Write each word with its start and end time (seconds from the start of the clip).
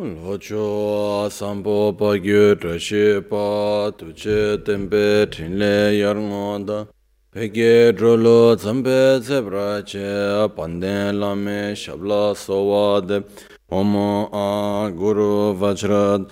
Locho 0.00 1.28
sampo 1.28 1.92
pagyo 1.92 2.54
trashi 2.54 3.20
pa 3.28 3.90
tuche 3.90 4.56
tempe 4.64 5.26
trinle 5.26 5.98
yarngonda 5.98 6.86
Peke 7.32 7.92
drolo 7.92 8.54
tsampe 8.54 9.18
tsebra 9.20 9.82
che 9.82 10.48
panden 10.54 11.18
lame 11.18 11.74
shabla 11.74 12.32
sowade. 12.32 13.24
Omo 13.72 14.30
a 14.32 14.88
guru 14.92 15.56
vajrad 15.56 16.30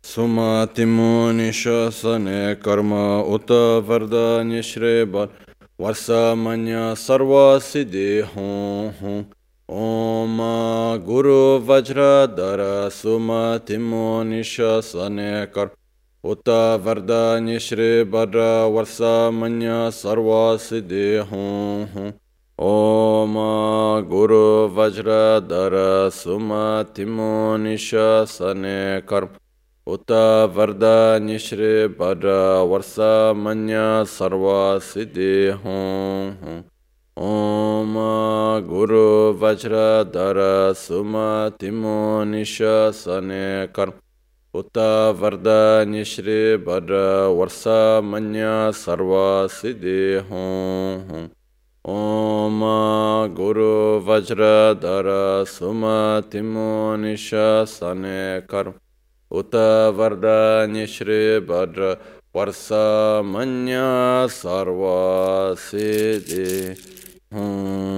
Suma 0.00 0.68
timu 0.72 1.32
nisho 1.32 1.90
sane 1.90 2.54
karma 2.62 3.24
uta 3.26 3.82
varda 3.82 4.44
nishre 4.44 5.10
bar 5.10 5.28
Varsa 5.76 6.36
manya 6.36 6.94
sarva 6.94 7.58
siddhi 7.58 8.22
hon 8.22 8.94
hon. 9.00 9.37
ओम 9.69 10.37
गुरु 11.05 11.41
वज्रधर 11.67 12.61
सुमतिमो 12.89 14.01
निशने 14.23 15.45
कर 15.45 15.69
उत 16.23 16.49
वरदान्य 16.85 17.59
श्री 17.59 17.87
वर 18.09 18.37
वर्ष 18.73 18.97
मन 19.33 19.59
सर्व 19.93 20.29
सिद्धि 20.57 21.05
हूँ 21.31 22.11
ओम 22.59 23.33
गुरु 24.09 24.43
वज्रधर 24.75 25.77
सुमतिमो 26.13 27.31
निशने 27.57 28.75
कर 29.01 29.27
उत 29.87 30.11
वरदान्य 30.55 31.37
श्री 31.39 31.73
वर 31.95 32.27
वर्ष 32.67 32.95
मन 33.37 33.67
सर्व 34.09 34.45
सिद्धि 34.83 35.33
हूँ 35.65 36.63
ॐ 37.18 37.94
गुरुवज्रधर 38.66 40.38
सुमतिमो 40.78 41.94
निशसने 42.24 43.46
कर 43.76 43.90
उत 44.54 44.78
वरदनिश्री 45.20 46.36
वर 46.66 46.92
वर्षमन्य 47.38 48.50
सर्वसिद्धि 48.80 50.02
हों 50.28 51.22
ॐ 51.84 52.60
गुरुवज्रधर 53.38 55.08
सुमतिमो 55.54 56.68
निशसने 57.04 58.20
कर 58.52 58.70
उत 59.30 59.56
वरदनिश्री 59.98 61.18
वर 61.50 61.82
वर्षमन्य 62.36 63.82
सर्वसिद्धि 64.36 65.66
Hmm. 67.30 67.88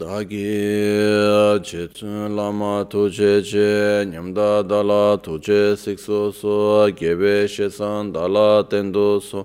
dāgī 0.00 1.60
chēchūn 1.66 2.34
lāma 2.36 2.84
tūchē 2.92 3.30
chē 3.50 3.68
nyamdā 4.10 4.62
dālā 4.68 5.16
tūchē 5.24 5.76
sikṣu 5.82 6.18
sō 6.36 6.56
gyēbē 7.00 7.32
shēsān 7.48 8.12
dālā 8.14 8.62
tēndō 8.70 9.06
sō 9.28 9.44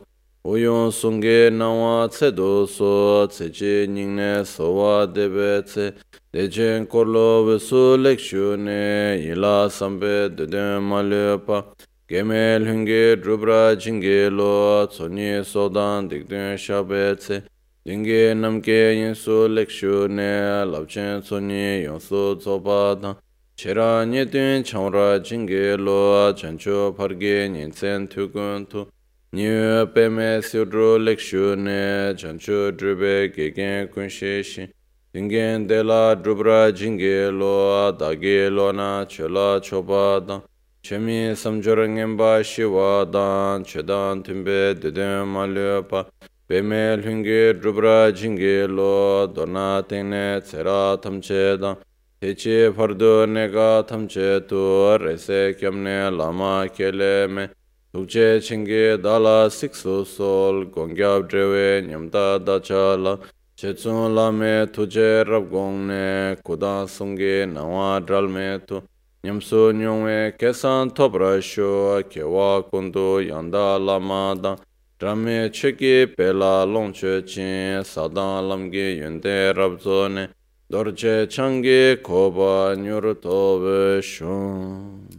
uyōn 0.52 0.92
sūngē 1.00 1.38
nāwā 1.56 1.96
tsēdō 2.12 2.52
sō 2.76 2.92
tsēchē 3.32 3.74
ñiñnē 3.96 4.32
sōwā 4.52 4.94
dēbē 5.16 5.50
tsē 5.72 5.88
dēchēn 6.36 6.86
kōrlō 6.92 7.28
wēsū 7.48 7.84
lēkshū 8.04 8.54
nē 8.68 8.82
yīlā 9.24 9.56
sāmbē 9.72 10.16
dēdēn 10.36 10.84
mālē 10.92 11.26
pā 11.48 11.64
Gemel 12.08 12.68
hungi 12.68 13.16
drupra 13.20 13.76
jingi 13.76 14.30
lo 14.30 14.86
tsoni 14.86 15.44
sodan 15.44 16.08
dikdun 16.08 16.56
shabetse 16.56 17.42
Dingi 17.84 18.32
namke 18.36 18.94
yinsu 18.94 19.50
lekshu 19.50 20.08
ne 20.08 20.64
labchen 20.72 21.24
tsoni 21.24 21.84
yonsu 21.84 22.38
tsobadan. 22.40 23.16
Chera 23.58 24.06
nyetun 24.06 24.64
changra 24.64 25.20
jingi 25.20 25.76
lo 25.84 26.32
chanchu 26.34 26.96
pargi 26.96 27.50
nyinsen 27.50 28.08
tukuntu 28.08 28.88
Nyu 29.34 29.88
peme 29.92 30.42
siudru 30.44 31.00
lekshu 31.00 31.58
ne 31.58 32.14
chanchu 32.14 32.72
drupe 32.78 33.34
gegen 33.36 33.88
kunshishi 33.88 34.70
Dingen 35.12 35.68
dela 35.68 36.16
drupra 36.16 36.72
jingi 36.72 37.32
lo 37.36 37.92
dagi 37.94 38.48
lo 38.52 38.72
na 38.72 39.06
chola 39.06 39.60
chobadan. 39.60 40.44
Chemi 40.86 41.34
samchora 41.36 41.88
ngenpa 41.90 42.44
shiwa 42.44 43.12
dan, 43.12 43.64
chedan 43.64 44.22
timbe 44.24 44.80
deden 44.80 45.26
malyopa, 45.26 46.06
peme 46.48 46.96
lhungi 47.02 47.60
drupra 47.60 48.12
jingi 48.14 48.68
lo, 48.70 49.26
dona 49.26 49.82
tingne 49.82 50.40
tsera 50.44 50.96
tamche 51.02 51.60
dan, 51.60 51.78
techi 52.22 52.72
fardu 52.72 53.26
nega 53.26 53.84
tamche 53.88 54.48
tu, 54.48 54.96
rese 55.00 55.56
kyamne 55.60 56.16
lama 56.16 56.70
kele 56.70 57.28
me, 57.30 57.50
tukche 57.92 58.40
chingi 58.40 59.02
dala 59.02 59.50
siksu 59.50 60.06
sol, 60.06 60.66
gongyab 60.66 61.28
drewe 61.28 61.82
nyamta 61.82 62.38
dacha 62.38 62.96
la, 62.96 63.18
chetsun 63.58 64.14
lame 64.14 64.68
tuje 64.68 65.26
rab 65.26 65.50
gongne 65.50 66.38
kudan 66.44 66.86
sungi 66.86 67.52
nawa 67.52 68.00
dralme 68.06 68.62
tu, 68.68 68.84
Nyamso 69.26 69.72
nyongwe 69.74 70.38
kesan 70.38 70.92
topra 70.94 71.42
sho 71.42 72.04
kewa 72.10 72.62
kundu 72.70 73.22
yanda 73.22 73.80
lama 73.80 74.36
dang 74.40 74.60
Drame 75.00 75.50
cheki 75.50 76.16
pela 76.16 76.64
longche 76.64 77.26
chin 77.26 77.84
sadan 77.84 78.46
lamgi 78.48 79.02
yunde 79.02 79.52
rabzo 79.56 80.14
ne 80.14 80.28
Dorje 80.72 81.26
changi 81.28 82.04
koba 82.04 82.76
nyur 82.76 83.16
tobe 83.20 84.04
shun. 84.04 85.10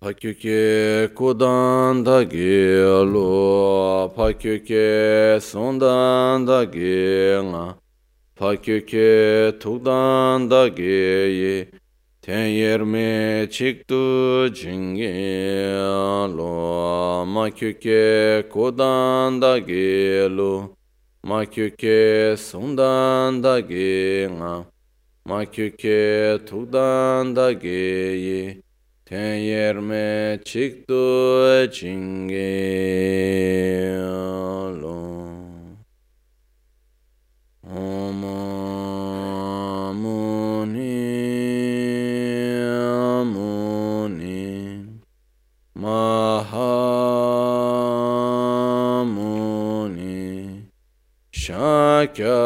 Pakyuke 0.00 1.08
kudan 1.14 2.02
dagi 2.02 2.80
lo, 3.12 4.08
pakyuke 4.16 5.38
sundan 5.40 6.46
dagi 6.46 7.36
nga. 7.44 7.81
파kyöke 8.42 9.58
tukdan 9.60 10.50
da 10.50 10.68
geyi 10.68 11.68
ten 12.22 12.46
yerme 12.46 13.50
çıktı 13.50 14.54
cinge 14.54 15.74
lo 16.36 17.26
makyöke 17.26 18.48
kodan 18.52 19.42
da 19.42 19.58
gelu 19.58 20.76
makyöke 21.22 22.36
sundan 22.38 23.42
da 23.42 23.60
genga 23.60 24.64
makyöke 25.24 26.38
tukdan 26.46 27.36
da 27.36 27.52
geyi 27.52 28.62
ten 29.04 29.34
yerme 29.34 30.40
çıktı 30.44 31.70
cinge 31.72 32.58
lo 34.82 35.41
Om 37.74 38.20
Muni 40.02 40.92
Muni 43.32 44.44
Mahamuni 45.74 46.52
Shakya 51.32 52.36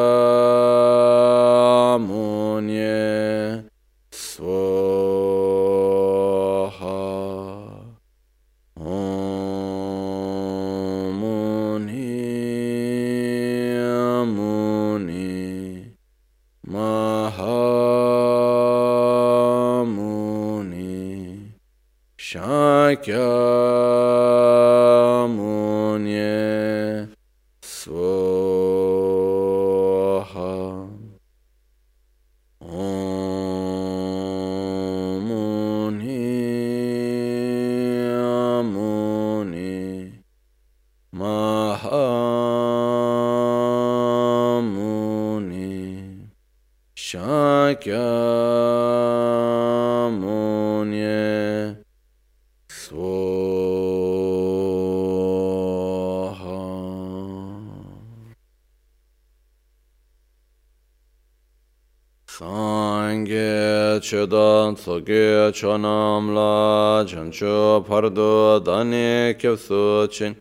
chedan 64.06 64.76
tsoge 64.76 65.50
chonam 65.52 66.32
la 66.32 67.04
chancho 67.04 67.84
pardo 67.88 68.60
dani 68.60 69.34
kyapsu 69.34 70.08
chin 70.08 70.36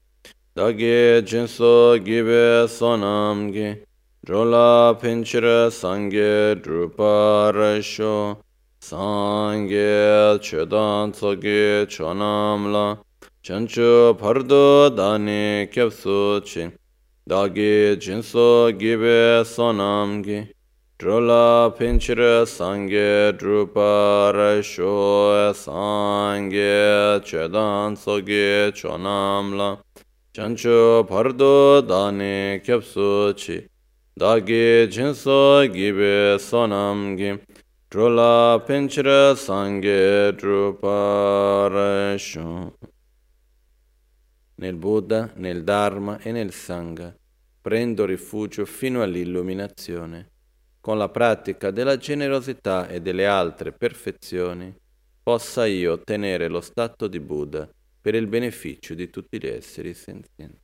dagi 0.55 1.23
jinso 1.25 1.97
gibe 1.97 2.67
sonam 2.67 3.51
gi. 3.51 3.69
Drola 4.23 4.95
pinchira 5.01 5.71
sangye 5.79 6.61
drupa 6.61 7.51
rasho 7.57 8.37
sangye 8.79 10.37
chedan 10.45 11.11
tsoge 11.11 11.87
chonam 11.87 12.71
la 12.71 12.97
chancho 13.41 14.13
pardo 14.13 14.89
dani 14.95 15.67
kyapsu 15.73 16.45
chin 16.45 16.71
dagi 17.27 17.97
jinso 17.97 18.71
gibe 18.77 19.43
sonam 19.43 20.21
gi 20.23 20.54
Drola 21.05 21.71
pinchira 21.77 22.47
sangye 22.47 23.31
drupa 23.37 24.31
rasho 24.33 25.53
sangye 25.53 27.21
chedan 27.23 27.95
soge 27.95 28.71
chonamla 28.73 29.79
chancho 30.33 31.05
pardo 31.07 31.81
dani 31.81 32.59
kyapsu 32.59 33.35
chi 33.37 33.67
dagi 34.17 34.87
jinso 34.89 35.67
gibe 35.71 36.39
sonamgi 36.39 37.39
Drola 37.87 38.59
pinchira 38.65 39.35
sangye 39.35 40.33
drupa 40.35 41.69
rasho 41.69 42.73
Nel 44.55 44.75
Buddha, 44.75 45.29
nel 45.35 45.63
Dharma 45.63 46.17
e 46.17 46.31
nel 46.31 46.51
Sangha 46.51 47.15
prendo 47.61 48.05
rifugio 48.05 48.65
fino 48.65 49.03
all'illuminazione 49.03 50.33
con 50.85 50.99
la 50.99 51.09
pratica 51.09 51.71
della 51.71 51.97
generosità 51.97 52.87
e 52.87 53.01
delle 53.01 53.25
altre 53.25 53.71
perfezioni, 53.71 54.71
possa 55.23 55.65
io 55.65 55.93
ottenere 55.93 56.47
lo 56.47 56.61
stato 56.61 57.07
di 57.07 57.19
Buddha 57.19 57.67
per 57.99 58.13
il 58.13 58.27
beneficio 58.27 58.93
di 58.93 59.09
tutti 59.09 59.39
gli 59.39 59.47
esseri 59.47 59.95
senzienti. 59.95 60.61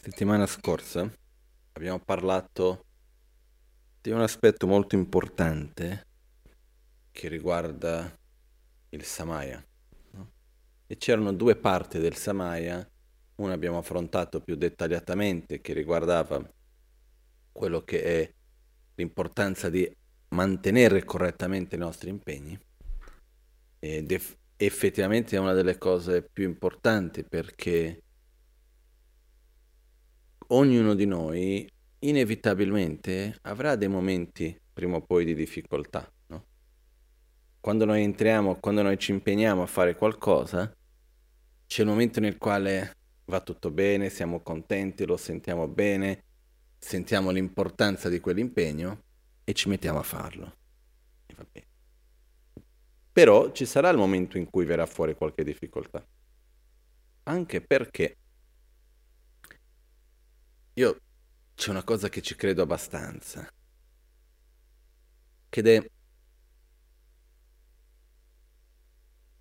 Settimana 0.00 0.46
scorsa 0.46 1.12
abbiamo 1.72 1.98
parlato 1.98 2.84
di 4.00 4.12
un 4.12 4.20
aspetto 4.20 4.68
molto 4.68 4.94
importante 4.94 6.06
che 7.10 7.26
riguarda 7.26 8.16
il 8.90 9.02
Samaya. 9.02 9.60
No? 10.12 10.30
E 10.86 10.96
c'erano 10.98 11.32
due 11.32 11.56
parti 11.56 11.98
del 11.98 12.14
Samaya, 12.14 12.88
una 13.38 13.54
abbiamo 13.54 13.78
affrontato 13.78 14.40
più 14.40 14.54
dettagliatamente 14.54 15.60
che 15.60 15.72
riguardava 15.72 16.40
quello 17.54 17.82
che 17.82 18.02
è 18.02 18.34
l'importanza 18.96 19.70
di 19.70 19.90
mantenere 20.30 21.04
correttamente 21.04 21.76
i 21.76 21.78
nostri 21.78 22.10
impegni 22.10 22.58
ed 23.78 24.10
eff- 24.10 24.36
effettivamente 24.56 25.36
è 25.36 25.38
una 25.38 25.52
delle 25.52 25.78
cose 25.78 26.22
più 26.22 26.44
importanti 26.44 27.22
perché 27.22 28.02
ognuno 30.48 30.94
di 30.94 31.06
noi 31.06 31.70
inevitabilmente 32.00 33.38
avrà 33.42 33.76
dei 33.76 33.88
momenti 33.88 34.58
prima 34.72 34.96
o 34.96 35.02
poi 35.02 35.24
di 35.24 35.34
difficoltà. 35.34 36.10
No? 36.26 36.44
Quando 37.60 37.84
noi 37.84 38.02
entriamo, 38.02 38.56
quando 38.56 38.82
noi 38.82 38.98
ci 38.98 39.12
impegniamo 39.12 39.62
a 39.62 39.66
fare 39.66 39.94
qualcosa, 39.94 40.74
c'è 41.66 41.82
un 41.82 41.88
momento 41.88 42.20
nel 42.20 42.36
quale 42.36 42.96
va 43.26 43.40
tutto 43.40 43.70
bene, 43.70 44.10
siamo 44.10 44.40
contenti, 44.40 45.06
lo 45.06 45.16
sentiamo 45.16 45.68
bene, 45.68 46.23
sentiamo 46.84 47.30
l'importanza 47.30 48.10
di 48.10 48.20
quell'impegno 48.20 49.04
e 49.42 49.54
ci 49.54 49.70
mettiamo 49.70 49.98
a 50.00 50.02
farlo. 50.02 50.56
Però 53.10 53.52
ci 53.52 53.64
sarà 53.64 53.88
il 53.88 53.96
momento 53.96 54.36
in 54.36 54.50
cui 54.50 54.66
verrà 54.66 54.84
fuori 54.84 55.14
qualche 55.14 55.44
difficoltà. 55.44 56.06
Anche 57.22 57.62
perché 57.62 58.16
io 60.74 61.00
c'è 61.54 61.70
una 61.70 61.84
cosa 61.84 62.10
che 62.10 62.20
ci 62.20 62.34
credo 62.34 62.62
abbastanza, 62.62 63.48
ed 65.48 65.66
è 65.66 65.90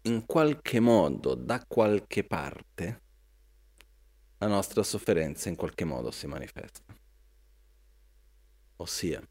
in 0.04 0.26
qualche 0.26 0.80
modo, 0.80 1.36
da 1.36 1.62
qualche 1.68 2.24
parte, 2.24 3.02
la 4.38 4.48
nostra 4.48 4.82
sofferenza 4.82 5.50
in 5.50 5.58
qualche 5.58 5.84
modo 5.84 6.10
si 6.10 6.26
manifesta. 6.28 7.02
Ossia, 8.84 9.26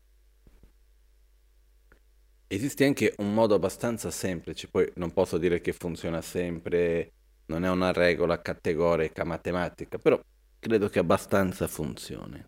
esiste 2.46 2.86
anche 2.86 3.14
un 3.18 3.34
modo 3.34 3.54
abbastanza 3.54 4.10
semplice, 4.10 4.68
poi 4.68 4.90
non 4.94 5.12
posso 5.12 5.36
dire 5.36 5.60
che 5.60 5.74
funziona 5.74 6.22
sempre, 6.22 7.12
non 7.46 7.62
è 7.66 7.68
una 7.68 7.92
regola 7.92 8.40
categorica 8.40 9.24
matematica, 9.24 9.98
però 9.98 10.18
credo 10.58 10.88
che 10.88 11.00
abbastanza 11.00 11.68
funzioni. 11.68 12.42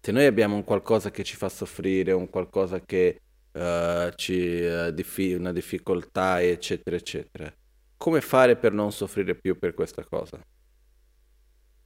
Se 0.00 0.10
noi 0.10 0.24
abbiamo 0.24 0.54
un 0.54 0.64
qualcosa 0.64 1.10
che 1.10 1.22
ci 1.22 1.36
fa 1.36 1.50
soffrire, 1.50 2.12
un 2.12 2.30
qualcosa 2.30 2.80
che 2.80 3.20
uh, 3.52 4.08
ci 4.14 4.62
uh, 4.62 5.38
una 5.38 5.52
difficoltà, 5.52 6.40
eccetera, 6.40 6.96
eccetera, 6.96 7.54
come 7.98 8.22
fare 8.22 8.56
per 8.56 8.72
non 8.72 8.90
soffrire 8.90 9.34
più 9.34 9.58
per 9.58 9.74
questa 9.74 10.02
cosa? 10.02 10.40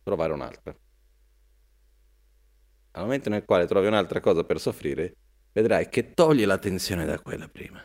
Trovare 0.04 0.32
un'altra. 0.32 0.72
Al 2.92 3.02
momento 3.02 3.28
nel 3.28 3.44
quale 3.44 3.66
trovi 3.66 3.86
un'altra 3.86 4.20
cosa 4.20 4.44
per 4.44 4.60
soffrire, 4.60 5.14
vedrai 5.52 5.88
che 5.88 6.12
togli 6.14 6.44
la 6.44 6.58
tensione 6.58 7.04
da 7.04 7.20
quella 7.20 7.48
prima. 7.48 7.82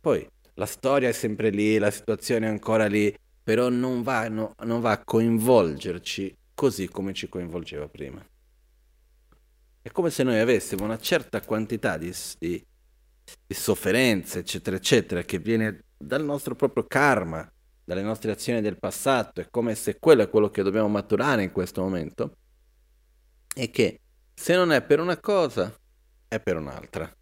Poi 0.00 0.26
la 0.54 0.66
storia 0.66 1.08
è 1.08 1.12
sempre 1.12 1.50
lì, 1.50 1.78
la 1.78 1.90
situazione 1.90 2.46
è 2.46 2.50
ancora 2.50 2.86
lì, 2.86 3.14
però 3.42 3.68
non 3.68 4.02
va, 4.02 4.28
no, 4.28 4.54
non 4.64 4.80
va 4.80 4.92
a 4.92 5.04
coinvolgerci 5.04 6.36
così 6.54 6.88
come 6.88 7.12
ci 7.12 7.28
coinvolgeva 7.28 7.88
prima. 7.88 8.24
È 9.82 9.90
come 9.90 10.10
se 10.10 10.22
noi 10.22 10.38
avessimo 10.38 10.84
una 10.84 10.98
certa 10.98 11.40
quantità 11.40 11.96
di, 11.96 12.14
di, 12.38 12.64
di 13.46 13.54
sofferenze, 13.54 14.40
eccetera, 14.40 14.76
eccetera, 14.76 15.22
che 15.22 15.38
viene 15.38 15.84
dal 15.96 16.22
nostro 16.22 16.54
proprio 16.54 16.84
karma, 16.84 17.50
dalle 17.82 18.02
nostre 18.02 18.30
azioni 18.30 18.60
del 18.60 18.78
passato, 18.78 19.40
è 19.40 19.48
come 19.50 19.74
se 19.74 19.98
quello 19.98 20.22
è 20.22 20.28
quello 20.28 20.50
che 20.50 20.62
dobbiamo 20.62 20.88
maturare 20.88 21.42
in 21.42 21.50
questo 21.50 21.80
momento, 21.80 22.36
e 23.54 23.70
che 23.70 24.00
se 24.40 24.56
non 24.56 24.72
è 24.72 24.80
per 24.80 25.00
una 25.00 25.18
cosa, 25.18 25.70
è 26.26 26.40
per 26.40 26.56
un'altra. 26.56 27.14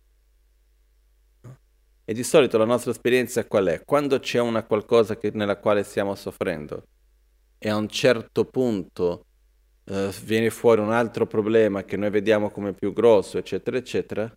E 2.04 2.14
di 2.14 2.22
solito 2.22 2.56
la 2.58 2.64
nostra 2.64 2.92
esperienza 2.92 3.44
qual 3.44 3.66
è? 3.66 3.82
Quando 3.84 4.20
c'è 4.20 4.38
una 4.38 4.62
qualcosa 4.62 5.16
che, 5.16 5.32
nella 5.34 5.56
quale 5.56 5.82
stiamo 5.82 6.14
soffrendo 6.14 6.84
e 7.58 7.68
a 7.68 7.74
un 7.74 7.88
certo 7.88 8.44
punto 8.44 9.24
eh, 9.86 10.12
viene 10.22 10.48
fuori 10.50 10.80
un 10.80 10.92
altro 10.92 11.26
problema 11.26 11.82
che 11.82 11.96
noi 11.96 12.10
vediamo 12.10 12.50
come 12.50 12.72
più 12.72 12.92
grosso, 12.92 13.36
eccetera, 13.36 13.76
eccetera, 13.76 14.32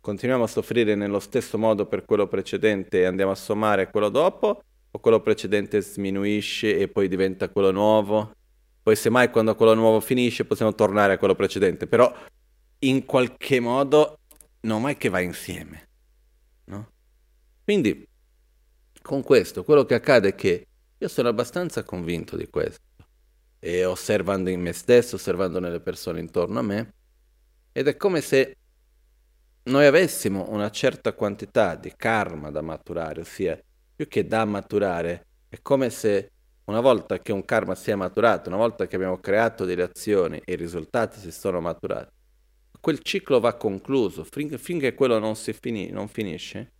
continuiamo 0.00 0.42
a 0.42 0.48
soffrire 0.48 0.96
nello 0.96 1.20
stesso 1.20 1.58
modo 1.58 1.86
per 1.86 2.04
quello 2.04 2.26
precedente 2.26 3.02
e 3.02 3.04
andiamo 3.04 3.30
a 3.30 3.36
sommare 3.36 3.88
quello 3.88 4.08
dopo, 4.08 4.64
o 4.90 4.98
quello 4.98 5.20
precedente 5.20 5.80
sminuisce 5.80 6.76
e 6.76 6.88
poi 6.88 7.06
diventa 7.06 7.48
quello 7.50 7.70
nuovo? 7.70 8.32
Poi 8.82 8.96
semmai 8.96 9.30
quando 9.30 9.54
quello 9.54 9.74
nuovo 9.74 10.00
finisce 10.00 10.44
possiamo 10.44 10.74
tornare 10.74 11.12
a 11.12 11.18
quello 11.18 11.34
precedente, 11.34 11.86
però 11.86 12.12
in 12.80 13.04
qualche 13.04 13.60
modo 13.60 14.18
non 14.62 14.88
è 14.88 14.96
che 14.96 15.08
va 15.08 15.20
insieme. 15.20 15.88
No? 16.64 16.90
Quindi 17.62 18.06
con 19.00 19.22
questo 19.22 19.64
quello 19.64 19.84
che 19.84 19.94
accade 19.94 20.28
è 20.30 20.34
che 20.34 20.66
io 20.98 21.08
sono 21.08 21.28
abbastanza 21.28 21.82
convinto 21.84 22.36
di 22.36 22.48
questo 22.48 22.80
e 23.58 23.84
osservando 23.84 24.50
in 24.50 24.60
me 24.60 24.72
stesso, 24.72 25.14
osservando 25.14 25.60
nelle 25.60 25.80
persone 25.80 26.18
intorno 26.18 26.58
a 26.58 26.62
me, 26.62 26.94
ed 27.70 27.86
è 27.86 27.96
come 27.96 28.20
se 28.20 28.56
noi 29.64 29.86
avessimo 29.86 30.50
una 30.50 30.70
certa 30.70 31.12
quantità 31.12 31.76
di 31.76 31.92
karma 31.96 32.50
da 32.50 32.62
maturare, 32.62 33.20
ossia 33.20 33.60
più 33.94 34.08
che 34.08 34.26
da 34.26 34.44
maturare, 34.44 35.26
è 35.48 35.58
come 35.62 35.90
se 35.90 36.30
una 36.72 36.80
volta 36.80 37.18
che 37.18 37.32
un 37.32 37.44
karma 37.44 37.74
sia 37.74 37.96
maturato, 37.96 38.48
una 38.48 38.58
volta 38.58 38.86
che 38.86 38.96
abbiamo 38.96 39.18
creato 39.18 39.64
delle 39.64 39.82
azioni 39.82 40.40
e 40.42 40.54
i 40.54 40.56
risultati 40.56 41.18
si 41.18 41.30
sono 41.30 41.60
maturati, 41.60 42.10
quel 42.80 43.00
ciclo 43.00 43.40
va 43.40 43.54
concluso. 43.54 44.24
Fin- 44.24 44.58
finché 44.58 44.94
quello 44.94 45.18
non, 45.18 45.34
fini- 45.34 45.90
non 45.90 46.08
finisce, 46.08 46.72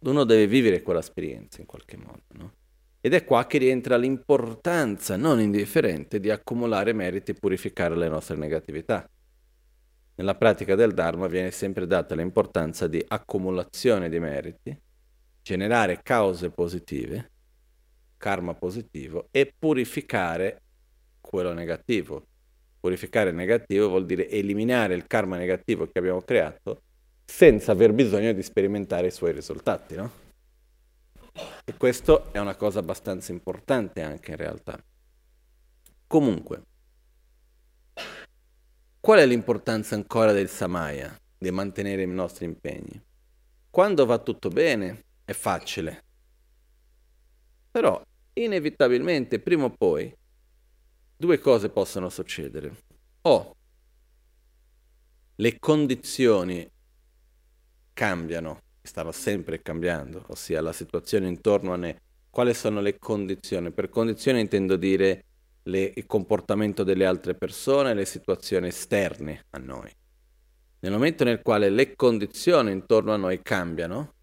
uno 0.00 0.24
deve 0.24 0.46
vivere 0.46 0.82
quell'esperienza 0.82 1.60
in 1.60 1.66
qualche 1.66 1.96
modo. 1.96 2.22
No? 2.32 2.52
Ed 3.00 3.14
è 3.14 3.24
qua 3.24 3.46
che 3.46 3.58
rientra 3.58 3.96
l'importanza 3.96 5.16
non 5.16 5.40
indifferente 5.40 6.20
di 6.20 6.30
accumulare 6.30 6.92
meriti 6.92 7.32
e 7.32 7.34
purificare 7.34 7.94
le 7.96 8.08
nostre 8.08 8.36
negatività. 8.36 9.08
Nella 10.14 10.34
pratica 10.34 10.74
del 10.74 10.94
Dharma 10.94 11.28
viene 11.28 11.50
sempre 11.50 11.86
data 11.86 12.14
l'importanza 12.14 12.88
di 12.88 13.04
accumulazione 13.06 14.08
di 14.08 14.18
meriti 14.18 14.76
generare 15.48 16.02
cause 16.02 16.50
positive, 16.50 17.30
karma 18.18 18.52
positivo, 18.52 19.28
e 19.30 19.50
purificare 19.58 20.60
quello 21.22 21.54
negativo, 21.54 22.26
Purificare 22.80 23.30
il 23.30 23.34
negativo 23.34 23.88
vuol 23.88 24.06
dire 24.06 24.28
eliminare 24.28 24.94
il 24.94 25.06
karma 25.08 25.36
negativo 25.36 25.86
che 25.90 25.98
abbiamo 25.98 26.20
creato 26.20 26.82
senza 27.24 27.72
aver 27.72 27.92
bisogno 27.92 28.32
di 28.32 28.42
sperimentare 28.42 29.08
i 29.08 29.10
suoi 29.10 29.32
risultati, 29.32 29.96
no? 29.96 30.10
E 31.64 31.74
questo 31.76 32.32
è 32.32 32.38
una 32.38 32.54
cosa 32.54 32.78
abbastanza 32.78 33.32
importante 33.32 34.00
anche 34.00 34.30
in 34.30 34.36
realtà. 34.36 34.80
Comunque, 36.06 36.62
qual 39.00 39.18
è 39.18 39.26
l'importanza 39.26 39.96
ancora 39.96 40.30
del 40.30 40.48
samaya, 40.48 41.18
di 41.36 41.50
mantenere 41.50 42.02
i 42.02 42.06
nostri 42.06 42.44
impegni? 42.44 43.02
Quando 43.70 44.06
va 44.06 44.18
tutto 44.18 44.50
bene 44.50 45.02
è 45.28 45.34
facile, 45.34 46.04
però 47.70 48.02
inevitabilmente 48.32 49.38
prima 49.38 49.64
o 49.64 49.70
poi 49.70 50.10
due 51.14 51.38
cose 51.38 51.68
possono 51.68 52.08
succedere. 52.08 52.74
O 53.20 53.54
le 55.34 55.58
condizioni 55.58 56.66
cambiano, 57.92 58.62
stanno 58.80 59.12
sempre 59.12 59.60
cambiando, 59.60 60.24
ossia 60.28 60.62
la 60.62 60.72
situazione 60.72 61.28
intorno 61.28 61.74
a 61.74 61.76
noi, 61.76 61.94
quali 62.30 62.54
sono 62.54 62.80
le 62.80 62.98
condizioni? 62.98 63.70
Per 63.70 63.90
condizioni 63.90 64.40
intendo 64.40 64.76
dire 64.76 65.24
le, 65.64 65.92
il 65.94 66.06
comportamento 66.06 66.84
delle 66.84 67.04
altre 67.04 67.34
persone, 67.34 67.92
le 67.92 68.06
situazioni 68.06 68.68
esterne 68.68 69.44
a 69.50 69.58
noi. 69.58 69.94
Nel 70.80 70.92
momento 70.92 71.24
nel 71.24 71.42
quale 71.42 71.68
le 71.68 71.94
condizioni 71.96 72.72
intorno 72.72 73.12
a 73.12 73.18
noi 73.18 73.42
cambiano, 73.42 74.14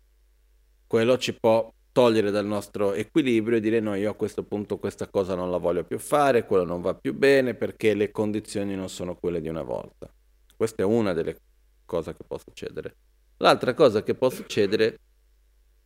quello 0.95 1.17
ci 1.17 1.33
può 1.37 1.69
togliere 1.91 2.31
dal 2.31 2.45
nostro 2.45 2.93
equilibrio 2.93 3.57
e 3.57 3.59
dire 3.59 3.81
no, 3.81 3.95
io 3.95 4.11
a 4.11 4.15
questo 4.15 4.43
punto 4.43 4.77
questa 4.77 5.09
cosa 5.09 5.35
non 5.35 5.51
la 5.51 5.57
voglio 5.57 5.83
più 5.83 5.99
fare, 5.99 6.45
quello 6.45 6.63
non 6.63 6.79
va 6.79 6.95
più 6.95 7.13
bene 7.13 7.53
perché 7.53 7.93
le 7.93 8.11
condizioni 8.11 8.75
non 8.75 8.87
sono 8.87 9.17
quelle 9.17 9.41
di 9.41 9.49
una 9.49 9.61
volta. 9.61 10.09
Questa 10.55 10.83
è 10.83 10.85
una 10.85 11.11
delle 11.11 11.35
cose 11.83 12.15
che 12.15 12.23
può 12.25 12.37
succedere. 12.37 12.95
L'altra 13.39 13.73
cosa 13.73 14.03
che 14.03 14.15
può 14.15 14.29
succedere 14.29 14.97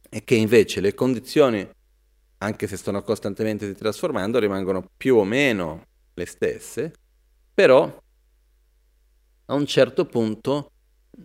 è 0.07 0.23
che 0.23 0.35
invece 0.35 0.79
le 0.79 0.93
condizioni, 0.93 1.67
anche 2.37 2.67
se 2.67 2.77
stanno 2.77 3.01
costantemente 3.01 3.65
si 3.65 3.73
trasformando, 3.73 4.37
rimangono 4.37 4.91
più 4.95 5.15
o 5.15 5.23
meno 5.23 5.85
le 6.13 6.25
stesse, 6.27 6.93
però 7.51 8.01
a 9.45 9.53
un 9.55 9.65
certo 9.65 10.05
punto 10.05 10.71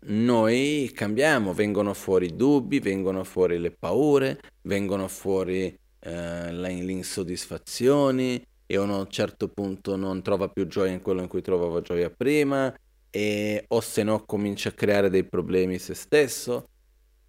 noi 0.02 0.90
cambiamo, 0.94 1.54
vengono 1.54 1.94
fuori 1.94 2.34
dubbi, 2.34 2.80
vengono 2.80 3.24
fuori 3.24 3.58
le 3.58 3.70
paure, 3.70 4.40
vengono 4.62 5.08
fuori 5.08 5.76
eh, 6.00 6.52
le 6.52 6.72
insoddisfazioni 6.72 8.44
e 8.66 8.76
uno 8.76 8.96
a 8.96 8.98
un 9.00 9.10
certo 9.10 9.48
punto 9.48 9.96
non 9.96 10.22
trova 10.22 10.48
più 10.48 10.66
gioia 10.66 10.92
in 10.92 11.02
quello 11.02 11.20
in 11.20 11.28
cui 11.28 11.42
trovava 11.42 11.80
gioia 11.80 12.10
prima 12.10 12.74
e, 13.10 13.64
o 13.68 13.80
se 13.80 14.02
no 14.02 14.24
comincia 14.24 14.70
a 14.70 14.72
creare 14.72 15.10
dei 15.10 15.24
problemi 15.24 15.78
se 15.78 15.94
stesso, 15.94 16.68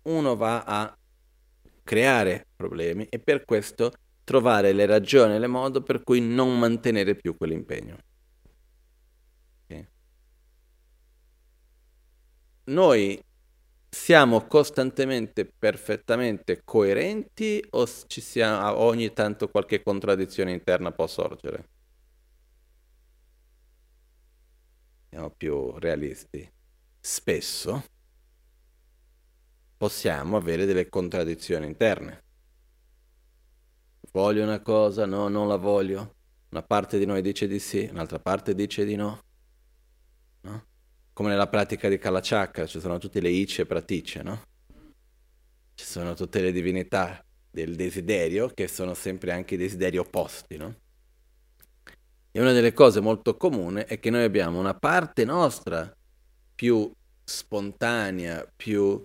uno 0.04 0.36
va 0.36 0.64
a 0.64 0.98
creare 1.84 2.48
problemi 2.56 3.06
e 3.10 3.20
per 3.20 3.46
questo 3.46 3.92
trovare 4.24 4.74
le 4.74 4.88
ragioni 4.88 5.36
e 5.36 5.40
le 5.40 5.48
modi 5.48 5.84
per 5.84 6.02
cui 6.04 6.20
non 6.20 6.58
mantenere 6.58 7.16
più 7.16 7.38
quell'impegno. 7.38 7.98
Noi 12.66 13.22
siamo 13.90 14.46
costantemente 14.46 15.46
perfettamente 15.46 16.62
coerenti 16.64 17.66
o 17.72 17.88
ci 18.08 18.22
sia, 18.22 18.78
ogni 18.78 19.14
tanto 19.14 19.50
qualche 19.50 19.82
contraddizione 19.82 20.52
interna 20.52 20.92
può 20.92 21.08
sorgere? 21.08 21.70
Siamo 25.10 25.30
più 25.30 25.78
realisti. 25.80 26.52
Spesso 27.00 27.84
possiamo 29.78 30.38
avere 30.38 30.66
delle 30.66 30.90
contraddizioni 30.90 31.66
interne. 31.66 32.24
Voglio 34.12 34.44
una 34.44 34.62
cosa, 34.62 35.06
no, 35.06 35.28
non 35.28 35.48
la 35.48 35.58
voglio. 35.58 36.16
Una 36.50 36.64
parte 36.64 36.98
di 36.98 37.06
noi 37.06 37.22
dice 37.22 37.48
di 37.48 37.60
sì, 37.60 37.88
un'altra 37.92 38.20
parte 38.20 38.56
dice 38.56 38.86
di 38.86 38.96
no. 38.96 39.25
Come 41.16 41.30
nella 41.30 41.48
pratica 41.48 41.88
di 41.88 41.98
Kalachakra, 41.98 42.66
ci 42.66 42.82
sono 42.82 42.98
tutte 42.98 43.22
le 43.22 43.30
Ice 43.30 43.62
e 43.62 44.22
no? 44.22 44.42
Ci 45.74 45.86
sono 45.86 46.14
tutte 46.14 46.42
le 46.42 46.52
divinità 46.52 47.24
del 47.50 47.78
desiderio 47.78 48.50
che 48.50 48.68
sono 48.68 48.94
sempre 48.94 49.32
anche 49.32 49.54
i 49.54 49.58
desideri 49.58 49.98
opposti, 49.98 50.58
no? 50.58 50.76
E 52.32 52.42
una 52.42 52.52
delle 52.52 52.74
cose 52.74 53.00
molto 53.00 53.38
comuni 53.38 53.86
è 53.88 53.98
che 53.98 54.10
noi 54.10 54.24
abbiamo 54.26 54.60
una 54.60 54.74
parte 54.74 55.24
nostra 55.24 55.90
più 56.54 56.92
spontanea, 57.24 58.46
più 58.54 59.02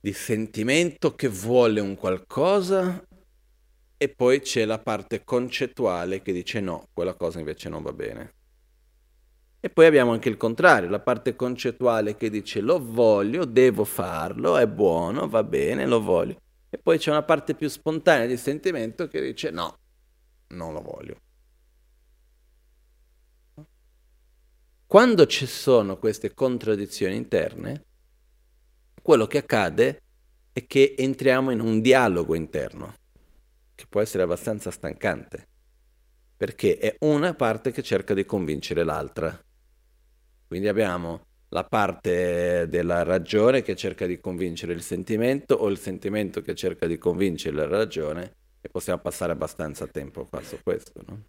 di 0.00 0.12
sentimento 0.14 1.14
che 1.14 1.28
vuole 1.28 1.80
un 1.80 1.94
qualcosa 1.94 3.06
e 3.98 4.08
poi 4.08 4.40
c'è 4.40 4.64
la 4.64 4.78
parte 4.78 5.24
concettuale 5.24 6.22
che 6.22 6.32
dice 6.32 6.60
no, 6.60 6.88
quella 6.94 7.12
cosa 7.12 7.38
invece 7.38 7.68
non 7.68 7.82
va 7.82 7.92
bene. 7.92 8.35
E 9.66 9.68
poi 9.68 9.86
abbiamo 9.86 10.12
anche 10.12 10.28
il 10.28 10.36
contrario, 10.36 10.88
la 10.88 11.00
parte 11.00 11.34
concettuale 11.34 12.14
che 12.14 12.30
dice 12.30 12.60
lo 12.60 12.78
voglio, 12.78 13.44
devo 13.44 13.82
farlo, 13.82 14.56
è 14.56 14.68
buono, 14.68 15.28
va 15.28 15.42
bene, 15.42 15.86
lo 15.86 16.00
voglio. 16.00 16.40
E 16.70 16.78
poi 16.78 16.98
c'è 16.98 17.10
una 17.10 17.24
parte 17.24 17.56
più 17.56 17.68
spontanea 17.68 18.26
di 18.26 18.36
sentimento 18.36 19.08
che 19.08 19.20
dice 19.20 19.50
no, 19.50 19.76
non 20.50 20.72
lo 20.72 20.80
voglio. 20.82 21.16
Quando 24.86 25.26
ci 25.26 25.46
sono 25.46 25.98
queste 25.98 26.32
contraddizioni 26.32 27.16
interne, 27.16 27.84
quello 29.02 29.26
che 29.26 29.38
accade 29.38 30.00
è 30.52 30.64
che 30.64 30.94
entriamo 30.96 31.50
in 31.50 31.58
un 31.58 31.80
dialogo 31.80 32.36
interno, 32.36 32.94
che 33.74 33.86
può 33.88 34.00
essere 34.00 34.22
abbastanza 34.22 34.70
stancante, 34.70 35.48
perché 36.36 36.78
è 36.78 36.94
una 37.00 37.34
parte 37.34 37.72
che 37.72 37.82
cerca 37.82 38.14
di 38.14 38.24
convincere 38.24 38.84
l'altra. 38.84 39.36
Quindi 40.46 40.68
abbiamo 40.68 41.26
la 41.48 41.64
parte 41.64 42.66
della 42.68 43.02
ragione 43.02 43.62
che 43.62 43.76
cerca 43.76 44.06
di 44.06 44.18
convincere 44.18 44.72
il 44.72 44.82
sentimento 44.82 45.54
o 45.54 45.68
il 45.68 45.78
sentimento 45.78 46.40
che 46.40 46.54
cerca 46.54 46.86
di 46.86 46.98
convincere 46.98 47.56
la 47.56 47.66
ragione 47.66 48.34
e 48.60 48.68
possiamo 48.68 49.00
passare 49.00 49.32
abbastanza 49.32 49.86
tempo 49.86 50.24
qua 50.24 50.42
su 50.42 50.58
questo. 50.62 51.02
No? 51.06 51.22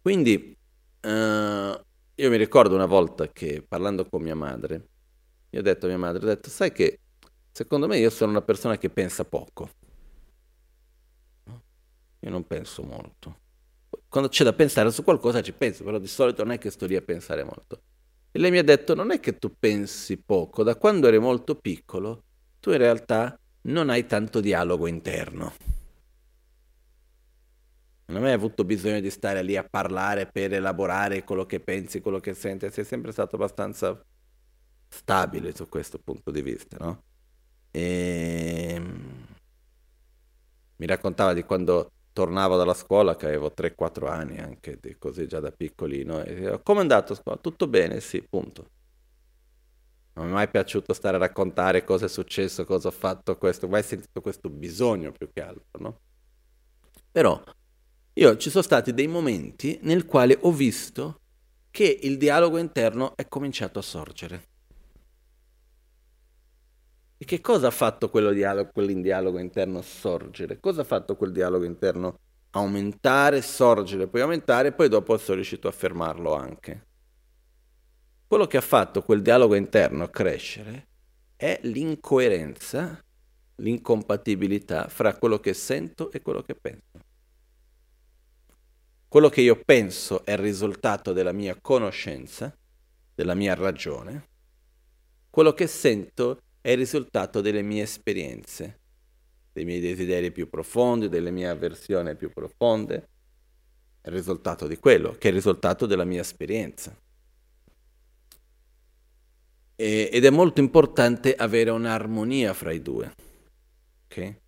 Quindi 0.00 0.56
uh, 1.02 1.08
io 1.08 2.30
mi 2.30 2.36
ricordo 2.36 2.74
una 2.74 2.86
volta 2.86 3.28
che 3.28 3.64
parlando 3.66 4.08
con 4.08 4.22
mia 4.22 4.36
madre, 4.36 4.88
io 5.50 5.60
ho 5.60 5.62
detto 5.62 5.86
a 5.86 5.88
mia 5.88 5.98
madre, 5.98 6.24
ho 6.24 6.28
detto, 6.28 6.50
sai 6.50 6.72
che 6.72 7.00
secondo 7.50 7.86
me 7.86 7.98
io 7.98 8.10
sono 8.10 8.30
una 8.30 8.42
persona 8.42 8.76
che 8.78 8.90
pensa 8.90 9.24
poco. 9.24 9.70
Io 12.20 12.30
non 12.30 12.46
penso 12.46 12.82
molto 12.82 13.42
quando 14.08 14.28
c'è 14.28 14.44
da 14.44 14.52
pensare 14.52 14.90
su 14.90 15.02
qualcosa 15.02 15.42
ci 15.42 15.52
penso, 15.52 15.84
però 15.84 15.98
di 15.98 16.06
solito 16.06 16.42
non 16.42 16.52
è 16.52 16.58
che 16.58 16.70
sto 16.70 16.86
lì 16.86 16.96
a 16.96 17.02
pensare 17.02 17.44
molto. 17.44 17.82
E 18.30 18.38
lei 18.38 18.50
mi 18.50 18.58
ha 18.58 18.64
detto, 18.64 18.94
non 18.94 19.10
è 19.10 19.20
che 19.20 19.38
tu 19.38 19.54
pensi 19.58 20.16
poco, 20.16 20.62
da 20.62 20.76
quando 20.76 21.06
eri 21.06 21.18
molto 21.18 21.54
piccolo, 21.54 22.24
tu 22.60 22.70
in 22.70 22.78
realtà 22.78 23.38
non 23.62 23.90
hai 23.90 24.06
tanto 24.06 24.40
dialogo 24.40 24.86
interno. 24.86 25.52
Non 28.06 28.16
hai 28.16 28.22
mai 28.22 28.32
avuto 28.32 28.64
bisogno 28.64 29.00
di 29.00 29.10
stare 29.10 29.42
lì 29.42 29.56
a 29.56 29.64
parlare 29.68 30.26
per 30.26 30.52
elaborare 30.52 31.24
quello 31.24 31.46
che 31.46 31.60
pensi, 31.60 32.00
quello 32.00 32.20
che 32.20 32.34
senti, 32.34 32.70
sei 32.70 32.84
sempre 32.84 33.12
stato 33.12 33.36
abbastanza 33.36 34.04
stabile 34.88 35.54
su 35.54 35.68
questo 35.68 35.98
punto 35.98 36.30
di 36.30 36.42
vista, 36.42 36.76
no? 36.78 37.02
E... 37.70 38.72
Ehm, 38.74 39.26
mi 40.76 40.86
raccontava 40.86 41.32
di 41.32 41.44
quando 41.44 41.90
tornavo 42.14 42.56
dalla 42.56 42.74
scuola 42.74 43.16
che 43.16 43.26
avevo 43.26 43.52
3-4 43.54 44.08
anni 44.08 44.38
anche 44.38 44.78
così 44.98 45.26
già 45.26 45.40
da 45.40 45.50
piccolino 45.50 46.22
e 46.22 46.60
come 46.62 46.78
è 46.78 46.82
andato 46.82 47.12
a 47.12 47.16
scuola? 47.16 47.38
Tutto 47.38 47.66
bene, 47.66 48.00
sì, 48.00 48.22
punto. 48.22 48.70
Non 50.14 50.26
mi 50.26 50.30
è 50.30 50.34
mai 50.34 50.48
piaciuto 50.48 50.94
stare 50.94 51.16
a 51.16 51.18
raccontare 51.18 51.82
cosa 51.82 52.06
è 52.06 52.08
successo, 52.08 52.64
cosa 52.64 52.88
ho 52.88 52.92
fatto, 52.92 53.36
questo, 53.36 53.66
mai 53.66 53.82
sentito 53.82 54.20
questo 54.20 54.48
bisogno 54.48 55.10
più 55.10 55.28
che 55.32 55.42
altro, 55.42 55.80
no? 55.80 55.98
Però 57.10 57.42
io 58.14 58.36
ci 58.36 58.48
sono 58.48 58.62
stati 58.62 58.94
dei 58.94 59.08
momenti 59.08 59.80
nel 59.82 60.06
quale 60.06 60.38
ho 60.40 60.52
visto 60.52 61.18
che 61.70 61.98
il 62.02 62.16
dialogo 62.16 62.58
interno 62.58 63.16
è 63.16 63.26
cominciato 63.26 63.80
a 63.80 63.82
sorgere. 63.82 64.52
E 67.16 67.24
che 67.24 67.40
cosa 67.40 67.68
ha 67.68 67.70
fatto 67.70 68.10
quello 68.10 68.32
dialogo, 68.32 68.70
quell'indialogo 68.72 69.38
interno 69.38 69.82
sorgere? 69.82 70.60
Cosa 70.60 70.82
ha 70.82 70.84
fatto 70.84 71.16
quel 71.16 71.32
dialogo 71.32 71.64
interno 71.64 72.18
aumentare, 72.50 73.42
sorgere, 73.42 74.06
poi 74.08 74.20
aumentare 74.20 74.68
e 74.68 74.72
poi 74.72 74.88
dopo 74.88 75.16
sono 75.16 75.36
riuscito 75.36 75.68
a 75.68 75.72
fermarlo 75.72 76.34
anche? 76.34 76.86
Quello 78.26 78.46
che 78.46 78.56
ha 78.56 78.62
fatto 78.62 79.02
quel 79.02 79.22
dialogo 79.22 79.54
interno 79.54 80.08
crescere 80.08 80.88
è 81.36 81.60
l'incoerenza, 81.62 83.02
l'incompatibilità 83.56 84.88
fra 84.88 85.16
quello 85.16 85.38
che 85.38 85.54
sento 85.54 86.10
e 86.10 86.20
quello 86.20 86.42
che 86.42 86.54
penso. 86.54 86.98
quello 89.14 89.28
che 89.28 89.42
io 89.42 89.62
penso 89.64 90.24
è 90.24 90.32
il 90.32 90.38
risultato 90.38 91.12
della 91.12 91.30
mia 91.30 91.56
conoscenza, 91.60 92.52
della 93.14 93.34
mia 93.34 93.54
ragione, 93.54 94.28
quello 95.30 95.52
che 95.52 95.68
sento 95.68 96.40
è 96.64 96.70
il 96.70 96.78
risultato 96.78 97.42
delle 97.42 97.60
mie 97.60 97.82
esperienze, 97.82 98.80
dei 99.52 99.66
miei 99.66 99.80
desideri 99.80 100.32
più 100.32 100.48
profondi, 100.48 101.10
delle 101.10 101.30
mie 101.30 101.46
avversioni 101.46 102.16
più 102.16 102.32
profonde, 102.32 103.08
è 104.00 104.08
il 104.08 104.14
risultato 104.14 104.66
di 104.66 104.78
quello, 104.78 105.10
che 105.10 105.26
è 105.26 105.28
il 105.28 105.34
risultato 105.34 105.84
della 105.84 106.06
mia 106.06 106.22
esperienza. 106.22 106.96
E, 109.76 110.08
ed 110.10 110.24
è 110.24 110.30
molto 110.30 110.60
importante 110.60 111.34
avere 111.34 111.68
un'armonia 111.68 112.54
fra 112.54 112.72
i 112.72 112.80
due. 112.80 113.14
Okay? 114.06 114.38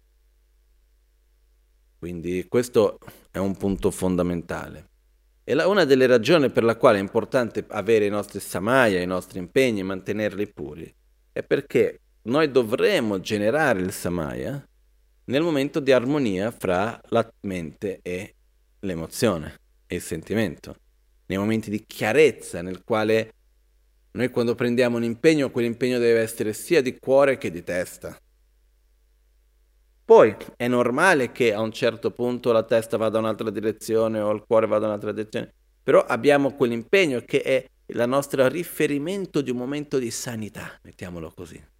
Quindi 1.98 2.46
questo 2.48 2.98
è 3.30 3.36
un 3.36 3.54
punto 3.58 3.90
fondamentale. 3.90 4.88
E 5.44 5.52
la, 5.52 5.68
una 5.68 5.84
delle 5.84 6.06
ragioni 6.06 6.48
per 6.48 6.64
la 6.64 6.76
quale 6.76 6.96
è 6.96 7.02
importante 7.02 7.62
avere 7.68 8.06
i 8.06 8.10
nostri 8.10 8.40
samaya, 8.40 9.02
i 9.02 9.06
nostri 9.06 9.38
impegni, 9.38 9.82
mantenerli 9.82 10.50
puri, 10.50 10.90
è 11.30 11.42
perché 11.42 12.00
noi 12.26 12.50
dovremo 12.50 13.20
generare 13.20 13.80
il 13.80 13.92
samaya 13.92 14.64
nel 15.24 15.42
momento 15.42 15.80
di 15.80 15.92
armonia 15.92 16.50
fra 16.50 17.00
la 17.08 17.28
mente 17.40 18.00
e 18.02 18.34
l'emozione 18.80 19.58
e 19.86 19.96
il 19.96 20.02
sentimento, 20.02 20.76
nei 21.26 21.38
momenti 21.38 21.70
di 21.70 21.84
chiarezza 21.86 22.62
nel 22.62 22.82
quale 22.84 23.32
noi 24.12 24.30
quando 24.30 24.54
prendiamo 24.54 24.96
un 24.96 25.04
impegno, 25.04 25.50
quell'impegno 25.50 25.98
deve 25.98 26.20
essere 26.20 26.52
sia 26.52 26.80
di 26.80 26.98
cuore 26.98 27.38
che 27.38 27.50
di 27.50 27.62
testa. 27.62 28.16
Poi 30.04 30.36
è 30.56 30.68
normale 30.68 31.32
che 31.32 31.52
a 31.52 31.60
un 31.60 31.72
certo 31.72 32.12
punto 32.12 32.52
la 32.52 32.62
testa 32.62 32.96
vada 32.96 33.18
in 33.18 33.24
un'altra 33.24 33.50
direzione 33.50 34.20
o 34.20 34.32
il 34.32 34.44
cuore 34.46 34.66
vada 34.66 34.84
in 34.84 34.90
un'altra 34.90 35.12
direzione, 35.12 35.52
però 35.82 36.04
abbiamo 36.04 36.54
quell'impegno 36.54 37.20
che 37.20 37.42
è 37.42 37.68
il 37.86 38.04
nostro 38.08 38.46
riferimento 38.48 39.40
di 39.40 39.50
un 39.50 39.58
momento 39.58 39.98
di 39.98 40.10
sanità, 40.10 40.78
mettiamolo 40.82 41.32
così. 41.32 41.74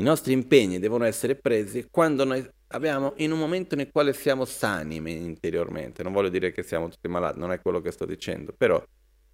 I 0.00 0.02
nostri 0.02 0.32
impegni 0.32 0.78
devono 0.78 1.04
essere 1.04 1.34
presi 1.34 1.86
quando 1.90 2.24
noi 2.24 2.42
abbiamo 2.68 3.12
in 3.16 3.32
un 3.32 3.38
momento 3.38 3.76
nel 3.76 3.90
quale 3.92 4.14
siamo 4.14 4.46
sani 4.46 4.96
interiormente. 4.96 6.02
Non 6.02 6.14
voglio 6.14 6.30
dire 6.30 6.52
che 6.52 6.62
siamo 6.62 6.88
tutti 6.88 7.06
malati, 7.06 7.38
non 7.38 7.52
è 7.52 7.60
quello 7.60 7.82
che 7.82 7.90
sto 7.90 8.06
dicendo, 8.06 8.54
però 8.56 8.82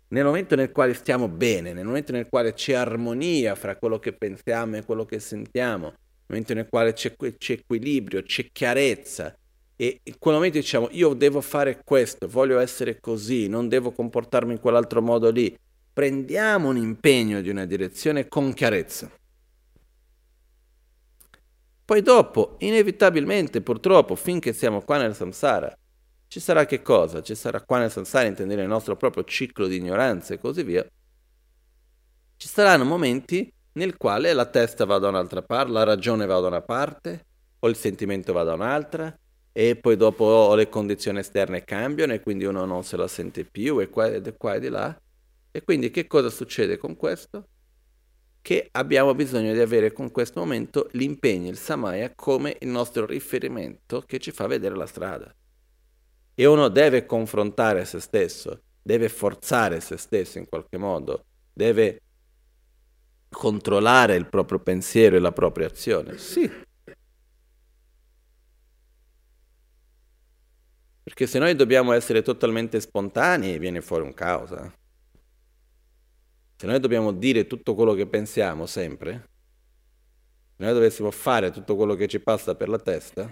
nel 0.08 0.24
momento 0.24 0.56
nel 0.56 0.72
quale 0.72 0.94
stiamo 0.94 1.28
bene, 1.28 1.72
nel 1.72 1.84
momento 1.84 2.10
nel 2.10 2.26
quale 2.28 2.52
c'è 2.52 2.72
armonia 2.72 3.54
fra 3.54 3.76
quello 3.76 4.00
che 4.00 4.12
pensiamo 4.12 4.76
e 4.76 4.84
quello 4.84 5.04
che 5.04 5.20
sentiamo, 5.20 5.84
nel 5.84 5.96
momento 6.26 6.54
nel 6.54 6.66
quale 6.68 6.94
c'è, 6.94 7.14
c'è 7.14 7.52
equilibrio, 7.52 8.24
c'è 8.24 8.48
chiarezza, 8.50 9.38
e 9.76 10.00
in 10.02 10.18
quel 10.18 10.34
momento 10.34 10.58
diciamo 10.58 10.88
io 10.90 11.14
devo 11.14 11.42
fare 11.42 11.80
questo, 11.84 12.26
voglio 12.26 12.58
essere 12.58 12.98
così, 12.98 13.46
non 13.46 13.68
devo 13.68 13.92
comportarmi 13.92 14.54
in 14.54 14.58
quell'altro 14.58 15.00
modo 15.00 15.30
lì, 15.30 15.56
prendiamo 15.92 16.70
un 16.70 16.76
impegno 16.76 17.40
di 17.40 17.50
una 17.50 17.66
direzione 17.66 18.26
con 18.26 18.52
chiarezza. 18.52 19.08
Poi 21.86 22.02
dopo, 22.02 22.56
inevitabilmente, 22.58 23.62
purtroppo, 23.62 24.16
finché 24.16 24.52
siamo 24.52 24.82
qua 24.82 24.98
nel 24.98 25.14
samsara, 25.14 25.72
ci 26.26 26.40
sarà 26.40 26.66
che 26.66 26.82
cosa? 26.82 27.22
Ci 27.22 27.36
sarà 27.36 27.62
qua 27.62 27.78
nel 27.78 27.92
samsara 27.92 28.26
intendere 28.26 28.62
il 28.62 28.68
nostro 28.68 28.96
proprio 28.96 29.22
ciclo 29.22 29.68
di 29.68 29.76
ignoranza 29.76 30.34
e 30.34 30.40
così 30.40 30.64
via. 30.64 30.84
Ci 32.36 32.48
saranno 32.48 32.84
momenti 32.84 33.48
nel 33.74 33.96
quale 33.96 34.32
la 34.32 34.46
testa 34.46 34.84
va 34.84 34.98
da 34.98 35.06
un'altra 35.06 35.42
parte, 35.42 35.70
la 35.70 35.84
ragione 35.84 36.26
va 36.26 36.40
da 36.40 36.48
una 36.48 36.60
parte, 36.60 37.24
o 37.60 37.68
il 37.68 37.76
sentimento 37.76 38.32
va 38.32 38.42
da 38.42 38.54
un'altra, 38.54 39.16
e 39.52 39.76
poi 39.76 39.96
dopo 39.96 40.56
le 40.56 40.68
condizioni 40.68 41.20
esterne 41.20 41.62
cambiano 41.62 42.14
e 42.14 42.20
quindi 42.20 42.46
uno 42.46 42.64
non 42.64 42.82
se 42.82 42.96
la 42.96 43.06
sente 43.06 43.44
più 43.44 43.78
e 43.78 43.88
qua 43.88 44.08
e, 44.08 44.34
qua 44.36 44.54
e 44.54 44.58
di 44.58 44.68
là. 44.70 45.00
E 45.52 45.62
quindi 45.62 45.92
che 45.92 46.08
cosa 46.08 46.30
succede 46.30 46.78
con 46.78 46.96
questo? 46.96 47.46
Che 48.46 48.68
abbiamo 48.70 49.12
bisogno 49.12 49.52
di 49.52 49.58
avere 49.58 49.92
con 49.92 50.12
questo 50.12 50.38
momento 50.38 50.88
l'impegno, 50.92 51.50
il 51.50 51.58
samaya, 51.58 52.12
come 52.14 52.56
il 52.60 52.68
nostro 52.68 53.04
riferimento 53.04 54.04
che 54.06 54.20
ci 54.20 54.30
fa 54.30 54.46
vedere 54.46 54.76
la 54.76 54.86
strada. 54.86 55.34
E 56.32 56.46
uno 56.46 56.68
deve 56.68 57.06
confrontare 57.06 57.84
se 57.84 57.98
stesso, 57.98 58.62
deve 58.80 59.08
forzare 59.08 59.80
se 59.80 59.96
stesso 59.96 60.38
in 60.38 60.46
qualche 60.48 60.76
modo, 60.76 61.24
deve 61.52 62.02
controllare 63.30 64.14
il 64.14 64.28
proprio 64.28 64.60
pensiero 64.60 65.16
e 65.16 65.18
la 65.18 65.32
propria 65.32 65.66
azione. 65.66 66.16
Sì. 66.16 66.48
Perché 71.02 71.26
se 71.26 71.40
noi 71.40 71.56
dobbiamo 71.56 71.90
essere 71.90 72.22
totalmente 72.22 72.78
spontanei 72.78 73.58
viene 73.58 73.80
fuori 73.80 74.04
un 74.04 74.14
caos. 74.14 74.52
Eh? 74.52 74.84
Se 76.58 76.66
noi 76.66 76.80
dobbiamo 76.80 77.12
dire 77.12 77.46
tutto 77.46 77.74
quello 77.74 77.92
che 77.92 78.06
pensiamo 78.06 78.64
sempre, 78.64 79.28
se 80.56 80.64
noi 80.64 80.72
dovessimo 80.72 81.10
fare 81.10 81.50
tutto 81.50 81.76
quello 81.76 81.94
che 81.94 82.08
ci 82.08 82.18
passa 82.18 82.54
per 82.54 82.70
la 82.70 82.78
testa, 82.78 83.30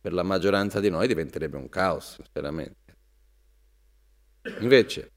per 0.00 0.12
la 0.12 0.24
maggioranza 0.24 0.80
di 0.80 0.90
noi 0.90 1.06
diventerebbe 1.06 1.56
un 1.56 1.68
caos, 1.68 2.18
veramente. 2.32 2.96
Invece, 4.60 5.12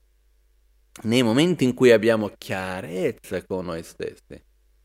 nei 1.03 1.23
momenti 1.23 1.63
in 1.63 1.73
cui 1.73 1.91
abbiamo 1.91 2.31
chiarezza 2.37 3.43
con 3.45 3.65
noi 3.65 3.81
stessi, 3.81 4.39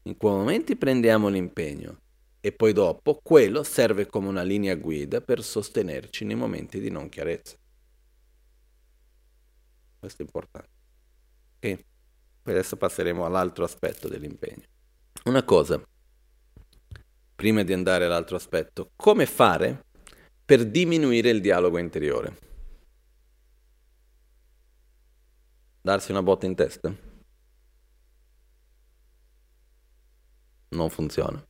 in 0.04 0.16
quei 0.16 0.32
momenti 0.32 0.76
prendiamo 0.76 1.28
l'impegno 1.28 2.00
e 2.40 2.52
poi 2.52 2.72
dopo 2.72 3.20
quello 3.22 3.62
serve 3.62 4.06
come 4.06 4.28
una 4.28 4.42
linea 4.42 4.74
guida 4.74 5.20
per 5.20 5.42
sostenerci 5.42 6.24
nei 6.24 6.36
momenti 6.36 6.80
di 6.80 6.90
non 6.90 7.10
chiarezza. 7.10 7.56
Questo 9.98 10.22
è 10.22 10.24
importante. 10.24 10.68
Poi 11.60 12.56
adesso 12.56 12.76
passeremo 12.76 13.26
all'altro 13.26 13.64
aspetto 13.64 14.08
dell'impegno. 14.08 14.64
Una 15.24 15.42
cosa, 15.42 15.82
prima 17.34 17.62
di 17.62 17.72
andare 17.72 18.06
all'altro 18.06 18.36
aspetto, 18.36 18.92
come 18.96 19.26
fare 19.26 19.84
per 20.44 20.64
diminuire 20.64 21.28
il 21.28 21.40
dialogo 21.40 21.76
interiore. 21.76 22.38
Darsi 25.80 26.10
una 26.10 26.22
botta 26.22 26.46
in 26.46 26.54
testa? 26.54 26.94
Non 30.70 30.90
funziona. 30.90 31.44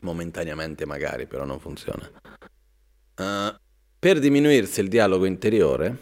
Momentaneamente 0.00 0.84
magari, 0.84 1.26
però 1.26 1.44
non 1.44 1.58
funziona. 1.58 2.08
Uh, 3.16 3.56
per 3.98 4.18
diminuirsi 4.18 4.80
il 4.80 4.88
dialogo 4.88 5.24
interiore, 5.24 5.98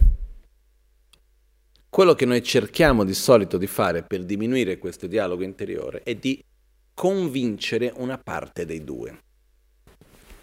quello 1.93 2.15
che 2.15 2.25
noi 2.25 2.43
cerchiamo 2.43 3.05
di 3.05 3.13
solito 3.13 3.59
di 3.59 3.67
fare 3.67 4.03
per 4.03 4.25
diminuire 4.25 4.79
questo 4.79 5.07
dialogo 5.07 5.43
interiore 5.43 6.03
è 6.03 6.15
di 6.15 6.43
convincere 6.95 7.93
una 7.95 8.17
parte 8.17 8.65
dei 8.65 8.83
due. 8.83 9.21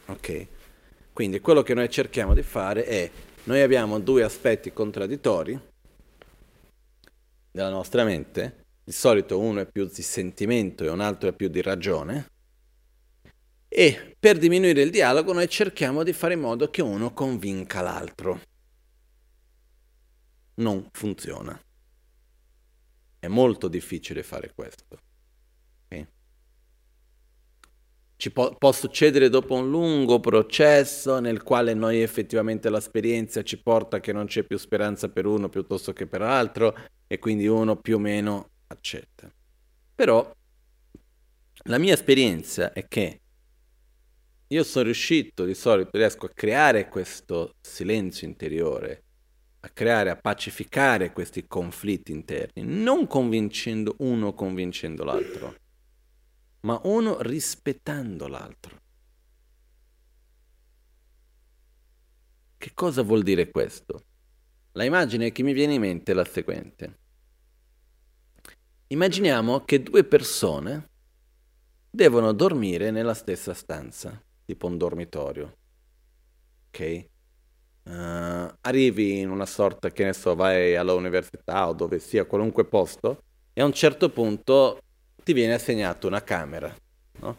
Ok? 0.05 0.45
Quindi 1.11 1.39
quello 1.39 1.63
che 1.63 1.73
noi 1.73 1.89
cerchiamo 1.89 2.35
di 2.35 2.43
fare 2.43 2.85
è, 2.85 3.09
noi 3.45 3.61
abbiamo 3.61 3.99
due 3.99 4.21
aspetti 4.21 4.71
contraddittori 4.71 5.59
della 7.51 7.71
nostra 7.71 8.03
mente, 8.03 8.65
di 8.83 8.91
solito 8.91 9.39
uno 9.39 9.61
è 9.61 9.65
più 9.65 9.89
di 9.91 10.03
sentimento 10.03 10.83
e 10.83 10.89
un 10.89 11.01
altro 11.01 11.29
è 11.29 11.33
più 11.33 11.47
di 11.47 11.63
ragione, 11.63 12.27
e 13.67 14.15
per 14.19 14.37
diminuire 14.37 14.83
il 14.83 14.91
dialogo 14.91 15.33
noi 15.33 15.49
cerchiamo 15.49 16.03
di 16.03 16.13
fare 16.13 16.35
in 16.35 16.41
modo 16.41 16.69
che 16.69 16.83
uno 16.83 17.11
convinca 17.11 17.81
l'altro. 17.81 18.39
Non 20.59 20.87
funziona. 20.91 21.59
È 23.19 23.27
molto 23.27 23.67
difficile 23.67 24.23
fare 24.23 24.53
questo. 24.53 24.99
ci 28.19 28.31
può, 28.31 28.53
può, 28.53 28.73
succedere 28.73 29.29
dopo 29.29 29.53
un 29.53 29.69
lungo 29.69 30.19
processo 30.19 31.19
nel 31.21 31.41
quale 31.41 31.73
noi 31.73 32.01
effettivamente 32.01 32.69
l'esperienza 32.69 33.43
ci 33.43 33.61
porta 33.61 34.01
che 34.01 34.11
non 34.11 34.25
c'è 34.25 34.43
più 34.43 34.57
speranza 34.57 35.07
per 35.07 35.25
uno 35.25 35.47
piuttosto 35.47 35.93
che 35.93 36.05
per 36.05 36.19
l'altro 36.19 36.75
e 37.07 37.17
quindi 37.17 37.47
uno 37.47 37.77
più 37.77 37.95
o 37.95 37.99
meno 37.99 38.49
accetta. 38.67 39.31
Però 39.95 40.29
la 41.63 41.77
mia 41.77 41.93
esperienza 41.93 42.73
è 42.73 42.89
che 42.89 43.21
io 44.47 44.63
sono 44.65 44.83
riuscito, 44.83 45.45
di 45.45 45.55
solito 45.55 45.91
riesco 45.93 46.25
a 46.25 46.31
creare 46.33 46.89
questo 46.89 47.53
silenzio 47.61 48.27
interiore, 48.27 49.03
a 49.61 49.69
creare, 49.69 50.09
a 50.09 50.15
pacificare 50.15 51.11
questi 51.11 51.47
conflitti 51.47 52.11
interni, 52.11 52.63
non 52.63 53.07
convincendo 53.07 53.95
uno 53.99 54.33
convincendo 54.33 55.03
l'altro 55.03 55.55
ma 56.61 56.79
uno 56.83 57.21
rispettando 57.21 58.27
l'altro. 58.27 58.81
Che 62.57 62.71
cosa 62.73 63.01
vuol 63.03 63.23
dire 63.23 63.49
questo? 63.49 64.05
La 64.73 64.83
immagine 64.83 65.31
che 65.31 65.43
mi 65.43 65.53
viene 65.53 65.75
in 65.75 65.81
mente 65.81 66.11
è 66.11 66.15
la 66.15 66.25
seguente. 66.25 66.97
Immaginiamo 68.87 69.63
che 69.63 69.81
due 69.81 70.03
persone 70.03 70.89
devono 71.89 72.33
dormire 72.33 72.91
nella 72.91 73.13
stessa 73.13 73.53
stanza. 73.53 74.21
tipo 74.49 74.65
un 74.65 74.77
dormitorio. 74.77 75.57
Ok? 76.69 77.09
Uh, 77.89 78.53
arrivi 78.61 79.17
in 79.17 79.31
una 79.31 79.47
sorta, 79.47 79.89
che 79.89 80.03
ne 80.03 80.13
so, 80.13 80.35
vai 80.35 80.75
all'università 80.75 81.67
o 81.67 81.73
dove 81.73 81.97
sia, 81.97 82.25
qualunque 82.25 82.65
posto, 82.65 83.23
e 83.51 83.61
a 83.61 83.65
un 83.65 83.73
certo 83.73 84.11
punto 84.11 84.79
ti 85.23 85.33
viene 85.33 85.55
assegnata 85.55 86.05
una 86.05 86.23
camera, 86.23 86.71
no? 87.21 87.37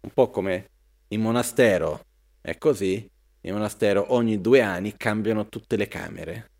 Un 0.00 0.10
po' 0.12 0.28
come 0.28 0.68
in 1.08 1.22
monastero 1.22 2.02
è 2.42 2.58
così, 2.58 3.10
in 3.40 3.52
monastero 3.54 4.12
ogni 4.12 4.42
due 4.42 4.60
anni 4.60 4.94
cambiano 4.94 5.48
tutte 5.48 5.76
le 5.76 5.88
camere 5.88 6.50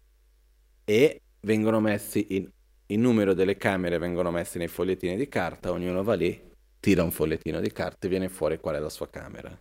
e 0.84 1.20
vengono 1.40 1.80
messi 1.80 2.26
in, 2.30 2.48
il 2.86 2.98
numero 2.98 3.34
delle 3.34 3.58
camere 3.58 3.98
vengono 3.98 4.30
messi 4.30 4.56
nei 4.56 4.68
fogliettini 4.68 5.16
di 5.16 5.28
carta, 5.28 5.70
ognuno 5.70 6.02
va 6.02 6.14
lì, 6.14 6.50
tira 6.80 7.02
un 7.02 7.10
fogliettino 7.10 7.60
di 7.60 7.72
carta 7.72 8.06
e 8.06 8.08
viene 8.08 8.30
fuori 8.30 8.58
qual 8.58 8.76
è 8.76 8.78
la 8.78 8.88
sua 8.88 9.10
camera. 9.10 9.54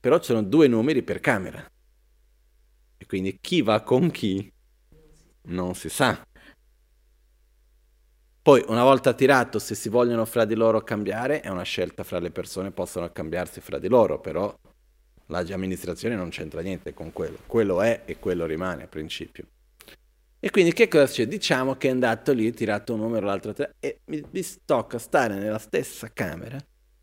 Però 0.00 0.18
ci 0.18 0.24
sono 0.26 0.42
due 0.42 0.68
numeri 0.68 1.02
per 1.02 1.20
camera. 1.20 1.66
E 2.98 3.06
quindi 3.06 3.38
chi 3.40 3.62
va 3.62 3.80
con 3.82 4.10
chi 4.10 4.52
non 5.42 5.74
si 5.74 5.88
sa. 5.88 6.20
Poi, 8.42 8.64
una 8.68 8.82
volta 8.82 9.12
tirato, 9.12 9.58
se 9.58 9.74
si 9.74 9.88
vogliono 9.88 10.24
fra 10.24 10.44
di 10.44 10.54
loro 10.54 10.82
cambiare, 10.82 11.40
è 11.40 11.48
una 11.48 11.62
scelta 11.62 12.02
fra 12.02 12.18
le 12.18 12.30
persone, 12.30 12.70
possono 12.70 13.10
cambiarsi 13.12 13.60
fra 13.60 13.78
di 13.78 13.88
loro, 13.88 14.20
però 14.20 14.54
l'amministrazione 15.26 16.14
non 16.16 16.30
c'entra 16.30 16.60
niente 16.60 16.94
con 16.94 17.12
quello. 17.12 17.38
Quello 17.46 17.82
è 17.82 18.02
e 18.04 18.18
quello 18.18 18.46
rimane 18.46 18.84
a 18.84 18.86
principio. 18.86 19.46
E 20.40 20.50
quindi 20.50 20.72
che 20.72 20.88
cosa 20.88 21.06
c'è? 21.06 21.26
Diciamo 21.26 21.76
che 21.76 21.88
è 21.88 21.90
andato 21.90 22.32
lì, 22.32 22.52
tirato 22.52 22.94
un 22.94 23.00
numero, 23.00 23.26
l'altro 23.26 23.54
e 23.80 24.00
mi, 24.04 24.24
mi 24.30 24.46
tocca 24.64 24.98
stare 24.98 25.34
nella 25.34 25.58
stessa 25.58 26.10
camera 26.12 26.58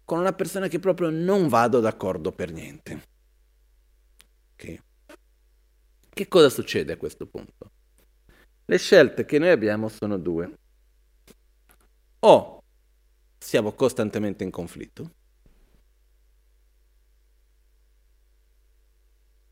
con 0.06 0.20
una 0.20 0.34
persona 0.34 0.68
che 0.68 0.80
proprio 0.80 1.10
non 1.10 1.48
vado 1.48 1.80
d'accordo 1.80 2.32
per 2.32 2.52
niente. 2.52 3.02
Ok? 4.54 4.78
Che 6.16 6.30
cosa 6.30 6.50
succede 6.50 6.94
a 6.94 6.98
questo 6.98 7.28
punto? 7.28 7.72
Le 8.64 8.78
scelte 8.78 9.26
che 9.26 9.38
noi 9.38 9.50
abbiamo 9.50 9.90
sono 9.90 10.18
due. 10.18 10.58
O 12.20 12.64
siamo 13.38 13.74
costantemente 13.74 14.46
in 14.46 14.50
conflitto, 14.50 15.12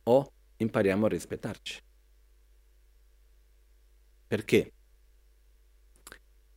o 0.03 0.31
impariamo 0.55 1.05
a 1.05 1.09
rispettarci. 1.09 1.81
Perché? 4.27 4.73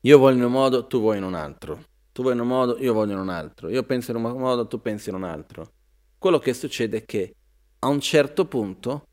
Io 0.03 0.19
voglio 0.19 0.37
in 0.37 0.45
un 0.45 0.53
modo, 0.53 0.87
tu 0.87 1.01
vuoi 1.01 1.17
in 1.17 1.25
un 1.25 1.35
altro. 1.35 1.85
Tu 2.13 2.23
vuoi 2.23 2.35
in 2.35 2.41
un 2.41 2.47
modo, 2.47 2.79
io 2.79 2.93
voglio 2.93 3.15
in 3.15 3.19
un 3.19 3.29
altro. 3.29 3.69
Io 3.71 3.83
penso 3.83 4.13
in 4.13 4.19
un 4.19 4.39
modo, 4.39 4.69
tu 4.69 4.81
pensi 4.81 5.09
in 5.09 5.17
un 5.17 5.25
altro. 5.25 5.73
Quello 6.17 6.39
che 6.39 6.55
succede 6.55 6.99
è 6.99 7.05
che 7.05 7.35
a 7.81 7.89
un 7.89 8.01
certo 8.01 8.47
punto 8.47 9.09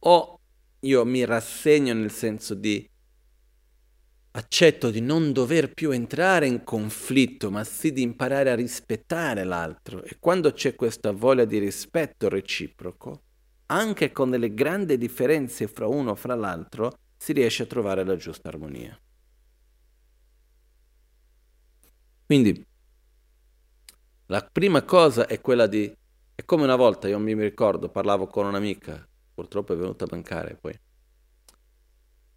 o 0.00 0.40
io 0.80 1.04
mi 1.04 1.24
rassegno 1.24 1.94
nel 1.94 2.10
senso 2.10 2.54
di 2.54 2.88
accetto 4.30 4.90
di 4.90 5.00
non 5.00 5.32
dover 5.32 5.72
più 5.72 5.90
entrare 5.90 6.46
in 6.46 6.62
conflitto, 6.62 7.50
ma 7.50 7.64
sì 7.64 7.92
di 7.92 8.02
imparare 8.02 8.50
a 8.50 8.54
rispettare 8.54 9.42
l'altro. 9.44 10.02
E 10.04 10.18
quando 10.20 10.52
c'è 10.52 10.74
questa 10.76 11.10
voglia 11.10 11.44
di 11.44 11.58
rispetto 11.58 12.28
reciproco, 12.28 13.22
anche 13.66 14.12
con 14.12 14.30
delle 14.30 14.54
grandi 14.54 14.96
differenze 14.96 15.66
fra 15.66 15.86
uno 15.88 16.12
e 16.12 16.16
fra 16.16 16.34
l'altro, 16.34 16.98
si 17.16 17.32
riesce 17.32 17.64
a 17.64 17.66
trovare 17.66 18.04
la 18.04 18.16
giusta 18.16 18.48
armonia. 18.48 18.98
Quindi 22.24 22.64
la 24.26 24.48
prima 24.52 24.82
cosa 24.82 25.26
è 25.26 25.40
quella 25.40 25.66
di... 25.66 25.92
È 26.34 26.44
come 26.44 26.62
una 26.62 26.76
volta, 26.76 27.08
io 27.08 27.18
mi 27.18 27.34
ricordo, 27.34 27.88
parlavo 27.88 28.28
con 28.28 28.46
un'amica, 28.46 29.08
purtroppo 29.38 29.72
è 29.72 29.76
venuta 29.76 30.04
a 30.04 30.08
mancare 30.10 30.56
poi, 30.60 30.76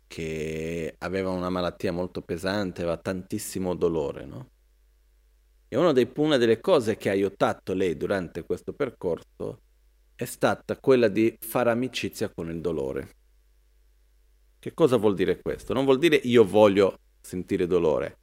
che 0.06 0.94
aveva 1.00 1.32
una 1.32 1.50
malattia 1.50 1.92
molto 1.92 2.22
pesante, 2.22 2.84
aveva 2.84 2.98
tantissimo 2.98 3.74
dolore, 3.74 4.26
no? 4.26 4.50
E 5.68 5.78
una, 5.78 5.94
dei, 5.94 6.12
una 6.18 6.38
delle 6.38 6.60
cose 6.60 6.98
che 6.98 7.10
ha 7.10 7.14
aiutato 7.14 7.74
lei 7.74 7.98
durante 7.98 8.44
questo 8.44 8.74
percorso 8.74 9.62
è 10.14 10.26
stata 10.26 10.78
quella 10.78 11.08
di 11.08 11.36
fare 11.40 11.72
amicizia 11.72 12.30
con 12.30 12.52
il 12.52 12.62
dolore. 12.62 13.16
Che 14.60 14.74
cosa 14.76 14.98
vuol 14.98 15.16
dire 15.16 15.42
questo? 15.42 15.74
Non 15.74 15.86
vuol 15.86 15.98
dire 15.98 16.18
io 16.18 16.46
voglio 16.46 17.00
sentire 17.20 17.66
dolore, 17.66 18.20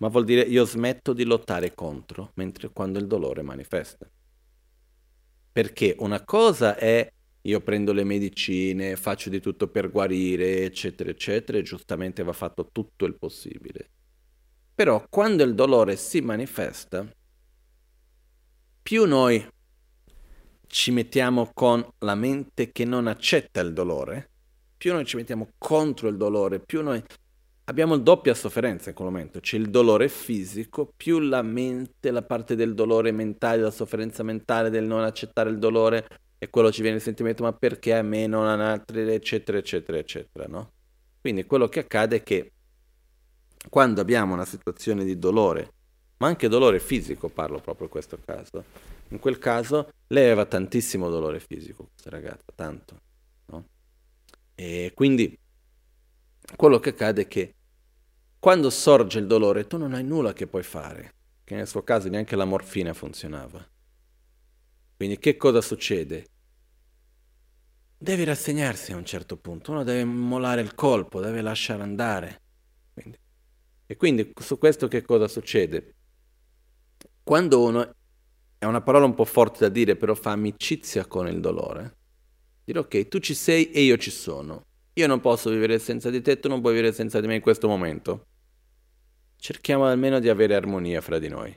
ma 0.00 0.08
vuol 0.08 0.24
dire 0.24 0.42
io 0.42 0.66
smetto 0.66 1.14
di 1.14 1.24
lottare 1.24 1.74
contro 1.74 2.32
mentre 2.34 2.68
quando 2.68 2.98
il 2.98 3.06
dolore 3.06 3.40
manifesta. 3.40 4.06
Perché 5.50 5.96
una 6.00 6.22
cosa 6.22 6.76
è 6.76 7.10
io 7.46 7.60
prendo 7.60 7.92
le 7.92 8.04
medicine, 8.04 8.96
faccio 8.96 9.30
di 9.30 9.40
tutto 9.40 9.68
per 9.68 9.90
guarire, 9.90 10.64
eccetera, 10.64 11.10
eccetera, 11.10 11.58
e 11.58 11.62
giustamente 11.62 12.22
va 12.22 12.32
fatto 12.32 12.68
tutto 12.72 13.04
il 13.04 13.16
possibile. 13.16 13.88
Però 14.74 15.06
quando 15.08 15.44
il 15.44 15.54
dolore 15.54 15.96
si 15.96 16.20
manifesta, 16.20 17.08
più 18.82 19.06
noi 19.06 19.46
ci 20.66 20.90
mettiamo 20.90 21.50
con 21.54 21.86
la 21.98 22.14
mente 22.16 22.72
che 22.72 22.84
non 22.84 23.06
accetta 23.06 23.60
il 23.60 23.72
dolore, 23.72 24.30
più 24.76 24.92
noi 24.92 25.04
ci 25.04 25.16
mettiamo 25.16 25.52
contro 25.56 26.08
il 26.08 26.16
dolore, 26.16 26.58
più 26.58 26.82
noi 26.82 27.02
abbiamo 27.64 27.96
doppia 27.96 28.34
sofferenza 28.34 28.88
in 28.88 28.96
quel 28.96 29.08
momento. 29.08 29.38
C'è 29.40 29.56
il 29.56 29.70
dolore 29.70 30.08
fisico, 30.08 30.92
più 30.96 31.20
la 31.20 31.42
mente, 31.42 32.10
la 32.10 32.22
parte 32.22 32.56
del 32.56 32.74
dolore 32.74 33.12
mentale, 33.12 33.62
la 33.62 33.70
sofferenza 33.70 34.24
mentale 34.24 34.68
del 34.68 34.84
non 34.84 35.02
accettare 35.02 35.48
il 35.50 35.58
dolore, 35.58 36.06
e 36.38 36.50
quello 36.50 36.70
ci 36.70 36.82
viene 36.82 36.96
il 36.96 37.02
sentimento, 37.02 37.42
ma 37.42 37.52
perché 37.52 37.94
a 37.94 38.02
me 38.02 38.26
non 38.26 38.46
a 38.46 38.70
altri, 38.70 39.12
eccetera, 39.12 39.58
eccetera, 39.58 39.98
eccetera, 39.98 40.46
no? 40.46 40.72
Quindi 41.20 41.44
quello 41.44 41.68
che 41.68 41.80
accade 41.80 42.16
è 42.16 42.22
che 42.22 42.52
quando 43.68 44.00
abbiamo 44.00 44.34
una 44.34 44.44
situazione 44.44 45.04
di 45.04 45.18
dolore, 45.18 45.72
ma 46.18 46.28
anche 46.28 46.48
dolore 46.48 46.78
fisico, 46.80 47.28
parlo 47.28 47.60
proprio 47.60 47.86
in 47.86 47.90
questo 47.90 48.18
caso, 48.24 48.64
in 49.08 49.18
quel 49.18 49.38
caso 49.38 49.90
lei 50.08 50.24
aveva 50.24 50.44
tantissimo 50.46 51.10
dolore 51.10 51.40
fisico, 51.40 51.88
questa 51.92 52.10
ragazza, 52.10 52.44
tanto. 52.54 53.00
E 54.58 54.92
quindi 54.94 55.38
quello 56.56 56.78
che 56.78 56.88
accade 56.90 57.22
è 57.22 57.28
che 57.28 57.54
quando 58.38 58.70
sorge 58.70 59.18
il 59.18 59.26
dolore 59.26 59.66
tu 59.66 59.76
non 59.76 59.92
hai 59.92 60.02
nulla 60.02 60.32
che 60.32 60.46
puoi 60.46 60.62
fare, 60.62 61.12
che 61.44 61.54
nel 61.54 61.66
suo 61.66 61.82
caso 61.82 62.08
neanche 62.08 62.36
la 62.36 62.46
morfina 62.46 62.94
funzionava. 62.94 63.62
Quindi 64.96 65.18
che 65.18 65.36
cosa 65.36 65.60
succede? 65.60 66.26
Devi 67.98 68.24
rassegnarsi 68.24 68.92
a 68.92 68.96
un 68.96 69.04
certo 69.04 69.36
punto, 69.36 69.72
uno 69.72 69.84
deve 69.84 70.04
mollare 70.04 70.60
il 70.60 70.74
colpo, 70.74 71.20
deve 71.20 71.42
lasciare 71.42 71.82
andare. 71.82 72.40
Quindi. 72.92 73.18
E 73.86 73.96
quindi 73.96 74.32
su 74.40 74.58
questo 74.58 74.88
che 74.88 75.02
cosa 75.02 75.28
succede? 75.28 75.94
Quando 77.22 77.62
uno, 77.62 77.94
è 78.58 78.64
una 78.64 78.80
parola 78.80 79.04
un 79.04 79.14
po' 79.14 79.24
forte 79.24 79.60
da 79.60 79.68
dire, 79.68 79.96
però 79.96 80.14
fa 80.14 80.32
amicizia 80.32 81.06
con 81.06 81.28
il 81.28 81.40
dolore, 81.40 81.96
Dire 82.66 82.80
ok, 82.80 83.06
tu 83.06 83.20
ci 83.20 83.34
sei 83.34 83.70
e 83.70 83.82
io 83.82 83.96
ci 83.96 84.10
sono. 84.10 84.64
Io 84.94 85.06
non 85.06 85.20
posso 85.20 85.50
vivere 85.50 85.78
senza 85.78 86.10
di 86.10 86.20
te, 86.20 86.40
tu 86.40 86.48
non 86.48 86.60
puoi 86.60 86.74
vivere 86.74 86.92
senza 86.92 87.20
di 87.20 87.28
me 87.28 87.36
in 87.36 87.40
questo 87.40 87.68
momento. 87.68 88.26
Cerchiamo 89.36 89.86
almeno 89.86 90.18
di 90.18 90.28
avere 90.28 90.56
armonia 90.56 91.00
fra 91.00 91.20
di 91.20 91.28
noi. 91.28 91.56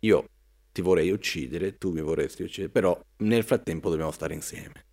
Io 0.00 0.24
ti 0.76 0.82
vorrei 0.82 1.10
uccidere, 1.10 1.78
tu 1.78 1.90
mi 1.90 2.02
vorresti 2.02 2.42
uccidere, 2.42 2.68
però 2.68 3.00
nel 3.20 3.44
frattempo 3.44 3.88
dobbiamo 3.88 4.10
stare 4.10 4.34
insieme. 4.34 4.84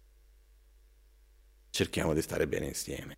Cerchiamo 1.71 2.13
di 2.13 2.21
stare 2.21 2.47
bene 2.47 2.67
insieme. 2.67 3.17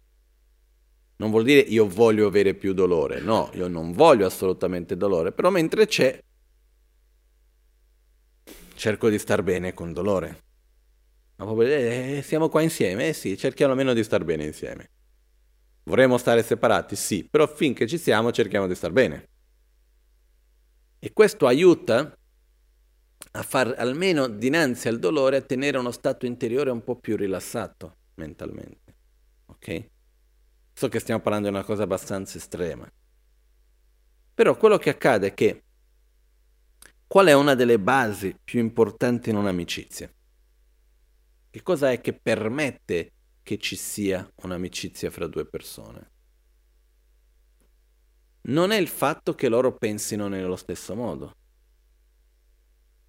Non 1.18 1.30
vuol 1.30 1.44
dire 1.44 1.60
io 1.60 1.88
voglio 1.88 2.26
avere 2.26 2.56
più 2.56 2.74
dolore, 2.74 3.20
no, 3.20 3.52
io 3.54 3.68
non 3.68 3.92
voglio 3.92 4.26
assolutamente 4.26 4.98
dolore, 4.98 5.32
però 5.32 5.52
mentre 5.52 5.86
c'è 5.86 6.20
cerco 8.74 9.10
di 9.10 9.20
star 9.20 9.44
bene 9.44 9.76
con 9.76 9.94
dolore. 9.94 10.40
Ma 11.36 11.46
proprio, 11.46 11.68
eh, 11.68 12.22
siamo 12.24 12.50
qua 12.50 12.64
insieme? 12.64 13.10
Eh 13.10 13.14
sì, 13.14 13.38
cerchiamo 13.38 13.74
almeno 13.74 13.94
di 13.94 14.04
star 14.04 14.24
bene 14.24 14.44
insieme. 14.44 14.90
Vorremmo 15.84 16.18
stare 16.18 16.42
separati? 16.42 16.96
Sì, 16.96 17.28
però 17.30 17.46
finché 17.46 17.86
ci 17.86 18.00
siamo 18.00 18.32
cerchiamo 18.32 18.66
di 18.66 18.74
star 18.74 18.92
bene. 18.92 19.28
E 20.98 21.14
questo 21.14 21.46
aiuta 21.46 22.18
a 23.36 23.44
far 23.44 23.76
almeno 23.78 24.28
dinanzi 24.28 24.88
al 24.88 24.98
dolore 24.98 25.38
a 25.38 25.42
tenere 25.42 25.78
uno 25.78 25.92
stato 25.92 26.26
interiore 26.26 26.70
un 26.70 26.84
po' 26.84 26.96
più 26.96 27.18
rilassato 27.18 27.98
mentalmente. 28.16 28.96
Ok? 29.48 29.86
So 30.74 30.88
che 30.88 31.00
stiamo 31.00 31.22
parlando 31.22 31.50
di 31.50 31.54
una 31.54 31.66
cosa 31.66 31.84
abbastanza 31.84 32.38
estrema. 32.38 32.90
Però 34.34 34.56
quello 34.58 34.78
che 34.78 34.90
accade 34.90 35.28
è 35.28 35.34
che 35.34 35.64
qual 37.08 37.28
è 37.28 37.34
una 37.34 37.56
delle 37.56 37.78
basi 37.78 38.36
più 38.42 38.60
importanti 38.60 39.30
in 39.30 39.38
un'amicizia? 39.38 40.10
Che 41.50 41.62
cosa 41.62 41.92
è 41.92 42.02
che 42.02 42.14
permette 42.14 43.12
che 43.44 43.58
ci 43.58 43.76
sia 43.76 44.30
un'amicizia 44.44 45.12
fra 45.12 45.28
due 45.28 45.46
persone? 45.46 46.12
Non 48.48 48.72
è 48.72 48.78
il 48.78 48.88
fatto 48.88 49.34
che 49.36 49.50
loro 49.50 49.76
pensino 49.76 50.28
nello 50.28 50.56
stesso 50.56 50.96
modo. 50.96 51.36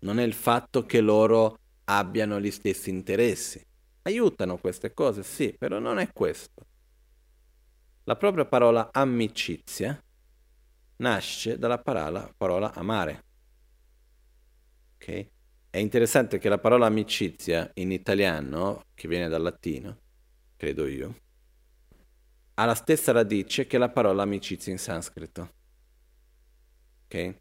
Non 0.01 0.19
è 0.19 0.23
il 0.23 0.35
fatto 0.35 0.85
che 0.85 1.01
loro 1.01 1.59
abbiano 1.85 2.41
gli 2.41 2.51
stessi 2.51 2.91
interessi. 2.91 3.65
Aiutano 4.03 4.59
queste 4.59 4.93
cose, 4.93 5.23
sì, 5.23 5.55
però 5.59 5.79
non 5.79 5.99
è 5.99 6.13
questo. 6.13 6.65
La 8.05 8.17
propria 8.17 8.45
parola 8.45 8.91
amicizia 8.93 10.01
nasce 10.99 11.59
dalla 11.59 11.79
parola, 11.79 12.33
parola 12.37 12.73
amare. 12.73 13.25
Okay? 14.95 15.29
È 15.71 15.79
interessante 15.79 16.39
che 16.39 16.49
la 16.49 16.59
parola 16.59 16.87
amicizia 16.87 17.71
in 17.75 17.91
italiano, 17.91 18.85
che 18.95 19.09
viene 19.09 19.29
dal 19.29 19.43
latino, 19.43 19.99
credo 20.57 20.87
io, 20.87 21.21
ha 22.55 22.65
la 22.65 22.75
stessa 22.75 23.13
radice 23.13 23.67
che 23.67 23.77
la 23.77 23.91
parola 23.91 24.23
amicizia 24.23 24.73
in 24.73 24.79
sanscrito. 24.79 25.51
Okay? 27.07 27.37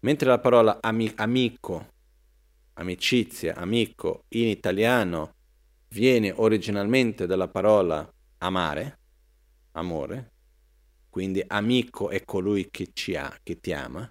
Mentre 0.00 0.28
la 0.28 0.38
parola 0.38 0.78
ami- 0.80 1.12
amico, 1.16 1.86
amicizia, 2.74 3.54
amico 3.54 4.24
in 4.28 4.48
italiano 4.48 5.34
viene 5.88 6.32
originalmente 6.34 7.26
dalla 7.26 7.48
parola 7.48 8.10
amare, 8.38 8.98
amore, 9.72 10.32
quindi 11.10 11.44
amico 11.46 12.08
è 12.08 12.24
colui 12.24 12.70
che 12.70 12.90
ci 12.94 13.14
ha, 13.14 13.38
che 13.42 13.60
ti 13.60 13.72
ama, 13.72 14.10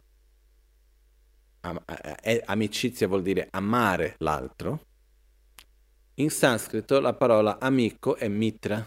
Am- 1.62 1.84
eh, 2.24 2.42
amicizia 2.46 3.08
vuol 3.08 3.22
dire 3.22 3.48
amare 3.52 4.16
l'altro. 4.20 4.86
In 6.16 6.30
sanscrito 6.30 7.00
la 7.00 7.14
parola 7.14 7.60
amico 7.60 8.16
è 8.16 8.28
mitra. 8.28 8.86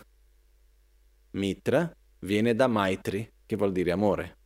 Mitra 1.32 1.94
viene 2.20 2.54
da 2.54 2.68
maitri, 2.68 3.30
che 3.44 3.56
vuol 3.56 3.72
dire 3.72 3.90
amore. 3.90 4.38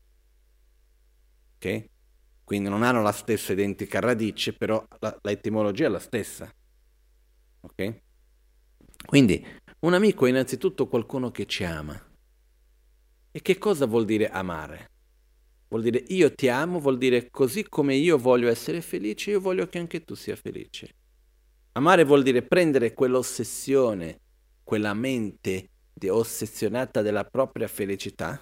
Ok? 1.56 1.88
Quindi 2.46 2.68
non 2.68 2.84
hanno 2.84 3.02
la 3.02 3.10
stessa 3.10 3.54
identica 3.54 3.98
radice, 3.98 4.52
però 4.52 4.80
la, 5.00 5.18
la 5.20 5.30
etimologia 5.32 5.86
è 5.86 5.88
la 5.88 5.98
stessa. 5.98 6.48
Ok? 7.62 8.00
Quindi 9.04 9.44
un 9.80 9.94
amico 9.94 10.26
è 10.26 10.28
innanzitutto 10.28 10.86
qualcuno 10.86 11.32
che 11.32 11.46
ci 11.46 11.64
ama. 11.64 12.00
E 13.32 13.42
che 13.42 13.58
cosa 13.58 13.86
vuol 13.86 14.04
dire 14.04 14.28
amare? 14.28 14.90
Vuol 15.66 15.82
dire 15.82 16.04
io 16.06 16.32
ti 16.36 16.46
amo, 16.46 16.78
vuol 16.78 16.98
dire 16.98 17.30
così 17.30 17.68
come 17.68 17.96
io 17.96 18.16
voglio 18.16 18.48
essere 18.48 18.80
felice, 18.80 19.32
io 19.32 19.40
voglio 19.40 19.66
che 19.66 19.78
anche 19.78 20.04
tu 20.04 20.14
sia 20.14 20.36
felice. 20.36 20.94
Amare 21.72 22.04
vuol 22.04 22.22
dire 22.22 22.42
prendere 22.42 22.94
quell'ossessione, 22.94 24.20
quella 24.62 24.94
mente 24.94 25.70
ossessionata 26.08 27.02
della 27.02 27.24
propria 27.24 27.66
felicità, 27.66 28.40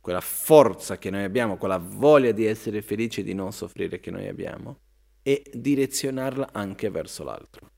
quella 0.00 0.20
forza 0.20 0.98
che 0.98 1.10
noi 1.10 1.24
abbiamo, 1.24 1.56
quella 1.56 1.78
voglia 1.78 2.32
di 2.32 2.46
essere 2.46 2.82
felici 2.82 3.20
e 3.20 3.24
di 3.24 3.34
non 3.34 3.52
soffrire 3.52 4.00
che 4.00 4.10
noi 4.10 4.28
abbiamo, 4.28 4.80
e 5.22 5.42
direzionarla 5.52 6.50
anche 6.52 6.90
verso 6.90 7.24
l'altro. 7.24 7.70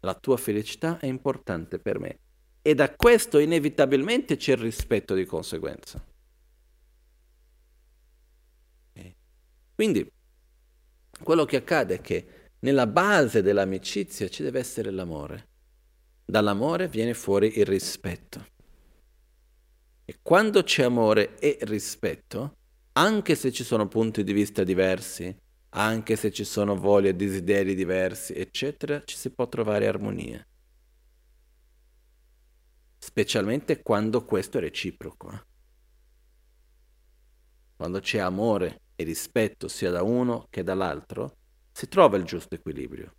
La 0.00 0.14
tua 0.14 0.36
felicità 0.36 0.98
è 0.98 1.06
importante 1.06 1.78
per 1.78 1.98
me 1.98 2.18
e 2.60 2.74
da 2.74 2.94
questo 2.94 3.38
inevitabilmente 3.38 4.36
c'è 4.36 4.52
il 4.52 4.58
rispetto 4.58 5.14
di 5.14 5.24
conseguenza. 5.24 6.04
Quindi 9.74 10.08
quello 11.22 11.44
che 11.44 11.56
accade 11.56 11.94
è 11.94 12.00
che 12.00 12.26
nella 12.60 12.86
base 12.86 13.42
dell'amicizia 13.42 14.28
ci 14.28 14.42
deve 14.42 14.60
essere 14.60 14.90
l'amore. 14.90 15.48
Dall'amore 16.24 16.86
viene 16.86 17.14
fuori 17.14 17.58
il 17.58 17.66
rispetto. 17.66 18.46
E 20.04 20.18
quando 20.22 20.62
c'è 20.62 20.82
amore 20.82 21.38
e 21.38 21.58
rispetto, 21.62 22.56
anche 22.92 23.34
se 23.34 23.52
ci 23.52 23.64
sono 23.64 23.88
punti 23.88 24.24
di 24.24 24.32
vista 24.32 24.64
diversi, 24.64 25.34
anche 25.70 26.16
se 26.16 26.30
ci 26.30 26.44
sono 26.44 26.76
voglie 26.76 27.10
e 27.10 27.14
desideri 27.14 27.74
diversi, 27.74 28.34
eccetera, 28.34 29.02
ci 29.04 29.16
si 29.16 29.30
può 29.30 29.48
trovare 29.48 29.86
armonia 29.86 30.44
specialmente 33.02 33.82
quando 33.82 34.24
questo 34.24 34.58
è 34.58 34.60
reciproco. 34.60 35.32
Eh. 35.32 35.42
Quando 37.74 37.98
c'è 37.98 38.18
amore 38.18 38.82
e 38.94 39.02
rispetto 39.02 39.66
sia 39.66 39.90
da 39.90 40.04
uno 40.04 40.46
che 40.50 40.62
dall'altro, 40.62 41.36
si 41.72 41.88
trova 41.88 42.16
il 42.16 42.22
giusto 42.22 42.54
equilibrio. 42.54 43.12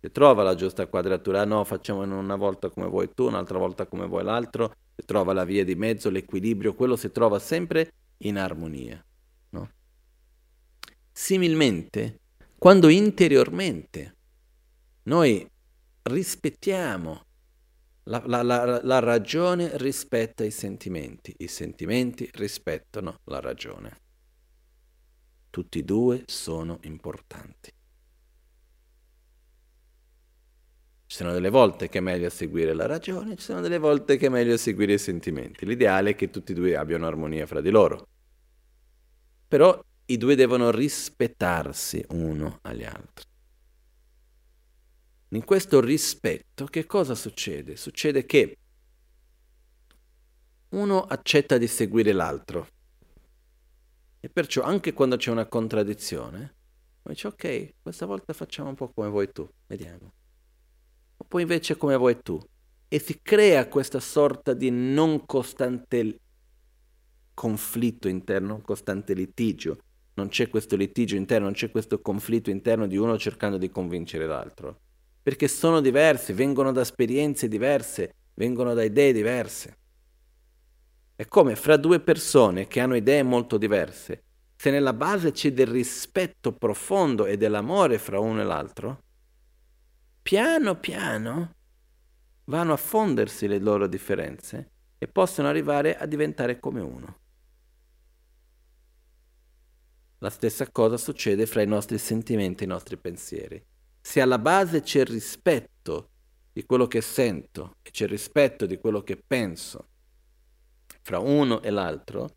Si 0.00 0.10
trova 0.10 0.42
la 0.42 0.54
giusta 0.54 0.86
quadratura, 0.86 1.44
no, 1.44 1.62
facciamo 1.64 2.00
una 2.00 2.36
volta 2.36 2.70
come 2.70 2.86
vuoi 2.86 3.12
tu, 3.12 3.26
un'altra 3.26 3.58
volta 3.58 3.84
come 3.84 4.06
vuoi 4.06 4.24
l'altro, 4.24 4.74
trova 5.04 5.32
la 5.32 5.44
via 5.44 5.64
di 5.64 5.74
mezzo, 5.74 6.10
l'equilibrio, 6.10 6.74
quello 6.74 6.96
si 6.96 7.10
trova 7.10 7.38
sempre 7.38 7.92
in 8.18 8.38
armonia. 8.38 9.04
No? 9.50 9.70
Similmente, 11.12 12.20
quando 12.58 12.88
interiormente 12.88 14.16
noi 15.04 15.48
rispettiamo 16.02 17.24
la, 18.04 18.22
la, 18.26 18.42
la, 18.42 18.80
la 18.82 18.98
ragione 18.98 19.76
rispetta 19.76 20.44
i 20.44 20.50
sentimenti, 20.50 21.34
i 21.38 21.48
sentimenti 21.48 22.28
rispettano 22.34 23.20
la 23.24 23.40
ragione. 23.40 24.00
Tutti 25.50 25.80
e 25.80 25.82
due 25.82 26.22
sono 26.26 26.78
importanti. 26.82 27.72
Ci 31.10 31.16
sono 31.16 31.32
delle 31.32 31.50
volte 31.50 31.88
che 31.88 31.98
è 31.98 32.00
meglio 32.00 32.30
seguire 32.30 32.72
la 32.72 32.86
ragione, 32.86 33.34
ci 33.34 33.42
sono 33.42 33.60
delle 33.60 33.78
volte 33.78 34.16
che 34.16 34.26
è 34.26 34.28
meglio 34.28 34.56
seguire 34.56 34.92
i 34.92 34.98
sentimenti. 34.98 35.66
L'ideale 35.66 36.10
è 36.10 36.14
che 36.14 36.30
tutti 36.30 36.52
e 36.52 36.54
due 36.54 36.76
abbiano 36.76 37.08
armonia 37.08 37.48
fra 37.48 37.60
di 37.60 37.68
loro. 37.70 38.06
Però 39.48 39.84
i 40.04 40.16
due 40.16 40.36
devono 40.36 40.70
rispettarsi 40.70 42.04
uno 42.10 42.60
agli 42.62 42.84
altri. 42.84 43.24
In 45.30 45.44
questo 45.44 45.80
rispetto 45.80 46.66
che 46.66 46.86
cosa 46.86 47.16
succede? 47.16 47.74
Succede 47.74 48.24
che 48.24 48.56
uno 50.68 51.02
accetta 51.02 51.58
di 51.58 51.66
seguire 51.66 52.12
l'altro 52.12 52.68
e 54.20 54.28
perciò 54.28 54.62
anche 54.62 54.92
quando 54.92 55.16
c'è 55.16 55.32
una 55.32 55.46
contraddizione, 55.46 56.54
dice 57.02 57.26
ok, 57.26 57.74
questa 57.82 58.06
volta 58.06 58.32
facciamo 58.32 58.68
un 58.68 58.76
po' 58.76 58.92
come 58.92 59.08
vuoi 59.08 59.32
tu, 59.32 59.50
vediamo. 59.66 60.12
Poi 61.26 61.42
invece 61.42 61.76
come 61.76 61.96
vuoi 61.96 62.20
tu. 62.22 62.38
E 62.88 62.98
si 62.98 63.20
crea 63.22 63.68
questa 63.68 64.00
sorta 64.00 64.52
di 64.52 64.70
non 64.70 65.24
costante 65.26 66.18
conflitto 67.34 68.08
interno, 68.08 68.54
un 68.54 68.62
costante 68.62 69.14
litigio. 69.14 69.78
Non 70.14 70.28
c'è 70.28 70.48
questo 70.48 70.76
litigio 70.76 71.16
interno, 71.16 71.44
non 71.44 71.54
c'è 71.54 71.70
questo 71.70 72.00
conflitto 72.00 72.50
interno 72.50 72.86
di 72.86 72.96
uno 72.96 73.16
cercando 73.16 73.58
di 73.58 73.70
convincere 73.70 74.26
l'altro 74.26 74.80
perché 75.22 75.48
sono 75.48 75.80
diversi, 75.80 76.32
vengono 76.32 76.72
da 76.72 76.80
esperienze 76.80 77.46
diverse, 77.46 78.14
vengono 78.34 78.74
da 78.74 78.82
idee 78.82 79.12
diverse. 79.12 79.76
È 81.14 81.26
come 81.26 81.56
fra 81.56 81.76
due 81.76 82.00
persone 82.00 82.66
che 82.66 82.80
hanno 82.80 82.96
idee 82.96 83.22
molto 83.22 83.58
diverse, 83.58 84.24
se 84.56 84.70
nella 84.70 84.94
base 84.94 85.32
c'è 85.32 85.52
del 85.52 85.66
rispetto 85.66 86.52
profondo 86.52 87.26
e 87.26 87.36
dell'amore 87.36 87.98
fra 87.98 88.18
uno 88.18 88.40
e 88.40 88.44
l'altro, 88.44 89.02
piano 90.22 90.78
piano 90.78 91.54
vanno 92.44 92.72
a 92.72 92.76
fondersi 92.76 93.46
le 93.46 93.58
loro 93.58 93.86
differenze 93.86 94.70
e 94.98 95.08
possono 95.08 95.48
arrivare 95.48 95.96
a 95.96 96.06
diventare 96.06 96.58
come 96.58 96.80
uno. 96.80 97.18
La 100.18 100.30
stessa 100.30 100.70
cosa 100.70 100.96
succede 100.96 101.46
fra 101.46 101.62
i 101.62 101.66
nostri 101.66 101.98
sentimenti 101.98 102.62
e 102.62 102.66
i 102.66 102.70
nostri 102.70 102.96
pensieri 102.96 103.64
se 104.00 104.20
alla 104.20 104.38
base 104.38 104.80
c'è 104.80 105.00
il 105.00 105.06
rispetto 105.06 106.08
di 106.52 106.64
quello 106.64 106.86
che 106.86 107.00
sento 107.00 107.76
e 107.82 107.90
c'è 107.90 108.04
il 108.04 108.10
rispetto 108.10 108.66
di 108.66 108.78
quello 108.78 109.02
che 109.02 109.16
penso 109.16 109.88
fra 111.02 111.18
uno 111.18 111.62
e 111.62 111.70
l'altro, 111.70 112.28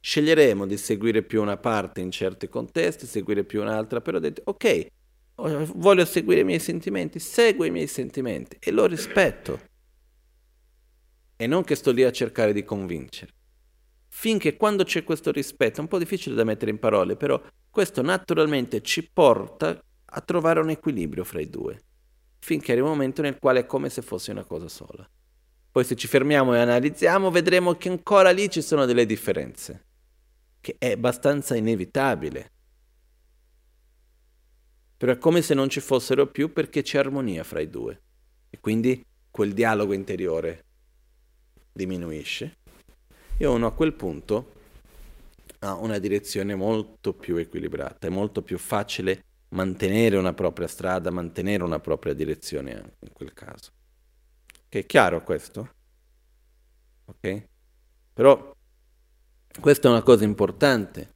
sceglieremo 0.00 0.66
di 0.66 0.76
seguire 0.76 1.22
più 1.22 1.40
una 1.40 1.56
parte 1.56 2.00
in 2.00 2.10
certi 2.10 2.48
contesti, 2.48 3.06
seguire 3.06 3.44
più 3.44 3.60
un'altra, 3.60 4.00
però 4.00 4.18
dite, 4.18 4.42
ok, 4.44 4.86
voglio 5.36 6.04
seguire 6.04 6.40
i 6.40 6.44
miei 6.44 6.60
sentimenti, 6.60 7.18
seguo 7.18 7.64
i 7.64 7.70
miei 7.70 7.86
sentimenti 7.86 8.56
e 8.60 8.70
lo 8.70 8.86
rispetto. 8.86 9.60
E 11.36 11.46
non 11.46 11.64
che 11.64 11.74
sto 11.74 11.90
lì 11.90 12.04
a 12.04 12.12
cercare 12.12 12.52
di 12.52 12.62
convincere. 12.62 13.32
Finché 14.08 14.56
quando 14.56 14.84
c'è 14.84 15.02
questo 15.02 15.32
rispetto, 15.32 15.78
è 15.78 15.80
un 15.80 15.88
po' 15.88 15.98
difficile 15.98 16.36
da 16.36 16.44
mettere 16.44 16.70
in 16.70 16.78
parole, 16.78 17.16
però 17.16 17.42
questo 17.68 18.00
naturalmente 18.00 18.80
ci 18.80 19.10
porta 19.12 19.82
a 20.04 20.20
trovare 20.20 20.60
un 20.60 20.70
equilibrio 20.70 21.24
fra 21.24 21.40
i 21.40 21.50
due, 21.50 21.82
finché 22.38 22.70
arriva 22.70 22.86
un 22.86 22.92
momento 22.92 23.20
nel 23.22 23.38
quale 23.40 23.60
è 23.60 23.66
come 23.66 23.90
se 23.90 24.02
fosse 24.02 24.30
una 24.30 24.44
cosa 24.44 24.68
sola. 24.68 25.08
Poi 25.72 25.82
se 25.82 25.96
ci 25.96 26.06
fermiamo 26.06 26.54
e 26.54 26.60
analizziamo 26.60 27.32
vedremo 27.32 27.74
che 27.74 27.88
ancora 27.88 28.30
lì 28.30 28.48
ci 28.48 28.62
sono 28.62 28.86
delle 28.86 29.06
differenze, 29.06 29.86
che 30.60 30.76
è 30.78 30.92
abbastanza 30.92 31.56
inevitabile. 31.56 32.52
Però 34.96 35.12
è 35.12 35.18
come 35.18 35.42
se 35.42 35.54
non 35.54 35.68
ci 35.68 35.80
fossero 35.80 36.26
più 36.26 36.52
perché 36.52 36.82
c'è 36.82 36.98
armonia 36.98 37.44
fra 37.44 37.60
i 37.60 37.68
due. 37.68 38.00
E 38.50 38.60
quindi 38.60 39.04
quel 39.30 39.52
dialogo 39.52 39.92
interiore 39.92 40.64
diminuisce. 41.72 42.56
E 43.36 43.46
uno 43.46 43.66
a 43.66 43.72
quel 43.72 43.94
punto 43.94 44.52
ha 45.60 45.74
una 45.74 45.98
direzione 45.98 46.54
molto 46.54 47.12
più 47.14 47.36
equilibrata, 47.36 48.06
è 48.06 48.10
molto 48.10 48.42
più 48.42 48.58
facile 48.58 49.24
mantenere 49.48 50.16
una 50.16 50.34
propria 50.34 50.66
strada, 50.66 51.10
mantenere 51.10 51.62
una 51.62 51.80
propria 51.80 52.12
direzione 52.12 52.74
anche 52.74 52.96
in 53.00 53.12
quel 53.12 53.32
caso. 53.32 53.70
Che 54.68 54.78
è 54.78 54.86
chiaro 54.86 55.22
questo? 55.22 55.74
Ok? 57.06 57.46
Però 58.12 58.54
questa 59.60 59.88
è 59.88 59.90
una 59.90 60.02
cosa 60.02 60.24
importante 60.24 61.13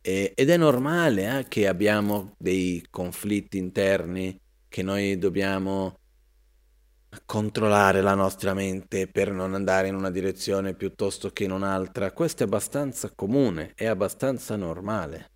e, 0.00 0.32
ed 0.34 0.50
è 0.50 0.56
normale 0.56 1.38
eh, 1.38 1.48
che 1.48 1.68
abbiamo 1.68 2.34
dei 2.38 2.84
conflitti 2.90 3.58
interni 3.58 4.38
che 4.68 4.82
noi 4.82 5.18
dobbiamo 5.18 5.98
controllare 7.26 8.00
la 8.00 8.14
nostra 8.14 8.54
mente 8.54 9.08
per 9.08 9.32
non 9.32 9.54
andare 9.54 9.88
in 9.88 9.96
una 9.96 10.10
direzione 10.10 10.74
piuttosto 10.74 11.30
che 11.30 11.44
in 11.44 11.50
un'altra. 11.50 12.12
Questo 12.12 12.44
è 12.44 12.46
abbastanza 12.46 13.10
comune, 13.14 13.72
è 13.74 13.86
abbastanza 13.86 14.56
normale. 14.56 15.30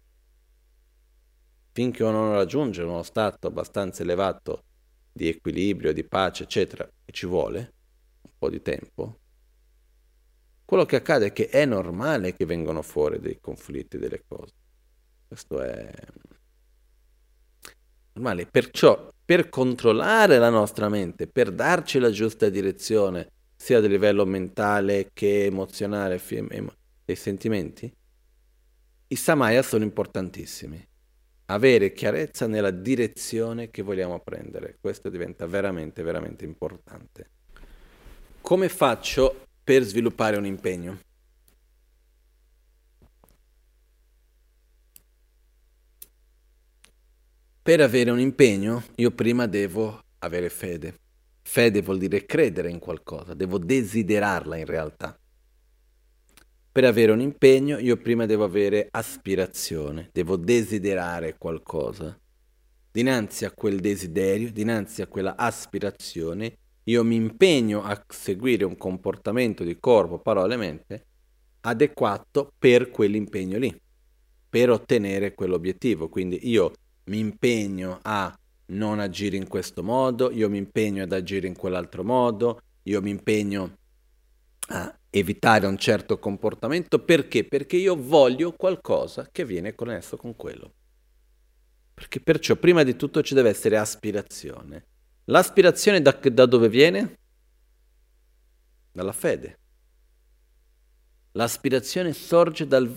Finché 1.72 2.04
uno 2.04 2.32
raggiunge 2.32 2.82
uno 2.82 3.02
stato 3.02 3.48
abbastanza 3.48 4.02
elevato 4.02 4.62
di 5.12 5.28
equilibrio, 5.28 5.92
di 5.92 6.04
pace, 6.04 6.44
eccetera, 6.44 6.88
e 7.04 7.12
ci 7.12 7.26
vuole 7.26 7.72
un 8.22 8.30
po' 8.38 8.48
di 8.48 8.62
tempo, 8.62 9.18
quello 10.64 10.84
che 10.84 10.96
accade 10.96 11.26
è 11.26 11.32
che 11.32 11.48
è 11.48 11.64
normale 11.64 12.34
che 12.34 12.46
vengano 12.46 12.82
fuori 12.82 13.20
dei 13.20 13.38
conflitti, 13.40 13.98
delle 13.98 14.22
cose. 14.26 14.52
Questo 15.28 15.60
è 15.60 15.90
normale. 18.14 18.46
Perciò, 18.46 19.12
per 19.24 19.48
controllare 19.48 20.38
la 20.38 20.50
nostra 20.50 20.88
mente, 20.88 21.26
per 21.26 21.50
darci 21.50 21.98
la 21.98 22.10
giusta 22.10 22.48
direzione, 22.48 23.30
sia 23.56 23.78
a 23.78 23.80
livello 23.80 24.24
mentale 24.24 25.10
che 25.12 25.44
emozionale, 25.44 26.20
dei 27.04 27.16
sentimenti, 27.16 27.92
i 29.08 29.16
samaya 29.16 29.62
sono 29.62 29.84
importantissimi. 29.84 30.82
Avere 31.46 31.92
chiarezza 31.92 32.46
nella 32.46 32.70
direzione 32.70 33.70
che 33.70 33.82
vogliamo 33.82 34.18
prendere, 34.20 34.78
questo 34.80 35.10
diventa 35.10 35.46
veramente, 35.46 36.02
veramente 36.02 36.44
importante. 36.44 37.30
Come 38.40 38.68
faccio 38.68 39.43
per 39.64 39.82
sviluppare 39.82 40.36
un 40.36 40.44
impegno. 40.44 40.98
Per 47.62 47.80
avere 47.80 48.10
un 48.10 48.20
impegno 48.20 48.84
io 48.96 49.10
prima 49.12 49.46
devo 49.46 50.04
avere 50.18 50.50
fede. 50.50 50.98
Fede 51.40 51.80
vuol 51.80 51.96
dire 51.96 52.26
credere 52.26 52.68
in 52.68 52.78
qualcosa, 52.78 53.32
devo 53.32 53.56
desiderarla 53.58 54.56
in 54.56 54.66
realtà. 54.66 55.18
Per 56.70 56.84
avere 56.84 57.12
un 57.12 57.20
impegno 57.20 57.78
io 57.78 57.96
prima 57.96 58.26
devo 58.26 58.44
avere 58.44 58.88
aspirazione, 58.90 60.10
devo 60.12 60.36
desiderare 60.36 61.38
qualcosa. 61.38 62.18
Dinanzi 62.90 63.46
a 63.46 63.50
quel 63.50 63.80
desiderio, 63.80 64.52
dinanzi 64.52 65.00
a 65.00 65.06
quella 65.06 65.36
aspirazione, 65.36 66.58
io 66.84 67.04
mi 67.04 67.14
impegno 67.14 67.82
a 67.82 68.04
seguire 68.08 68.64
un 68.64 68.76
comportamento 68.76 69.64
di 69.64 69.78
corpo, 69.78 70.18
parole 70.18 70.54
e 70.54 70.58
mente 70.58 71.06
adeguato 71.66 72.52
per 72.58 72.90
quell'impegno 72.90 73.58
lì, 73.58 73.74
per 74.48 74.70
ottenere 74.70 75.34
quell'obiettivo. 75.34 76.08
Quindi 76.08 76.48
io 76.48 76.72
mi 77.04 77.18
impegno 77.18 77.98
a 78.02 78.36
non 78.66 78.98
agire 79.00 79.36
in 79.36 79.48
questo 79.48 79.82
modo, 79.82 80.30
io 80.30 80.48
mi 80.48 80.58
impegno 80.58 81.02
ad 81.02 81.12
agire 81.12 81.46
in 81.46 81.56
quell'altro 81.56 82.04
modo, 82.04 82.60
io 82.82 83.00
mi 83.00 83.10
impegno 83.10 83.76
a 84.68 84.98
evitare 85.10 85.66
un 85.66 85.76
certo 85.76 86.18
comportamento 86.18 86.98
perché? 86.98 87.44
Perché 87.44 87.76
io 87.76 87.96
voglio 87.96 88.52
qualcosa 88.52 89.28
che 89.30 89.44
viene 89.44 89.74
connesso 89.74 90.16
con 90.16 90.36
quello. 90.36 90.72
Perché 91.94 92.20
perciò 92.20 92.56
prima 92.56 92.82
di 92.82 92.96
tutto 92.96 93.22
ci 93.22 93.34
deve 93.34 93.50
essere 93.50 93.76
aspirazione. 93.76 94.86
L'aspirazione 95.26 96.02
da, 96.02 96.12
da 96.20 96.44
dove 96.44 96.68
viene? 96.68 97.18
Dalla 98.92 99.12
fede. 99.12 99.58
L'aspirazione 101.32 102.12
sorge 102.12 102.66
dal 102.66 102.94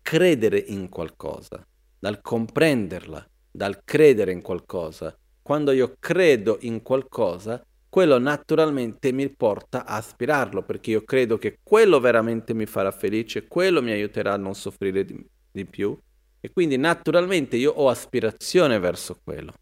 credere 0.00 0.58
in 0.58 0.88
qualcosa, 0.88 1.66
dal 1.98 2.20
comprenderla, 2.22 3.28
dal 3.50 3.82
credere 3.84 4.30
in 4.30 4.42
qualcosa. 4.42 5.18
Quando 5.42 5.72
io 5.72 5.96
credo 5.98 6.58
in 6.60 6.82
qualcosa, 6.82 7.64
quello 7.88 8.18
naturalmente 8.18 9.10
mi 9.10 9.28
porta 9.28 9.84
a 9.84 9.96
aspirarlo, 9.96 10.62
perché 10.62 10.92
io 10.92 11.02
credo 11.02 11.36
che 11.36 11.58
quello 11.64 11.98
veramente 11.98 12.54
mi 12.54 12.66
farà 12.66 12.92
felice, 12.92 13.48
quello 13.48 13.82
mi 13.82 13.90
aiuterà 13.90 14.34
a 14.34 14.38
non 14.38 14.54
soffrire 14.54 15.04
di, 15.04 15.26
di 15.50 15.64
più, 15.64 15.98
e 16.40 16.52
quindi 16.52 16.76
naturalmente 16.76 17.56
io 17.56 17.72
ho 17.72 17.88
aspirazione 17.88 18.78
verso 18.78 19.18
quello. 19.24 19.52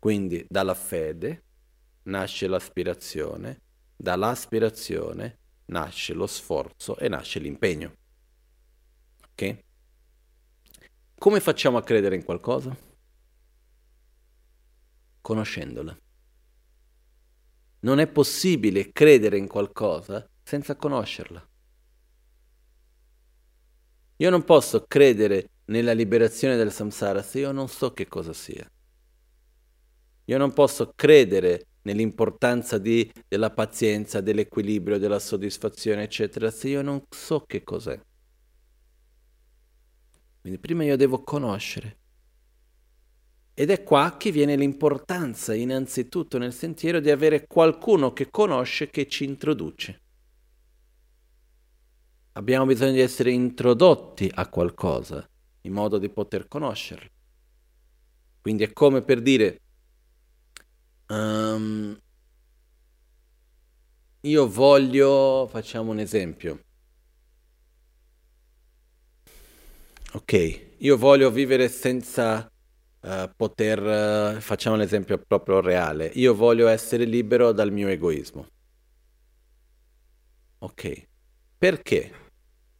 Quindi 0.00 0.46
dalla 0.48 0.74
fede 0.74 1.44
nasce 2.04 2.46
l'aspirazione, 2.46 3.60
dall'aspirazione 3.94 5.38
nasce 5.66 6.14
lo 6.14 6.26
sforzo 6.26 6.96
e 6.96 7.06
nasce 7.08 7.38
l'impegno. 7.38 7.92
Ok? 9.30 9.58
Come 11.16 11.40
facciamo 11.40 11.76
a 11.76 11.82
credere 11.82 12.14
in 12.14 12.24
qualcosa? 12.24 12.74
Conoscendola. 15.20 15.94
Non 17.80 17.98
è 17.98 18.06
possibile 18.06 18.92
credere 18.92 19.36
in 19.36 19.48
qualcosa 19.48 20.26
senza 20.42 20.76
conoscerla. 20.76 21.46
Io 24.16 24.30
non 24.30 24.44
posso 24.44 24.86
credere 24.88 25.50
nella 25.66 25.92
liberazione 25.92 26.56
del 26.56 26.72
samsara 26.72 27.20
se 27.20 27.40
io 27.40 27.52
non 27.52 27.68
so 27.68 27.92
che 27.92 28.08
cosa 28.08 28.32
sia. 28.32 28.66
Io 30.30 30.38
non 30.38 30.52
posso 30.52 30.92
credere 30.94 31.66
nell'importanza 31.82 32.78
di, 32.78 33.10
della 33.26 33.50
pazienza, 33.50 34.20
dell'equilibrio, 34.20 34.96
della 34.96 35.18
soddisfazione, 35.18 36.04
eccetera, 36.04 36.52
se 36.52 36.68
io 36.68 36.82
non 36.82 37.02
so 37.08 37.40
che 37.40 37.64
cos'è. 37.64 38.00
Quindi 40.40 40.60
prima 40.60 40.84
io 40.84 40.96
devo 40.96 41.24
conoscere. 41.24 41.98
Ed 43.54 43.70
è 43.70 43.82
qua 43.82 44.16
che 44.16 44.30
viene 44.30 44.54
l'importanza, 44.54 45.52
innanzitutto 45.52 46.38
nel 46.38 46.52
sentiero, 46.52 47.00
di 47.00 47.10
avere 47.10 47.48
qualcuno 47.48 48.12
che 48.12 48.30
conosce, 48.30 48.88
che 48.88 49.08
ci 49.08 49.24
introduce. 49.24 50.00
Abbiamo 52.34 52.66
bisogno 52.66 52.92
di 52.92 53.00
essere 53.00 53.32
introdotti 53.32 54.30
a 54.32 54.48
qualcosa 54.48 55.28
in 55.62 55.72
modo 55.72 55.98
di 55.98 56.08
poter 56.08 56.46
conoscerlo. 56.46 57.10
Quindi 58.40 58.62
è 58.62 58.72
come 58.72 59.02
per 59.02 59.20
dire, 59.20 59.60
Um, 61.10 62.00
io 64.20 64.48
voglio, 64.48 65.48
facciamo 65.50 65.90
un 65.90 65.98
esempio. 65.98 66.60
Ok, 70.12 70.76
io 70.78 70.96
voglio 70.96 71.32
vivere 71.32 71.68
senza 71.68 72.48
uh, 73.00 73.30
poter, 73.34 74.36
uh, 74.36 74.40
facciamo 74.40 74.76
un 74.76 74.82
esempio 74.82 75.18
proprio 75.18 75.60
reale, 75.60 76.06
io 76.14 76.32
voglio 76.34 76.68
essere 76.68 77.04
libero 77.04 77.50
dal 77.50 77.72
mio 77.72 77.88
egoismo. 77.88 78.46
Ok, 80.58 81.06
perché? 81.58 82.12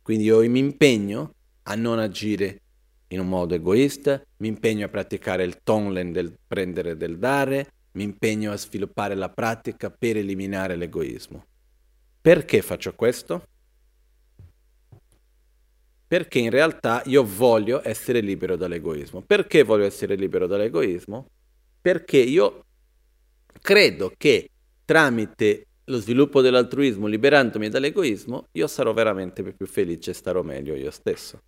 Quindi 0.03 0.25
io 0.25 0.39
mi 0.49 0.59
impegno 0.61 1.35
a 1.65 1.75
non 1.75 1.99
agire 1.99 2.61
in 3.09 3.19
un 3.19 3.29
modo 3.29 3.55
egoista, 3.55 4.23
mi 4.37 4.49
impegno 4.49 4.87
a 4.87 4.89
praticare 4.89 5.43
il 5.43 5.63
tonlen 5.65 6.13
del 6.13 6.33
prendere 6.47 6.91
e 6.91 6.97
del 6.97 7.19
dare, 7.19 7.73
mi 7.93 8.05
impegno 8.05 8.53
a 8.53 8.57
sviluppare 8.57 9.15
la 9.15 9.29
pratica 9.29 9.91
per 9.91 10.17
eliminare 10.17 10.77
l'egoismo. 10.77 11.45
Perché 12.21 12.63
faccio 12.63 12.95
questo? 12.95 13.47
Perché 16.07 16.39
in 16.39 16.51
realtà 16.51 17.03
io 17.07 17.25
voglio 17.25 17.81
essere 17.87 18.21
libero 18.21 18.57
dall'egoismo. 18.57 19.23
Perché 19.23 19.63
voglio 19.63 19.85
essere 19.85 20.17
libero 20.17 20.47
dall'egoismo? 20.47 21.29
Perché 21.81 22.19
io 22.19 22.65
credo 23.61 24.13
che 24.17 24.51
tramite 24.85 25.67
lo 25.85 25.99
sviluppo 25.99 26.41
dell'altruismo, 26.41 27.07
liberandomi 27.07 27.69
dall'egoismo, 27.69 28.49
io 28.53 28.67
sarò 28.67 28.93
veramente 28.93 29.43
più 29.43 29.67
felice 29.67 30.11
e 30.11 30.15
starò 30.15 30.43
meglio 30.43 30.75
io 30.75 30.91
stesso. 30.91 31.41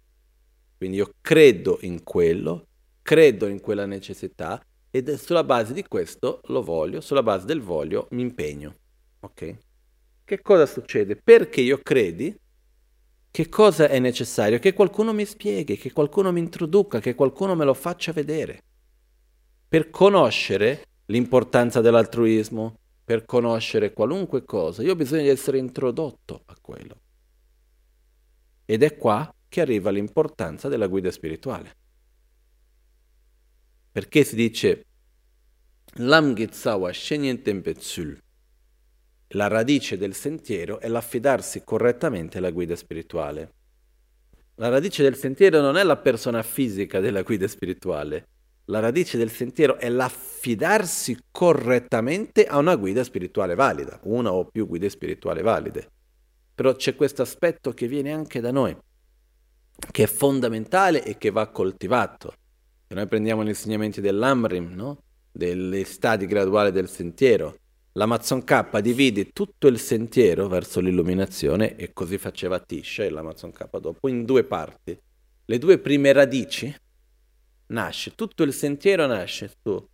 Quindi 0.77 0.97
io 0.97 1.15
credo 1.21 1.79
in 1.83 2.03
quello, 2.03 2.67
credo 3.03 3.47
in 3.47 3.61
quella 3.61 3.87
necessità 3.87 4.65
ed 4.95 5.11
sulla 5.15 5.43
base 5.43 5.73
di 5.73 5.83
questo 5.85 6.43
lo 6.49 6.63
voglio, 6.63 7.01
sulla 7.01 7.23
base 7.23 7.47
del 7.47 7.63
voglio 7.63 8.09
mi 8.11 8.21
impegno. 8.21 8.75
Ok? 9.21 9.57
Che 10.23 10.43
cosa 10.43 10.67
succede? 10.67 11.17
Perché 11.17 11.63
io 11.63 11.79
credi, 11.83 12.39
che 13.31 13.49
cosa 13.49 13.89
è 13.89 13.99
necessario? 13.99 14.59
Che 14.59 14.75
qualcuno 14.75 15.15
mi 15.15 15.25
spieghi, 15.25 15.79
che 15.79 15.93
qualcuno 15.93 16.31
mi 16.31 16.41
introduca, 16.41 17.01
che 17.01 17.15
qualcuno 17.15 17.55
me 17.55 17.65
lo 17.65 17.73
faccia 17.73 18.13
vedere. 18.13 18.63
Per 19.67 19.89
conoscere 19.89 20.85
l'importanza 21.07 21.81
dell'altruismo, 21.81 22.77
per 23.03 23.25
conoscere 23.25 23.95
qualunque 23.95 24.45
cosa, 24.45 24.83
io 24.83 24.93
ho 24.93 24.97
bisogno 24.97 25.23
di 25.23 25.29
essere 25.29 25.57
introdotto 25.57 26.43
a 26.45 26.57
quello. 26.61 27.01
Ed 28.67 28.83
è 28.83 28.95
qua 28.97 29.35
che 29.49 29.63
arriva 29.63 29.89
l'importanza 29.89 30.69
della 30.69 30.87
guida 30.87 31.11
spirituale. 31.11 31.77
Perché 33.93 34.25
si 34.25 34.35
dice 34.35 34.87
Lam 35.97 36.33
Gitsawa 36.33 36.91
Shenyentempetsul. 36.91 38.19
La 39.35 39.49
radice 39.49 39.99
del 39.99 40.15
sentiero 40.15 40.81
è 40.81 40.89
l'affidarsi 40.89 41.63
correttamente 41.63 42.39
alla 42.39 42.51
guida 42.53 42.75
spirituale. 42.75 43.53
La 44.55 44.71
radice 44.71 45.03
del 45.03 45.15
sentiero 45.15 45.61
non 45.61 45.77
è 45.77 45.83
la 45.83 45.99
persona 45.99 46.43
fisica 46.43 47.01
della 47.01 47.21
guida 47.21 47.47
spirituale. 47.47 48.29
La 48.67 48.81
radice 48.81 49.19
del 49.19 49.31
sentiero 49.31 49.77
è 49.77 49.91
l'affidarsi 49.91 51.25
correttamente 51.31 52.47
a 52.47 52.57
una 52.57 52.77
guida 52.77 53.05
spirituale 53.05 53.55
valida, 53.55 54.01
una 54.05 54.33
o 54.33 54.47
più 54.47 54.67
guide 54.67 54.89
spirituali 54.89 55.43
valide. 55.43 55.91
Però 56.55 56.75
c'è 56.75 56.97
questo 56.97 57.21
aspetto 57.21 57.73
che 57.73 57.87
viene 57.87 58.11
anche 58.11 58.41
da 58.41 58.53
noi, 58.53 58.75
che 59.91 60.05
è 60.05 60.07
fondamentale 60.07 61.05
e 61.05 61.19
che 61.19 61.29
va 61.29 61.49
coltivato. 61.49 62.33
Se 62.93 62.99
noi 62.99 63.07
prendiamo 63.09 63.43
gli 63.43 63.49
insegnamenti 63.49 64.03
dell'Amrim, 64.03 64.75
no? 64.75 65.05
degli 65.33 65.83
stadi 65.83 66.27
graduali 66.27 66.71
del 66.73 66.91
sentiero. 66.91 67.57
L'Amazon 67.93 68.45
K 68.45 68.81
divide 68.81 69.31
tutto 69.33 69.67
il 69.67 69.79
sentiero 69.79 70.47
verso 70.47 70.79
l'illuminazione 70.81 71.75
e 71.77 71.95
così 71.95 72.19
faceva 72.19 72.61
Tisha 72.61 73.03
e 73.03 73.09
l'Amazon 73.09 73.51
K 73.51 73.79
dopo 73.81 74.09
in 74.09 74.27
due 74.27 74.45
parti. 74.45 74.95
Le 75.47 75.59
due 75.59 75.79
prime 75.79 76.13
radici 76.13 76.77
nasce, 77.69 78.15
tutto 78.15 78.43
il 78.43 78.53
sentiero 78.53 79.07
nasce 79.07 79.51
su 79.63 79.89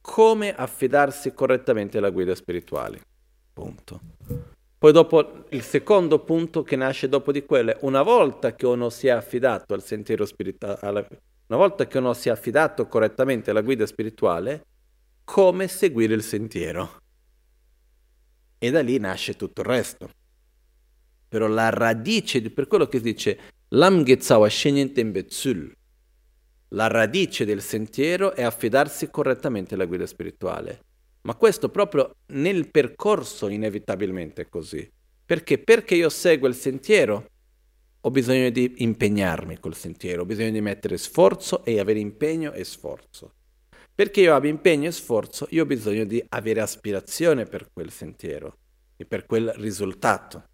come 0.00 0.54
affidarsi 0.54 1.34
correttamente 1.34 1.98
alla 1.98 2.10
guida 2.10 2.36
spirituale. 2.36 3.00
Punto. 3.52 4.00
Poi 4.78 4.92
dopo 4.92 5.46
il 5.48 5.62
secondo 5.62 6.20
punto 6.20 6.62
che 6.62 6.76
nasce 6.76 7.08
dopo 7.08 7.32
di 7.32 7.44
quello 7.44 7.72
è 7.72 7.78
una 7.80 8.02
volta 8.02 8.54
che 8.54 8.64
uno 8.64 8.90
si 8.90 9.08
è 9.08 9.10
affidato 9.10 9.74
al 9.74 9.82
sentiero 9.82 10.24
spirituale, 10.24 11.08
una 11.46 11.58
volta 11.58 11.86
che 11.86 11.98
uno 11.98 12.14
si 12.14 12.28
è 12.28 12.32
affidato 12.32 12.86
correttamente 12.86 13.50
alla 13.50 13.60
guida 13.60 13.86
spirituale, 13.86 14.66
come 15.24 15.68
seguire 15.68 16.14
il 16.14 16.22
sentiero. 16.22 17.00
E 18.58 18.70
da 18.70 18.80
lì 18.80 18.98
nasce 18.98 19.36
tutto 19.36 19.60
il 19.60 19.66
resto. 19.66 20.10
Però 21.28 21.46
la 21.46 21.68
radice, 21.68 22.40
per 22.50 22.66
quello 22.66 22.86
che 22.86 22.98
si 22.98 23.04
dice, 23.04 23.38
la 26.68 26.86
radice 26.86 27.44
del 27.44 27.60
sentiero 27.60 28.34
è 28.34 28.42
affidarsi 28.42 29.10
correttamente 29.10 29.74
alla 29.74 29.84
guida 29.84 30.06
spirituale. 30.06 30.80
Ma 31.22 31.34
questo 31.34 31.68
proprio 31.68 32.16
nel 32.26 32.70
percorso 32.70 33.48
inevitabilmente 33.48 34.42
è 34.42 34.48
così. 34.48 34.90
Perché? 35.26 35.58
Perché 35.58 35.94
io 35.94 36.08
seguo 36.08 36.48
il 36.48 36.54
sentiero, 36.54 37.26
ho 38.06 38.10
bisogno 38.10 38.50
di 38.50 38.74
impegnarmi 38.78 39.58
col 39.58 39.74
sentiero, 39.74 40.22
ho 40.22 40.26
bisogno 40.26 40.50
di 40.50 40.60
mettere 40.60 40.98
sforzo 40.98 41.64
e 41.64 41.80
avere 41.80 42.00
impegno 42.00 42.52
e 42.52 42.62
sforzo. 42.62 43.32
Perché 43.94 44.20
io 44.20 44.34
abbia 44.34 44.50
impegno 44.50 44.88
e 44.88 44.92
sforzo, 44.92 45.46
io 45.50 45.62
ho 45.62 45.66
bisogno 45.66 46.04
di 46.04 46.22
avere 46.28 46.60
aspirazione 46.60 47.46
per 47.46 47.70
quel 47.72 47.90
sentiero 47.90 48.58
e 48.96 49.06
per 49.06 49.24
quel 49.24 49.54
risultato. 49.56 50.48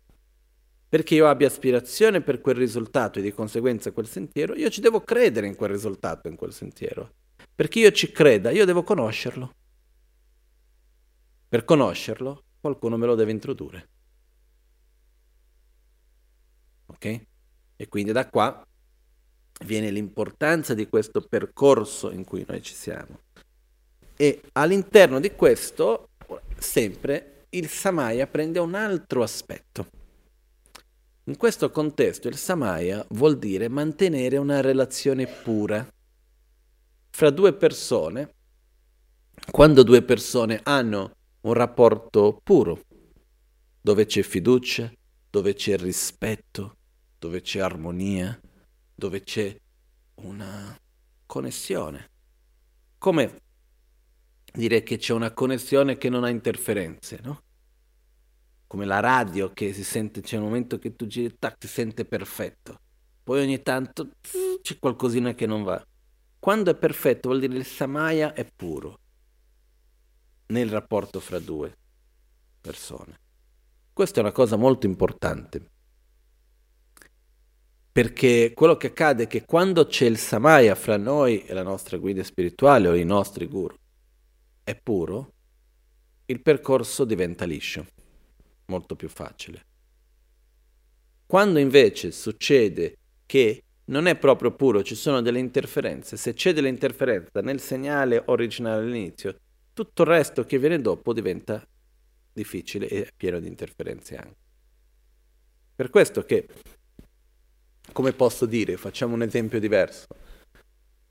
Perché 0.89 1.17
io 1.17 1.27
abbia 1.27 1.49
aspirazione 1.49 2.21
per 2.21 2.41
quel 2.41 2.55
risultato 2.55 3.19
e 3.19 3.23
di 3.23 3.33
conseguenza 3.33 3.91
quel 3.91 4.07
sentiero, 4.07 4.55
io 4.55 4.71
ci 4.71 4.81
devo 4.81 5.01
credere 5.01 5.49
in 5.49 5.57
quel 5.57 5.71
risultato, 5.71 6.29
in 6.29 6.37
quel 6.37 6.53
sentiero. 6.53 7.15
Perché 7.53 7.81
io 7.81 7.91
ci 7.91 8.13
creda, 8.13 8.51
io 8.51 8.65
devo 8.65 8.85
conoscerlo. 8.85 9.55
Per 11.49 11.65
conoscerlo, 11.65 12.45
qualcuno 12.61 12.97
me 12.97 13.07
lo 13.07 13.17
deve 13.17 13.33
introdurre. 13.33 13.89
Ok? 16.87 17.29
E 17.81 17.89
quindi 17.89 18.13
da 18.13 18.29
qua 18.29 18.63
viene 19.65 19.91
l'importanza 19.91 20.75
di 20.75 20.87
questo 20.87 21.23
percorso 21.23 22.11
in 22.11 22.25
cui 22.25 22.45
noi 22.47 22.61
ci 22.61 22.75
siamo. 22.75 23.21
E 24.19 24.43
all'interno 24.53 25.19
di 25.19 25.35
questo, 25.35 26.11
sempre, 26.59 27.47
il 27.49 27.71
Samaya 27.71 28.27
prende 28.27 28.59
un 28.59 28.75
altro 28.75 29.23
aspetto. 29.23 29.87
In 31.25 31.39
questo 31.39 31.71
contesto 31.71 32.29
il 32.29 32.37
Samaya 32.37 33.03
vuol 33.13 33.39
dire 33.39 33.69
mantenere 33.69 34.37
una 34.37 34.61
relazione 34.61 35.27
pura 35.27 35.91
fra 37.09 37.31
due 37.31 37.55
persone, 37.55 38.35
quando 39.51 39.83
due 39.85 40.03
persone 40.03 40.61
hanno 40.65 41.15
un 41.41 41.55
rapporto 41.55 42.43
puro, 42.45 42.79
dove 43.81 44.05
c'è 44.05 44.21
fiducia, 44.21 44.93
dove 45.31 45.55
c'è 45.55 45.79
rispetto, 45.79 46.75
dove 47.21 47.43
c'è 47.43 47.61
armonia, 47.61 48.41
dove 48.95 49.21
c'è 49.21 49.55
una 50.23 50.75
connessione. 51.27 52.09
Come 52.97 53.43
direi 54.51 54.83
che 54.83 54.97
c'è 54.97 55.13
una 55.13 55.33
connessione 55.33 55.99
che 55.99 56.09
non 56.09 56.25
ha 56.25 56.31
interferenze, 56.31 57.21
no? 57.23 57.43
Come 58.67 58.87
la 58.87 59.01
radio 59.01 59.53
che 59.53 59.75
si 59.75 59.85
sente, 59.85 60.23
c'è 60.23 60.39
un 60.39 60.45
momento 60.45 60.79
che 60.79 60.97
tu 60.97 61.07
giri, 61.07 61.37
tac, 61.39 61.57
si 61.61 61.69
sente 61.69 62.07
perfetto. 62.07 62.81
Poi 63.23 63.43
ogni 63.43 63.61
tanto 63.61 64.13
c'è 64.63 64.79
qualcosina 64.79 65.35
che 65.35 65.45
non 65.45 65.63
va. 65.63 65.85
Quando 66.39 66.71
è 66.71 66.75
perfetto 66.75 67.29
vuol 67.29 67.41
dire 67.41 67.55
il 67.55 67.67
samaya 67.67 68.33
è 68.33 68.47
puro 68.51 68.99
nel 70.47 70.71
rapporto 70.71 71.21
fra 71.21 71.39
due 71.39 71.77
persone. 72.63 73.19
Questa 73.93 74.21
è 74.21 74.23
una 74.23 74.33
cosa 74.33 74.57
molto 74.57 74.87
importante. 74.87 75.79
Perché 77.93 78.53
quello 78.55 78.77
che 78.77 78.89
accade 78.89 79.25
è 79.25 79.27
che 79.27 79.45
quando 79.45 79.87
c'è 79.87 80.07
il 80.07 80.17
samaya 80.17 80.75
fra 80.75 80.97
noi 80.97 81.45
e 81.45 81.53
la 81.53 81.65
nostra 81.65 81.97
guida 81.97 82.23
spirituale 82.23 82.89
o 82.89 82.95
i 82.95 83.05
nostri 83.05 83.47
guru, 83.47 83.75
è 84.63 84.77
puro, 84.77 85.33
il 86.27 86.41
percorso 86.41 87.05
diventa 87.05 87.45
liscio, 87.45 87.85
molto 88.67 88.95
più 88.95 89.09
facile. 89.09 89.65
Quando 91.27 91.59
invece 91.59 92.13
succede 92.13 92.97
che 93.27 93.65
non 93.87 94.07
è 94.07 94.17
proprio 94.17 94.55
puro, 94.55 94.85
ci 94.85 94.95
sono 94.95 95.21
delle 95.21 95.41
interferenze, 95.41 96.17
se 96.17 96.33
c'è 96.33 96.53
dell'interferenza 96.53 97.41
nel 97.41 97.61
segnale 97.61 98.23
originale 98.27 98.83
all'inizio, 98.83 99.37
tutto 99.73 100.03
il 100.03 100.09
resto 100.09 100.45
che 100.45 100.59
viene 100.59 100.81
dopo 100.81 101.13
diventa 101.13 101.67
difficile 102.33 102.89
e 102.89 103.11
pieno 103.17 103.41
di 103.41 103.49
interferenze 103.49 104.17
anche. 104.17 104.37
Per 105.75 105.91
questo 105.91 106.23
che, 106.23 106.47
come 107.93 108.13
posso 108.13 108.47
dire, 108.47 108.77
facciamo 108.77 109.15
un 109.15 109.23
esempio 109.23 109.61
diverso 109.61 110.07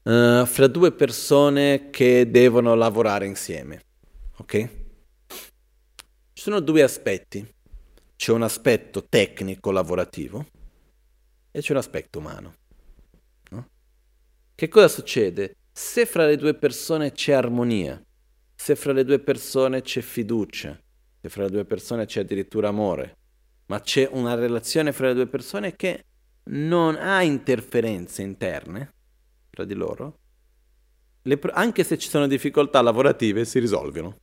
uh, 0.04 0.46
fra 0.46 0.68
due 0.68 0.92
persone 0.92 1.90
che 1.90 2.30
devono 2.30 2.76
lavorare 2.76 3.26
insieme. 3.26 3.82
Ok? 4.38 4.70
Ci 6.34 6.44
sono 6.44 6.60
due 6.60 6.82
aspetti. 6.82 7.48
C'è 8.16 8.32
un 8.32 8.44
aspetto 8.44 9.06
tecnico 9.08 9.72
lavorativo 9.72 10.46
e 11.52 11.62
c'è 11.62 11.72
un 11.72 11.78
aspetto 11.78 12.20
umano. 12.20 12.56
No? 13.52 13.70
Che 14.56 14.68
cosa 14.68 14.90
succede? 14.90 15.56
Se 15.72 16.06
fra 16.06 16.26
le 16.26 16.36
due 16.36 16.54
persone 16.54 17.14
c'è 17.14 17.32
armonia, 17.32 18.02
se 18.56 18.76
fra 18.76 18.92
le 18.92 19.06
due 19.06 19.20
persone 19.20 19.82
c'è 19.82 20.02
fiducia, 20.02 20.78
se 21.22 21.30
fra 21.30 21.44
le 21.44 21.50
due 21.50 21.64
persone 21.64 22.06
c'è 22.06 22.20
addirittura 22.20 22.68
amore, 22.68 23.16
ma 23.68 23.80
c'è 23.80 24.10
una 24.12 24.34
relazione 24.34 24.92
fra 24.92 25.08
le 25.08 25.14
due 25.14 25.28
persone 25.28 25.78
che 25.78 26.04
non 26.44 26.96
ha 26.96 27.22
interferenze 27.22 28.22
interne, 28.22 28.94
tra 29.50 29.66
di 29.66 29.74
loro, 29.74 30.20
pro- 31.22 31.52
anche 31.54 31.84
se 31.84 31.98
ci 31.98 32.10
sono 32.10 32.28
difficoltà 32.28 32.82
lavorative, 32.82 33.46
si 33.46 33.60
risolvono. 33.60 34.18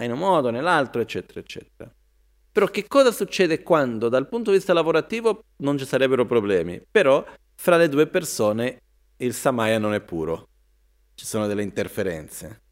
In 0.00 0.12
un 0.12 0.18
modo, 0.18 0.50
nell'altro, 0.50 1.00
eccetera, 1.00 1.40
eccetera. 1.40 1.92
Però 2.50 2.66
che 2.66 2.86
cosa 2.86 3.10
succede 3.10 3.62
quando 3.62 4.08
dal 4.08 4.28
punto 4.28 4.50
di 4.50 4.56
vista 4.56 4.72
lavorativo 4.72 5.44
non 5.58 5.76
ci 5.76 5.84
sarebbero 5.84 6.24
problemi, 6.24 6.80
però 6.88 7.24
fra 7.54 7.76
le 7.76 7.88
due 7.88 8.06
persone 8.06 8.80
il 9.18 9.34
Samaya 9.34 9.78
non 9.78 9.92
è 9.92 10.00
puro, 10.00 10.48
ci 11.14 11.26
sono 11.26 11.46
delle 11.46 11.62
interferenze. 11.62 12.62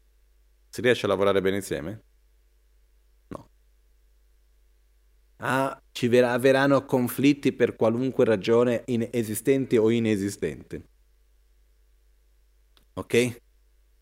Si 0.69 0.81
riesce 0.81 1.05
a 1.05 1.09
lavorare 1.09 1.41
bene 1.41 1.57
insieme? 1.57 2.01
Ah, 5.43 5.81
ci 5.91 6.07
ver- 6.07 6.25
avranno 6.25 6.85
conflitti 6.85 7.51
per 7.51 7.75
qualunque 7.75 8.25
ragione 8.25 8.83
esistente 9.11 9.77
o 9.77 9.89
inesistente. 9.89 10.83
Ok? 12.93 13.41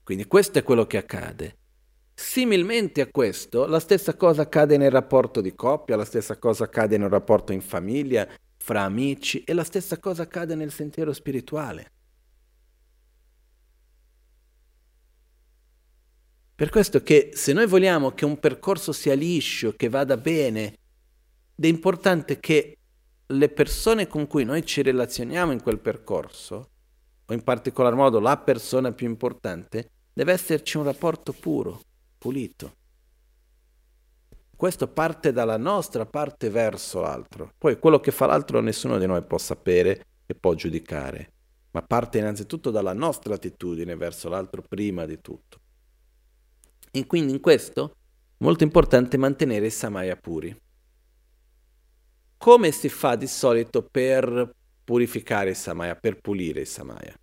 Quindi 0.04 0.26
questo 0.26 0.60
è 0.60 0.64
quello 0.64 0.86
che 0.86 0.98
accade. 0.98 1.58
Similmente 2.14 3.02
a 3.02 3.08
questo, 3.10 3.66
la 3.66 3.80
stessa 3.80 4.16
cosa 4.16 4.44
accade 4.44 4.78
nel 4.78 4.92
rapporto 4.92 5.42
di 5.42 5.56
coppia, 5.56 5.96
la 5.96 6.06
stessa 6.06 6.38
cosa 6.38 6.66
accade 6.66 6.98
nel 6.98 7.10
rapporto 7.10 7.52
in 7.52 7.62
famiglia, 7.62 8.28
fra 8.58 8.82
amici 8.84 9.44
e 9.44 9.54
la 9.54 9.64
stessa 9.64 9.98
cosa 9.98 10.24
accade 10.24 10.54
nel 10.54 10.72
sentiero 10.72 11.14
spirituale. 11.14 11.92
Per 16.54 16.70
questo 16.70 17.02
che 17.02 17.32
se 17.34 17.54
noi 17.54 17.66
vogliamo 17.66 18.12
che 18.12 18.24
un 18.24 18.38
percorso 18.40 18.92
sia 18.92 19.16
liscio, 19.16 19.74
che 19.76 19.90
vada 19.90 20.16
bene, 20.16 20.76
ed 21.62 21.68
è 21.68 21.70
importante 21.70 22.40
che 22.40 22.76
le 23.28 23.50
persone 23.50 24.08
con 24.08 24.26
cui 24.26 24.44
noi 24.44 24.66
ci 24.66 24.82
relazioniamo 24.82 25.52
in 25.52 25.62
quel 25.62 25.78
percorso, 25.78 26.70
o 27.24 27.34
in 27.34 27.44
particolar 27.44 27.94
modo 27.94 28.20
la 28.20 28.36
persona 28.38 28.92
più 28.94 29.08
importante, 29.08 29.92
deve 30.12 30.32
esserci 30.32 30.78
un 30.78 30.86
rapporto 30.86 31.34
puro, 31.34 31.80
pulito. 32.18 32.74
Questo 34.56 34.88
parte 34.88 35.32
dalla 35.32 35.58
nostra 35.58 36.08
parte 36.08 36.50
verso 36.50 37.00
l'altro. 37.00 37.54
Poi 37.56 37.78
quello 37.78 38.00
che 38.00 38.10
fa 38.10 38.26
l'altro 38.26 38.60
nessuno 38.60 38.98
di 38.98 39.06
noi 39.06 39.22
può 39.22 39.38
sapere 39.38 40.04
e 40.26 40.34
può 40.34 40.56
giudicare, 40.56 41.32
ma 41.74 41.84
parte 41.84 42.18
innanzitutto 42.18 42.72
dalla 42.72 42.94
nostra 42.94 43.36
attitudine 43.36 43.96
verso 43.96 44.30
l'altro 44.30 44.64
prima 44.68 45.06
di 45.06 45.22
tutto. 45.22 45.60
E 46.90 47.06
quindi 47.06 47.34
in 47.34 47.40
questo 47.40 47.98
molto 48.38 48.64
importante 48.64 49.16
mantenere 49.18 49.68
i 49.68 49.72
samaya 49.72 50.16
puri. 50.16 50.58
Come 52.42 52.72
si 52.72 52.90
fa 52.90 53.16
di 53.16 53.28
solito 53.28 53.84
per 53.84 54.52
purificare 54.84 55.52
i 55.52 55.54
samaya, 55.54 55.96
per 55.96 56.20
pulire 56.20 56.62
i 56.62 56.66
samaya? 56.66 57.14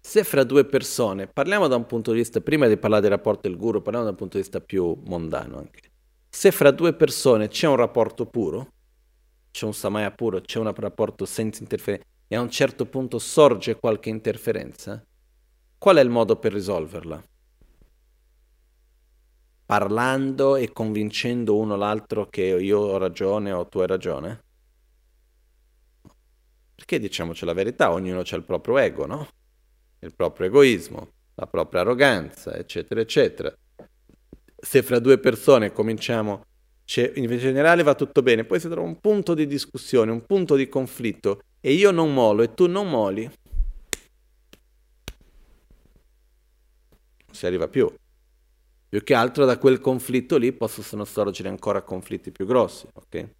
Se 0.00 0.24
fra 0.24 0.42
due 0.42 0.64
persone, 0.64 1.28
parliamo 1.28 1.68
da 1.68 1.76
un 1.76 1.86
punto 1.86 2.10
di 2.10 2.16
vista, 2.16 2.40
prima 2.40 2.66
di 2.66 2.76
parlare 2.76 3.02
del 3.02 3.12
rapporto 3.12 3.46
del 3.46 3.56
guru, 3.56 3.82
parliamo 3.82 4.06
da 4.06 4.10
un 4.10 4.16
punto 4.16 4.36
di 4.36 4.42
vista 4.42 4.60
più 4.60 5.00
mondano 5.04 5.58
anche. 5.58 5.92
Se 6.28 6.50
fra 6.50 6.72
due 6.72 6.92
persone 6.92 7.46
c'è 7.46 7.68
un 7.68 7.76
rapporto 7.76 8.26
puro, 8.26 8.72
c'è 9.52 9.64
un 9.64 9.74
samaya 9.74 10.10
puro, 10.10 10.40
c'è 10.40 10.58
un 10.58 10.74
rapporto 10.74 11.24
senza 11.24 11.62
interferenza, 11.62 12.04
e 12.26 12.34
a 12.34 12.40
un 12.40 12.50
certo 12.50 12.86
punto 12.86 13.20
sorge 13.20 13.76
qualche 13.76 14.08
interferenza, 14.08 15.00
qual 15.78 15.98
è 15.98 16.00
il 16.00 16.10
modo 16.10 16.34
per 16.34 16.52
risolverla? 16.52 17.22
Parlando 19.72 20.56
e 20.56 20.70
convincendo 20.70 21.56
uno 21.56 21.76
l'altro 21.76 22.26
che 22.28 22.42
io 22.42 22.78
ho 22.78 22.98
ragione 22.98 23.52
o 23.52 23.66
tu 23.68 23.78
hai 23.78 23.86
ragione? 23.86 24.42
Perché 26.74 26.98
diciamoci 26.98 27.46
la 27.46 27.54
verità, 27.54 27.90
ognuno 27.90 28.20
ha 28.20 28.36
il 28.36 28.42
proprio 28.44 28.76
ego, 28.76 29.06
no? 29.06 29.26
Il 30.00 30.14
proprio 30.14 30.48
egoismo, 30.48 31.12
la 31.36 31.46
propria 31.46 31.80
arroganza, 31.80 32.54
eccetera, 32.54 33.00
eccetera. 33.00 33.50
Se 34.58 34.82
fra 34.82 34.98
due 34.98 35.16
persone 35.16 35.72
cominciamo, 35.72 36.44
in 37.14 37.38
generale 37.38 37.82
va 37.82 37.94
tutto 37.94 38.20
bene, 38.20 38.44
poi 38.44 38.60
si 38.60 38.68
trova 38.68 38.86
un 38.86 39.00
punto 39.00 39.32
di 39.32 39.46
discussione, 39.46 40.10
un 40.10 40.26
punto 40.26 40.54
di 40.54 40.68
conflitto 40.68 41.44
e 41.62 41.72
io 41.72 41.92
non 41.92 42.12
molo 42.12 42.42
e 42.42 42.52
tu 42.52 42.66
non 42.66 42.90
moli, 42.90 43.22
non 43.22 43.34
si 47.30 47.46
arriva 47.46 47.68
più. 47.68 47.90
Più 48.92 49.02
che 49.04 49.14
altro 49.14 49.46
da 49.46 49.56
quel 49.56 49.80
conflitto 49.80 50.36
lì 50.36 50.52
possono 50.52 51.06
sorgere 51.06 51.48
ancora 51.48 51.80
conflitti 51.80 52.30
più 52.30 52.44
grossi, 52.44 52.86
ok? 52.92 53.30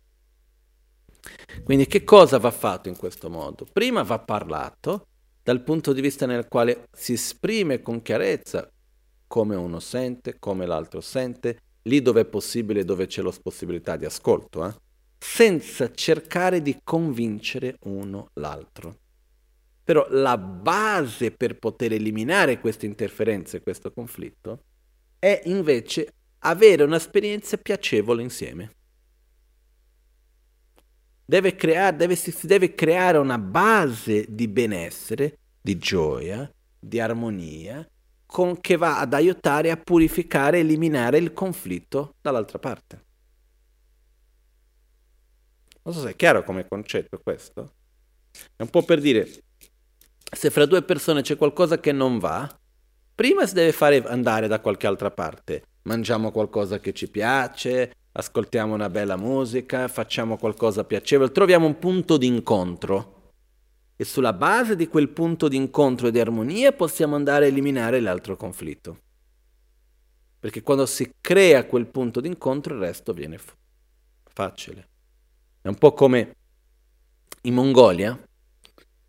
Quindi 1.62 1.84
che 1.84 2.04
cosa 2.04 2.38
va 2.38 2.50
fatto 2.50 2.88
in 2.88 2.96
questo 2.96 3.28
modo? 3.28 3.66
Prima 3.70 4.02
va 4.02 4.18
parlato 4.18 5.08
dal 5.42 5.62
punto 5.62 5.92
di 5.92 6.00
vista 6.00 6.24
nel 6.24 6.48
quale 6.48 6.84
si 6.90 7.12
esprime 7.12 7.82
con 7.82 8.00
chiarezza 8.00 8.66
come 9.26 9.54
uno 9.54 9.78
sente, 9.78 10.38
come 10.38 10.64
l'altro 10.64 11.02
sente, 11.02 11.58
lì 11.82 12.00
dove 12.00 12.22
è 12.22 12.24
possibile, 12.24 12.86
dove 12.86 13.04
c'è 13.04 13.20
la 13.20 13.34
possibilità 13.42 13.96
di 13.96 14.06
ascolto, 14.06 14.66
eh? 14.66 14.74
senza 15.18 15.92
cercare 15.92 16.62
di 16.62 16.80
convincere 16.82 17.76
uno 17.80 18.30
l'altro. 18.36 19.00
Però 19.84 20.06
la 20.08 20.38
base 20.38 21.30
per 21.30 21.58
poter 21.58 21.92
eliminare 21.92 22.58
queste 22.58 22.86
interferenze, 22.86 23.60
questo 23.60 23.92
conflitto, 23.92 24.62
è 25.22 25.40
invece 25.44 26.14
avere 26.40 26.82
un'esperienza 26.82 27.56
piacevole 27.56 28.22
insieme. 28.22 28.72
Deve 31.24 31.54
creare, 31.54 31.94
deve, 31.94 32.16
si 32.16 32.44
deve 32.44 32.74
creare 32.74 33.18
una 33.18 33.38
base 33.38 34.26
di 34.28 34.48
benessere, 34.48 35.38
di 35.60 35.78
gioia, 35.78 36.52
di 36.76 36.98
armonia, 36.98 37.88
con, 38.26 38.60
che 38.60 38.76
va 38.76 38.98
ad 38.98 39.14
aiutare 39.14 39.70
a 39.70 39.76
purificare 39.76 40.58
eliminare 40.58 41.18
il 41.18 41.32
conflitto 41.32 42.16
dall'altra 42.20 42.58
parte. 42.58 43.04
Non 45.84 45.94
so 45.94 46.00
se 46.00 46.10
è 46.10 46.16
chiaro 46.16 46.42
come 46.42 46.66
concetto 46.66 47.20
questo. 47.22 47.74
È 48.56 48.62
un 48.62 48.70
po' 48.70 48.82
per 48.82 49.00
dire, 49.00 49.28
se 50.32 50.50
fra 50.50 50.66
due 50.66 50.82
persone 50.82 51.22
c'è 51.22 51.36
qualcosa 51.36 51.78
che 51.78 51.92
non 51.92 52.18
va, 52.18 52.52
prima 53.22 53.46
si 53.46 53.54
deve 53.54 53.70
fare 53.70 54.02
andare 54.08 54.48
da 54.48 54.58
qualche 54.58 54.88
altra 54.88 55.12
parte. 55.12 55.62
Mangiamo 55.82 56.32
qualcosa 56.32 56.80
che 56.80 56.92
ci 56.92 57.08
piace, 57.08 57.94
ascoltiamo 58.10 58.74
una 58.74 58.90
bella 58.90 59.16
musica, 59.16 59.86
facciamo 59.86 60.36
qualcosa 60.36 60.82
piacevole, 60.82 61.30
troviamo 61.30 61.66
un 61.66 61.78
punto 61.78 62.16
di 62.16 62.26
incontro. 62.26 63.34
E 63.94 64.02
sulla 64.04 64.32
base 64.32 64.74
di 64.74 64.88
quel 64.88 65.10
punto 65.10 65.46
di 65.46 65.54
incontro 65.54 66.08
e 66.08 66.10
di 66.10 66.18
armonia 66.18 66.72
possiamo 66.72 67.14
andare 67.14 67.44
a 67.44 67.48
eliminare 67.48 68.00
l'altro 68.00 68.34
conflitto. 68.34 68.98
Perché 70.40 70.60
quando 70.62 70.84
si 70.84 71.14
crea 71.20 71.64
quel 71.66 71.86
punto 71.86 72.20
di 72.20 72.26
incontro 72.26 72.74
il 72.74 72.80
resto 72.80 73.12
viene 73.12 73.38
f- 73.38 73.54
facile. 74.34 74.88
È 75.60 75.68
un 75.68 75.76
po' 75.76 75.92
come 75.92 76.34
in 77.42 77.54
Mongolia 77.54 78.20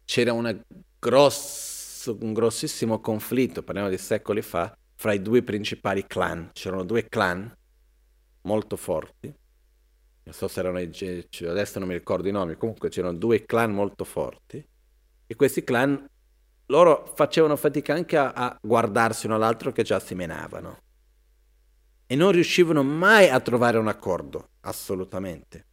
c'era 0.05 0.33
una 0.33 0.55
grossa 0.99 1.72
un 2.07 2.33
grossissimo 2.33 2.99
conflitto, 2.99 3.63
parliamo 3.63 3.89
di 3.89 3.97
secoli 3.97 4.41
fa, 4.41 4.75
fra 4.95 5.13
i 5.13 5.21
due 5.21 5.43
principali 5.43 6.05
clan. 6.05 6.49
C'erano 6.53 6.83
due 6.83 7.07
clan 7.07 7.53
molto 8.41 8.75
forti. 8.75 9.33
Non 10.25 10.33
so 10.33 10.47
se 10.47 10.59
erano 10.59 10.79
i 10.79 10.89
Geci, 10.89 11.45
adesso 11.45 11.79
non 11.79 11.87
mi 11.87 11.93
ricordo 11.93 12.27
i 12.27 12.31
nomi, 12.31 12.55
comunque 12.55 12.89
c'erano 12.89 13.17
due 13.17 13.45
clan 13.45 13.71
molto 13.71 14.05
forti. 14.05 14.65
E 15.25 15.35
questi 15.35 15.63
clan, 15.63 16.07
loro 16.67 17.11
facevano 17.15 17.55
fatica 17.55 17.93
anche 17.93 18.17
a, 18.17 18.31
a 18.31 18.57
guardarsi 18.61 19.25
uno 19.25 19.35
all'altro 19.35 19.71
che 19.71 19.83
già 19.83 19.99
si 19.99 20.15
menavano. 20.15 20.77
E 22.05 22.15
non 22.15 22.31
riuscivano 22.31 22.83
mai 22.83 23.29
a 23.29 23.39
trovare 23.39 23.77
un 23.77 23.87
accordo, 23.87 24.49
assolutamente. 24.61 25.65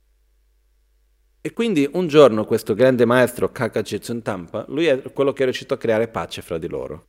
E 1.43 1.53
quindi 1.55 1.89
un 1.95 2.07
giorno 2.07 2.45
questo 2.45 2.75
grande 2.75 3.07
maestro 3.07 3.51
Kakashi 3.51 3.99
Tsuntampa, 3.99 4.67
lui 4.69 4.87
è 4.87 5.01
quello 5.13 5.33
che 5.33 5.43
è 5.43 5.45
riuscito 5.45 5.73
a 5.73 5.79
creare 5.79 6.09
pace 6.09 6.43
fra 6.43 6.59
di 6.59 6.69
loro. 6.69 7.07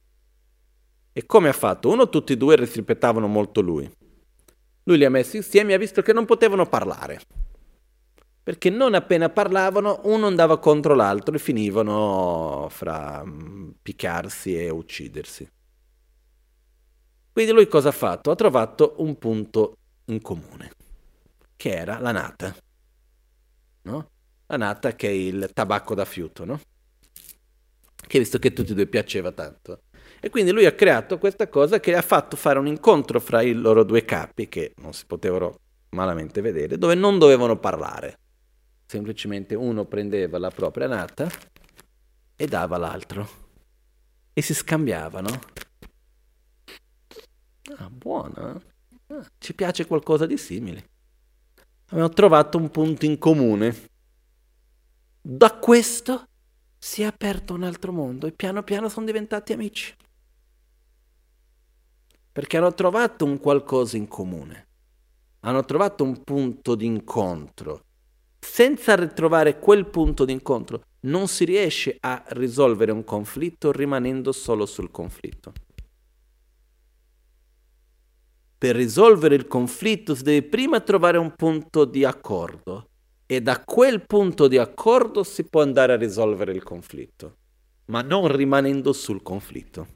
E 1.11 1.25
come 1.25 1.49
ha 1.49 1.53
fatto? 1.53 1.89
Uno, 1.89 2.07
tutti 2.07 2.33
e 2.33 2.37
due 2.37 2.55
rispettavano 2.55 3.27
molto 3.27 3.59
lui. 3.59 3.91
Lui 4.83 4.97
li 4.97 5.03
ha 5.03 5.09
messi 5.09 5.35
insieme 5.35 5.71
e 5.71 5.75
ha 5.75 5.77
visto 5.77 6.01
che 6.01 6.13
non 6.13 6.25
potevano 6.25 6.65
parlare. 6.65 7.19
Perché 8.41 8.69
non 8.69 8.93
appena 8.93 9.29
parlavano, 9.29 9.99
uno 10.05 10.27
andava 10.27 10.57
contro 10.59 10.95
l'altro 10.95 11.35
e 11.35 11.39
finivano 11.39 12.67
fra 12.69 13.21
um, 13.25 13.73
picchiarsi 13.81 14.57
e 14.57 14.69
uccidersi. 14.69 15.47
Quindi 17.33 17.51
lui 17.51 17.67
cosa 17.67 17.89
ha 17.89 17.93
fatto? 17.93 18.31
Ha 18.31 18.35
trovato 18.35 18.95
un 18.99 19.17
punto 19.17 19.75
in 20.05 20.21
comune, 20.21 20.71
che 21.57 21.75
era 21.75 21.99
la 21.99 22.11
nata. 22.11 22.55
No? 23.83 24.09
Nata 24.57 24.95
che 24.95 25.07
è 25.07 25.11
il 25.11 25.49
tabacco 25.53 25.95
da 25.95 26.05
fiuto, 26.05 26.45
no? 26.45 26.59
Che 28.07 28.19
visto 28.19 28.39
che 28.39 28.49
a 28.49 28.51
tutti 28.51 28.71
e 28.71 28.75
due 28.75 28.87
piaceva 28.87 29.31
tanto. 29.31 29.83
E 30.19 30.29
quindi 30.29 30.51
lui 30.51 30.65
ha 30.65 30.73
creato 30.73 31.17
questa 31.17 31.47
cosa 31.47 31.79
che 31.79 31.95
ha 31.95 32.01
fatto 32.01 32.35
fare 32.35 32.59
un 32.59 32.67
incontro 32.67 33.19
fra 33.19 33.41
i 33.41 33.53
loro 33.53 33.83
due 33.83 34.05
capi, 34.05 34.47
che 34.49 34.73
non 34.77 34.93
si 34.93 35.05
potevano 35.05 35.59
malamente 35.89 36.41
vedere, 36.41 36.77
dove 36.77 36.95
non 36.95 37.17
dovevano 37.17 37.57
parlare. 37.57 38.19
Semplicemente 38.85 39.55
uno 39.55 39.85
prendeva 39.85 40.37
la 40.37 40.49
propria 40.49 40.87
nata 40.87 41.29
e 42.35 42.45
dava 42.45 42.75
all'altro. 42.75 43.29
E 44.33 44.41
si 44.41 44.53
scambiavano. 44.53 45.39
Ah, 47.77 47.89
buona. 47.89 48.61
Ah, 49.07 49.25
ci 49.37 49.53
piace 49.53 49.85
qualcosa 49.85 50.25
di 50.25 50.37
simile. 50.37 50.89
Abbiamo 51.89 52.09
trovato 52.09 52.57
un 52.57 52.69
punto 52.69 53.05
in 53.05 53.17
comune. 53.17 53.89
Da 55.23 55.59
questo 55.59 56.29
si 56.79 57.03
è 57.03 57.05
aperto 57.05 57.53
un 57.53 57.61
altro 57.61 57.91
mondo 57.91 58.25
e 58.25 58.31
piano 58.31 58.63
piano 58.63 58.89
sono 58.89 59.05
diventati 59.05 59.53
amici. 59.53 59.95
Perché 62.31 62.57
hanno 62.57 62.73
trovato 62.73 63.23
un 63.23 63.39
qualcosa 63.39 63.97
in 63.97 64.07
comune, 64.07 64.67
hanno 65.41 65.63
trovato 65.63 66.03
un 66.03 66.23
punto 66.23 66.73
di 66.73 66.87
incontro. 66.87 67.83
Senza 68.39 68.95
ritrovare 68.95 69.59
quel 69.59 69.85
punto 69.85 70.25
di 70.25 70.31
incontro 70.31 70.81
non 71.01 71.27
si 71.27 71.45
riesce 71.45 71.97
a 71.99 72.23
risolvere 72.29 72.91
un 72.91 73.03
conflitto 73.03 73.71
rimanendo 73.71 74.31
solo 74.31 74.65
sul 74.65 74.89
conflitto. 74.89 75.53
Per 78.57 78.75
risolvere 78.75 79.35
il 79.35 79.45
conflitto 79.45 80.15
si 80.15 80.23
deve 80.23 80.47
prima 80.47 80.79
trovare 80.79 81.19
un 81.19 81.35
punto 81.35 81.85
di 81.85 82.03
accordo 82.03 82.90
e 83.31 83.39
da 83.39 83.63
quel 83.63 84.05
punto 84.05 84.49
di 84.49 84.57
accordo 84.57 85.23
si 85.23 85.45
può 85.45 85.61
andare 85.61 85.93
a 85.93 85.95
risolvere 85.95 86.51
il 86.51 86.63
conflitto, 86.63 87.37
ma 87.85 88.01
non 88.01 88.27
rimanendo 88.27 88.91
sul 88.91 89.21
conflitto. 89.21 89.87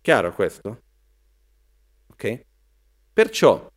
Chiaro 0.00 0.32
questo? 0.32 0.80
Ok? 2.06 2.40
Perciò 3.12 3.70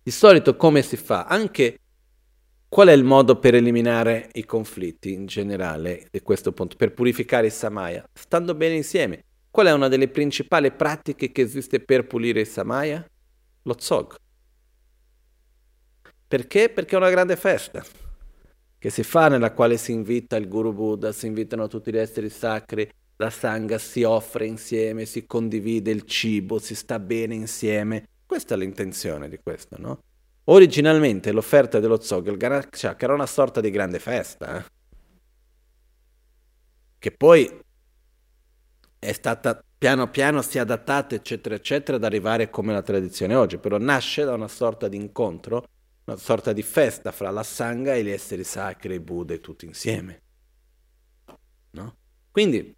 Di 0.00 0.10
solito 0.12 0.54
come 0.54 0.82
si 0.82 0.96
fa? 0.96 1.24
Anche 1.24 1.80
qual 2.68 2.86
è 2.86 2.92
il 2.92 3.02
modo 3.02 3.40
per 3.40 3.56
eliminare 3.56 4.30
i 4.34 4.44
conflitti 4.44 5.12
in 5.12 5.26
generale 5.26 6.06
di 6.12 6.20
questo 6.20 6.52
punto, 6.52 6.76
per 6.76 6.94
purificare 6.94 7.48
i 7.48 7.50
samaya? 7.50 8.08
Stando 8.12 8.54
bene 8.54 8.76
insieme. 8.76 9.24
Qual 9.50 9.66
è 9.66 9.72
una 9.72 9.88
delle 9.88 10.06
principali 10.06 10.70
pratiche 10.70 11.32
che 11.32 11.42
esiste 11.42 11.80
per 11.80 12.06
pulire 12.06 12.42
i 12.42 12.46
samaya? 12.46 13.04
Lo 13.62 13.74
zog. 13.76 14.14
Perché? 16.28 16.68
Perché 16.70 16.94
è 16.94 16.98
una 16.98 17.10
grande 17.10 17.36
festa 17.36 17.84
che 18.78 18.90
si 18.90 19.02
fa 19.02 19.28
nella 19.28 19.52
quale 19.52 19.76
si 19.76 19.92
invita 19.92 20.36
il 20.36 20.48
Guru 20.48 20.72
Buddha, 20.72 21.12
si 21.12 21.26
invitano 21.26 21.66
tutti 21.66 21.90
gli 21.90 21.96
esseri 21.96 22.28
sacri, 22.28 22.88
la 23.16 23.30
Sangha 23.30 23.78
si 23.78 24.02
offre 24.02 24.46
insieme, 24.46 25.06
si 25.06 25.26
condivide 25.26 25.90
il 25.90 26.02
cibo, 26.02 26.58
si 26.58 26.74
sta 26.74 26.98
bene 26.98 27.34
insieme. 27.34 28.06
Questa 28.26 28.54
è 28.54 28.58
l'intenzione 28.58 29.28
di 29.28 29.38
questo, 29.42 29.76
no? 29.78 30.00
Originalmente 30.44 31.32
l'offerta 31.32 31.80
dello 31.80 32.00
Zog, 32.00 32.28
il 32.28 32.36
Ganachak, 32.36 33.02
era 33.02 33.14
una 33.14 33.26
sorta 33.26 33.60
di 33.60 33.70
grande 33.70 33.98
festa, 33.98 34.58
eh? 34.58 34.64
che 36.98 37.10
poi 37.10 37.50
è 38.98 39.12
stata 39.12 39.60
piano 39.78 40.08
piano 40.10 40.42
si 40.42 40.58
è 40.58 40.60
adattata, 40.60 41.14
eccetera, 41.14 41.54
eccetera, 41.54 41.96
ad 41.96 42.04
arrivare 42.04 42.50
come 42.50 42.72
la 42.72 42.82
tradizione 42.82 43.34
oggi, 43.34 43.58
però 43.58 43.78
nasce 43.78 44.24
da 44.24 44.34
una 44.34 44.48
sorta 44.48 44.88
di 44.88 44.96
incontro, 44.96 45.66
una 46.06 46.16
sorta 46.16 46.52
di 46.52 46.62
festa 46.62 47.12
fra 47.12 47.30
la 47.30 47.42
Sangha 47.42 47.94
e 47.94 48.02
gli 48.02 48.10
esseri 48.10 48.44
sacri, 48.44 48.94
i 48.94 49.00
Buddha, 49.00 49.36
tutti 49.38 49.66
insieme. 49.66 50.22
No? 51.70 51.96
Quindi 52.30 52.74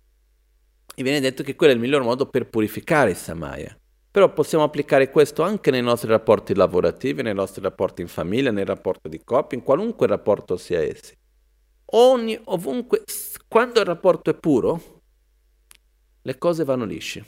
e 0.99 1.05
viene 1.05 1.21
detto 1.21 1.45
che 1.45 1.55
quello 1.55 1.73
è 1.73 1.77
il 1.77 1.81
miglior 1.81 2.03
modo 2.03 2.27
per 2.27 2.49
purificare 2.49 3.11
il 3.11 3.17
Samaya. 3.17 3.79
Però 4.11 4.33
possiamo 4.33 4.65
applicare 4.65 5.11
questo 5.11 5.45
anche 5.45 5.71
nei 5.71 5.81
nostri 5.81 6.09
rapporti 6.09 6.57
lavorativi, 6.57 7.23
nei 7.23 7.35
nostri 7.35 7.63
rapporti 7.63 8.03
in 8.03 8.09
famiglia, 8.09 8.51
nei 8.51 8.65
rapporti 8.65 9.09
di 9.09 9.23
coppia, 9.23 9.57
in 9.57 9.63
qualunque 9.63 10.09
rapporto 10.09 10.57
sia 10.57 10.81
essi. 10.81 11.17
Ogni, 11.93 12.37
ovunque, 12.47 13.05
quando 13.47 13.79
il 13.79 13.87
rapporto 13.87 14.31
è 14.31 14.35
puro, 14.35 15.03
le 16.21 16.37
cose 16.37 16.65
vanno 16.65 16.85
lisce. 16.85 17.27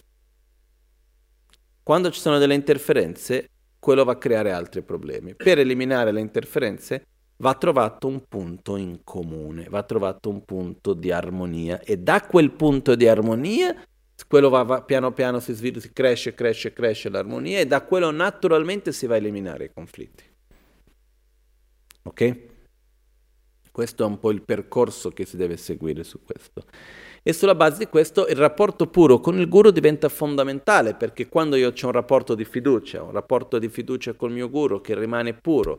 Quando 1.84 2.10
ci 2.10 2.18
sono 2.18 2.38
delle 2.38 2.54
interferenze, 2.54 3.50
quello 3.80 4.04
va 4.04 4.12
a 4.12 4.18
creare 4.18 4.52
altri 4.52 4.82
problemi. 4.82 5.34
Per 5.34 5.58
eliminare 5.58 6.12
le 6.12 6.20
interferenze 6.20 7.06
va 7.38 7.54
trovato 7.54 8.06
un 8.06 8.22
punto 8.28 8.76
in 8.76 9.00
comune, 9.02 9.66
va 9.68 9.82
trovato 9.82 10.28
un 10.28 10.44
punto 10.44 10.92
di 10.92 11.10
armonia 11.10 11.80
e 11.80 11.96
da 11.96 12.20
quel 12.20 12.52
punto 12.52 12.94
di 12.94 13.08
armonia 13.08 13.74
quello 14.28 14.50
va, 14.50 14.62
va 14.62 14.82
piano 14.82 15.12
piano 15.12 15.40
si 15.40 15.52
sviluppa, 15.54 15.80
si 15.80 15.92
cresce, 15.92 16.34
cresce, 16.34 16.72
cresce 16.72 17.08
l'armonia 17.08 17.58
e 17.58 17.66
da 17.66 17.82
quello 17.82 18.10
naturalmente 18.10 18.92
si 18.92 19.06
va 19.06 19.14
a 19.14 19.18
eliminare 19.18 19.64
i 19.64 19.70
conflitti. 19.72 20.24
Ok? 22.02 22.38
Questo 23.70 24.04
è 24.04 24.06
un 24.06 24.18
po' 24.18 24.30
il 24.30 24.42
percorso 24.42 25.10
che 25.10 25.24
si 25.24 25.36
deve 25.36 25.56
seguire 25.56 26.04
su 26.04 26.22
questo. 26.22 26.64
E 27.22 27.32
sulla 27.34 27.54
base 27.54 27.78
di 27.78 27.86
questo 27.86 28.26
il 28.26 28.36
rapporto 28.36 28.86
puro 28.86 29.20
con 29.20 29.38
il 29.38 29.48
guru 29.48 29.70
diventa 29.70 30.08
fondamentale 30.08 30.94
perché 30.94 31.28
quando 31.28 31.56
io 31.56 31.68
ho 31.68 31.86
un 31.86 31.92
rapporto 31.92 32.34
di 32.34 32.44
fiducia, 32.44 33.02
un 33.02 33.12
rapporto 33.12 33.58
di 33.58 33.68
fiducia 33.68 34.14
col 34.14 34.32
mio 34.32 34.48
guru 34.48 34.80
che 34.80 34.98
rimane 34.98 35.34
puro, 35.34 35.78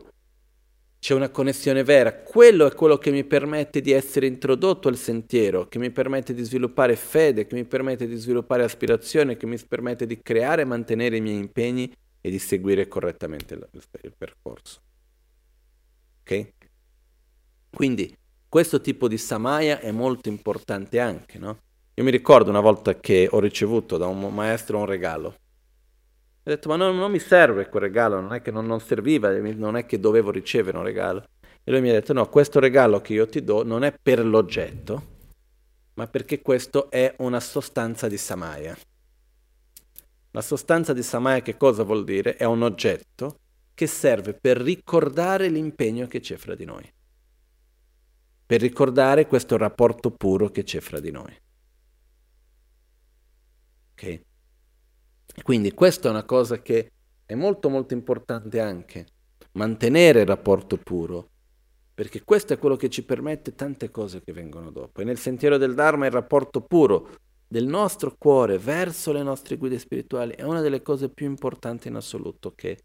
c'è 1.00 1.14
una 1.14 1.30
connessione 1.30 1.82
vera. 1.82 2.14
Quello 2.14 2.64
è 2.64 2.74
quello 2.74 2.96
che 2.96 3.10
mi 3.10 3.24
permette 3.24 3.80
di 3.80 3.90
essere 3.90 4.26
introdotto 4.26 4.86
al 4.86 4.96
sentiero, 4.96 5.66
che 5.66 5.80
mi 5.80 5.90
permette 5.90 6.32
di 6.32 6.44
sviluppare 6.44 6.94
fede, 6.94 7.44
che 7.48 7.56
mi 7.56 7.64
permette 7.64 8.06
di 8.06 8.14
sviluppare 8.14 8.62
aspirazione, 8.62 9.36
che 9.36 9.46
mi 9.46 9.58
permette 9.58 10.06
di 10.06 10.20
creare 10.22 10.62
e 10.62 10.64
mantenere 10.64 11.16
i 11.16 11.20
miei 11.20 11.38
impegni 11.38 11.92
e 12.20 12.30
di 12.30 12.38
seguire 12.38 12.86
correttamente 12.86 13.54
il, 13.54 13.68
il 14.02 14.14
percorso. 14.16 14.80
Ok? 16.20 16.52
Quindi 17.68 18.14
questo 18.52 18.82
tipo 18.82 19.08
di 19.08 19.16
samaya 19.16 19.80
è 19.80 19.92
molto 19.92 20.28
importante 20.28 21.00
anche, 21.00 21.38
no? 21.38 21.56
Io 21.94 22.04
mi 22.04 22.10
ricordo 22.10 22.50
una 22.50 22.60
volta 22.60 23.00
che 23.00 23.26
ho 23.30 23.40
ricevuto 23.40 23.96
da 23.96 24.06
un 24.06 24.34
maestro 24.34 24.76
un 24.76 24.84
regalo 24.84 25.36
ho 26.44 26.50
detto, 26.50 26.68
ma 26.68 26.76
non, 26.76 26.98
non, 26.98 27.10
mi 27.10 27.18
serve 27.18 27.70
quel 27.70 27.84
regalo, 27.84 28.20
non 28.20 28.34
è 28.34 28.42
che 28.42 28.50
non, 28.50 28.66
non, 28.66 28.78
serviva, 28.80 29.30
non 29.30 29.76
è 29.76 29.86
che 29.86 29.98
dovevo 29.98 30.30
ricevere 30.30 30.76
un 30.76 30.82
regalo. 30.82 31.24
E 31.64 31.70
lui 31.70 31.80
mi 31.80 31.88
ha 31.88 31.92
detto, 31.92 32.12
no, 32.12 32.28
questo 32.28 32.58
regalo 32.60 33.00
che 33.00 33.14
io 33.14 33.26
ti 33.26 33.42
do 33.42 33.62
non 33.62 33.84
è 33.84 33.94
per 34.02 34.22
l'oggetto, 34.22 35.02
ma 35.94 36.06
perché 36.08 36.42
questo 36.42 36.90
è 36.90 37.14
una 37.18 37.40
sostanza 37.40 38.06
di 38.06 38.18
Samaya. 38.18 38.76
La 40.32 40.42
sostanza 40.42 40.92
di 40.92 41.02
Samaya 41.02 41.40
che 41.40 41.56
cosa 41.56 41.84
vuol 41.84 42.04
dire? 42.04 42.36
È 42.36 42.44
un 42.44 42.62
oggetto 42.62 43.36
che 43.72 43.86
serve 43.86 44.34
per 44.34 44.58
ricordare 44.58 45.48
l'impegno 45.48 46.06
che 46.06 46.20
c'è 46.20 46.36
fra 46.36 46.54
di 46.54 46.66
noi. 46.66 46.92
Per 48.52 48.60
ricordare 48.60 49.26
questo 49.26 49.56
rapporto 49.56 50.10
puro 50.10 50.50
che 50.50 50.62
c'è 50.62 50.80
fra 50.80 51.00
di 51.00 51.10
noi. 51.10 51.34
Ok? 53.92 54.20
Quindi 55.42 55.72
questa 55.72 56.08
è 56.08 56.10
una 56.10 56.24
cosa 56.24 56.60
che 56.60 56.90
è 57.24 57.34
molto 57.34 57.70
molto 57.70 57.94
importante 57.94 58.60
anche, 58.60 59.06
mantenere 59.52 60.20
il 60.20 60.26
rapporto 60.26 60.76
puro, 60.76 61.30
perché 61.94 62.24
questo 62.24 62.52
è 62.52 62.58
quello 62.58 62.76
che 62.76 62.90
ci 62.90 63.06
permette 63.06 63.54
tante 63.54 63.90
cose 63.90 64.20
che 64.22 64.34
vengono 64.34 64.70
dopo. 64.70 65.00
E 65.00 65.04
nel 65.04 65.16
sentiero 65.16 65.56
del 65.56 65.72
Dharma 65.72 66.04
il 66.04 66.12
rapporto 66.12 66.60
puro 66.60 67.08
del 67.48 67.64
nostro 67.64 68.16
cuore 68.18 68.58
verso 68.58 69.12
le 69.12 69.22
nostre 69.22 69.56
guide 69.56 69.78
spirituali 69.78 70.34
è 70.34 70.42
una 70.42 70.60
delle 70.60 70.82
cose 70.82 71.08
più 71.08 71.24
importanti 71.24 71.88
in 71.88 71.94
assoluto 71.94 72.52
che 72.54 72.76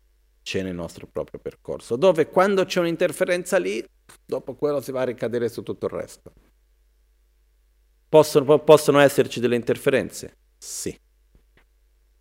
c'è 0.48 0.64
nel 0.64 0.76
nostro 0.76 1.08
proprio 1.08 1.42
percorso, 1.42 1.98
dove 1.98 2.30
quando 2.30 2.64
c'è 2.64 2.80
un'interferenza 2.80 3.58
lì, 3.58 3.86
dopo 4.26 4.56
quello 4.56 4.80
si 4.80 4.94
va 4.94 5.02
a 5.02 5.04
ricadere 5.04 5.50
su 5.50 5.62
tutto 5.62 5.88
il 5.88 5.92
resto. 5.92 6.32
Possono, 8.08 8.58
possono 8.64 9.00
esserci 9.00 9.42
delle 9.42 9.58
interferenze? 9.58 10.38
Sì. 10.58 10.98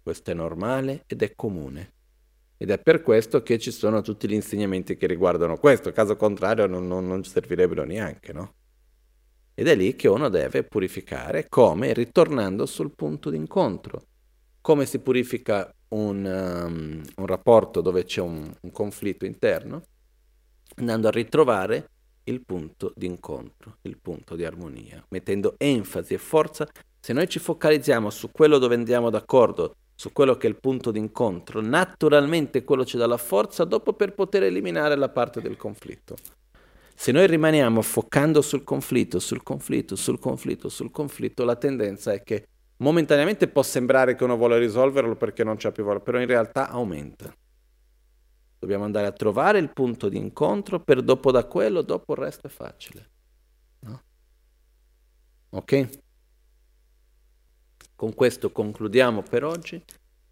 Questo 0.03 0.33
è 0.33 0.35
normale 0.35 1.05
ed 1.07 1.23
è 1.23 1.37
comune. 1.37 1.93
Ed 2.57 2.71
è 2.71 2.81
per 2.81 3.01
questo 3.03 3.45
che 3.45 3.61
ci 3.61 3.71
sono 3.71 4.01
tutti 4.01 4.29
gli 4.29 4.33
insegnamenti 4.35 4.97
che 4.97 5.07
riguardano 5.07 5.57
questo, 5.57 5.93
caso 5.93 6.17
contrario 6.17 6.67
non, 6.67 6.89
non, 6.89 7.07
non 7.07 7.23
servirebbero 7.23 7.85
neanche, 7.85 8.33
no? 8.33 8.55
Ed 9.55 9.69
è 9.69 9.77
lì 9.77 9.95
che 9.95 10.09
uno 10.09 10.29
deve 10.29 10.65
purificare, 10.65 11.49
come? 11.49 11.93
Ritornando 11.93 12.67
sul 12.67 12.93
punto 12.93 13.31
d'incontro. 13.31 14.03
Come 14.67 14.85
si 14.85 14.99
purifica 14.99 15.73
un, 15.91 16.25
um, 16.25 17.01
un 17.19 17.27
rapporto 17.27 17.81
dove 17.81 18.03
c'è 18.03 18.21
un, 18.21 18.53
un 18.61 18.71
conflitto 18.73 19.25
interno? 19.25 19.83
Andando 20.79 21.07
a 21.07 21.13
ritrovare 21.13 21.89
il 22.25 22.45
punto 22.45 22.93
d'incontro, 22.97 23.77
il 23.83 23.97
punto 24.03 24.35
di 24.35 24.45
armonia, 24.45 25.07
mettendo 25.11 25.55
enfasi 25.57 26.15
e 26.15 26.19
forza. 26.19 26.67
Se 26.99 27.13
noi 27.13 27.29
ci 27.29 27.39
focalizziamo 27.39 28.11
su 28.11 28.33
quello 28.33 28.59
dove 28.59 28.75
andiamo 28.75 29.09
d'accordo, 29.09 29.77
su 29.95 30.11
quello 30.11 30.37
che 30.37 30.49
è 30.49 30.51
il 30.51 30.59
punto 30.59 30.91
d'incontro, 30.91 31.61
naturalmente 31.61 32.65
quello 32.65 32.85
ci 32.85 32.97
dà 32.97 33.07
la 33.07 33.19
forza 33.19 33.63
dopo 33.63 33.93
per 33.93 34.15
poter 34.15 34.43
eliminare 34.43 34.97
la 34.97 35.11
parte 35.11 35.41
del 35.41 35.57
conflitto. 35.57 36.17
Se 36.93 37.13
noi 37.13 37.29
rimaniamo 37.29 37.83
foccando 37.83 38.43
sul 38.43 38.65
conflitto, 38.65 39.21
sul 39.21 39.45
conflitto, 39.45 39.95
sul 39.95 40.19
conflitto, 40.19 40.69
sul 40.69 40.91
conflitto, 40.91 41.45
la 41.45 41.55
tendenza 41.55 42.13
è 42.13 42.25
che 42.25 42.49
momentaneamente 42.79 43.49
può 43.49 43.63
sembrare 43.63 44.15
che 44.15 44.25
uno 44.25 44.37
vuole 44.37 44.59
risolverlo 44.59 45.17
perché 45.17 45.45
non 45.45 45.57
c'è 45.57 45.73
più 45.73 45.85
voglia, 45.85 46.01
però 46.01 46.21
in 46.21 46.27
realtà 46.27 46.69
aumenta. 46.69 47.35
Dobbiamo 48.59 48.85
andare 48.85 49.07
a 49.07 49.13
trovare 49.13 49.59
il 49.59 49.73
punto 49.73 50.09
di 50.09 50.17
incontro 50.17 50.81
per 50.81 51.03
dopo 51.03 51.31
da 51.31 51.45
quello, 51.45 51.83
dopo 51.83 52.13
il 52.15 52.19
resto 52.19 52.47
è 52.47 52.51
facile. 52.51 53.11
No? 53.81 54.03
Ok? 55.51 56.01
Con 57.95 58.15
questo 58.15 58.51
concludiamo 58.51 59.23
per 59.23 59.45
oggi, 59.45 59.83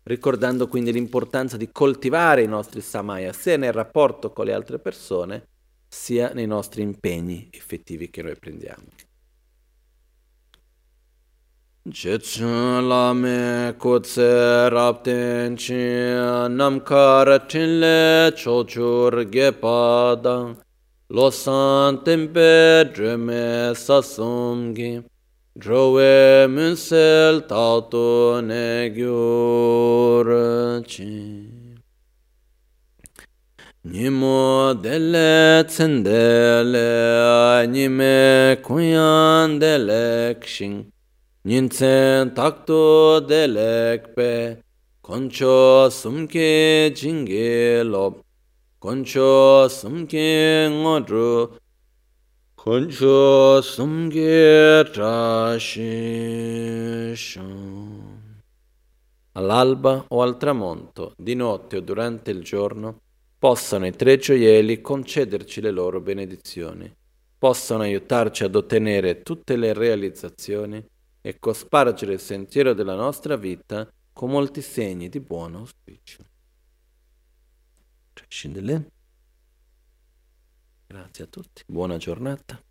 ricordando 0.05 0.69
quindi 0.69 0.93
l'importanza 0.93 1.57
di 1.57 1.71
coltivare 1.71 2.43
i 2.43 2.49
nostri 2.49 2.81
samaya 2.81 3.33
sia 3.33 3.57
nel 3.57 3.73
rapporto 3.73 4.33
con 4.33 4.47
le 4.47 4.53
altre 4.53 4.79
persone, 4.79 5.49
sia 5.87 6.33
nei 6.33 6.47
nostri 6.47 6.83
impegni 6.83 7.49
effettivi 7.51 8.11
che 8.11 8.23
noi 8.23 8.37
prendiamo. 8.37 8.85
Jetsun 11.87 12.89
lame 12.89 13.75
kutse 13.79 14.71
rapten 14.73 15.55
chi 15.55 15.75
namkar 16.49 17.47
chinle 17.47 18.33
chochur 18.33 19.25
gepada 19.31 20.57
lo 21.11 21.29
san 21.29 21.99
tempe 22.03 22.91
dreme 22.91 23.75
sasumgi 23.77 25.05
Drowe 25.57 26.49
munsel 26.49 27.47
tauto 27.47 28.41
ne 28.41 28.89
gyur 28.89 30.27
chi. 30.85 31.85
Nimo 33.85 34.73
dele 34.75 35.63
tsendele 35.65 36.89
nime 37.69 38.57
kuyan 38.65 39.61
dele 39.61 40.35
kshin. 40.41 40.94
Nintsen 41.47 42.33
takto 42.33 43.21
dele 43.21 44.01
kpe 44.01 44.63
koncho 45.03 45.91
sumke 45.91 46.91
jinge 46.95 47.83
lob. 47.85 48.23
Concho 48.79 49.69
sumke 49.69 50.69
ngodru 50.71 51.51
Concho 52.55 53.61
sumke 53.61 54.89
trascishan 54.91 55.83
All'alba 59.33 60.03
o 60.09 60.23
al 60.23 60.39
tramonto, 60.39 61.13
di 61.19 61.35
notte 61.35 61.77
o 61.77 61.81
durante 61.81 62.31
il 62.31 62.43
giorno, 62.43 63.01
possano 63.39 63.87
i 63.87 63.93
tre 63.93 64.17
gioielli 64.17 64.81
concederci 64.81 65.61
le 65.61 65.73
loro 65.73 66.01
benedizioni, 66.01 66.91
possano 67.37 67.83
aiutarci 67.83 68.45
ad 68.45 68.55
ottenere 68.55 69.21
tutte 69.21 69.57
le 69.57 69.75
realizzazioni 69.75 70.83
e 71.27 71.39
cospargere 71.39 72.13
il 72.13 72.21
sentiero 72.21 72.75
della 72.75 72.95
nostra 72.95 73.37
vita 73.37 73.91
con 74.13 74.29
molti 74.29 74.61
segni 74.61 75.09
di 75.09 75.21
buon 75.21 75.55
auspicio. 75.55 76.23
Grazie 80.87 81.25
a 81.25 81.27
tutti, 81.27 81.63
buona 81.67 81.97
giornata. 81.97 82.63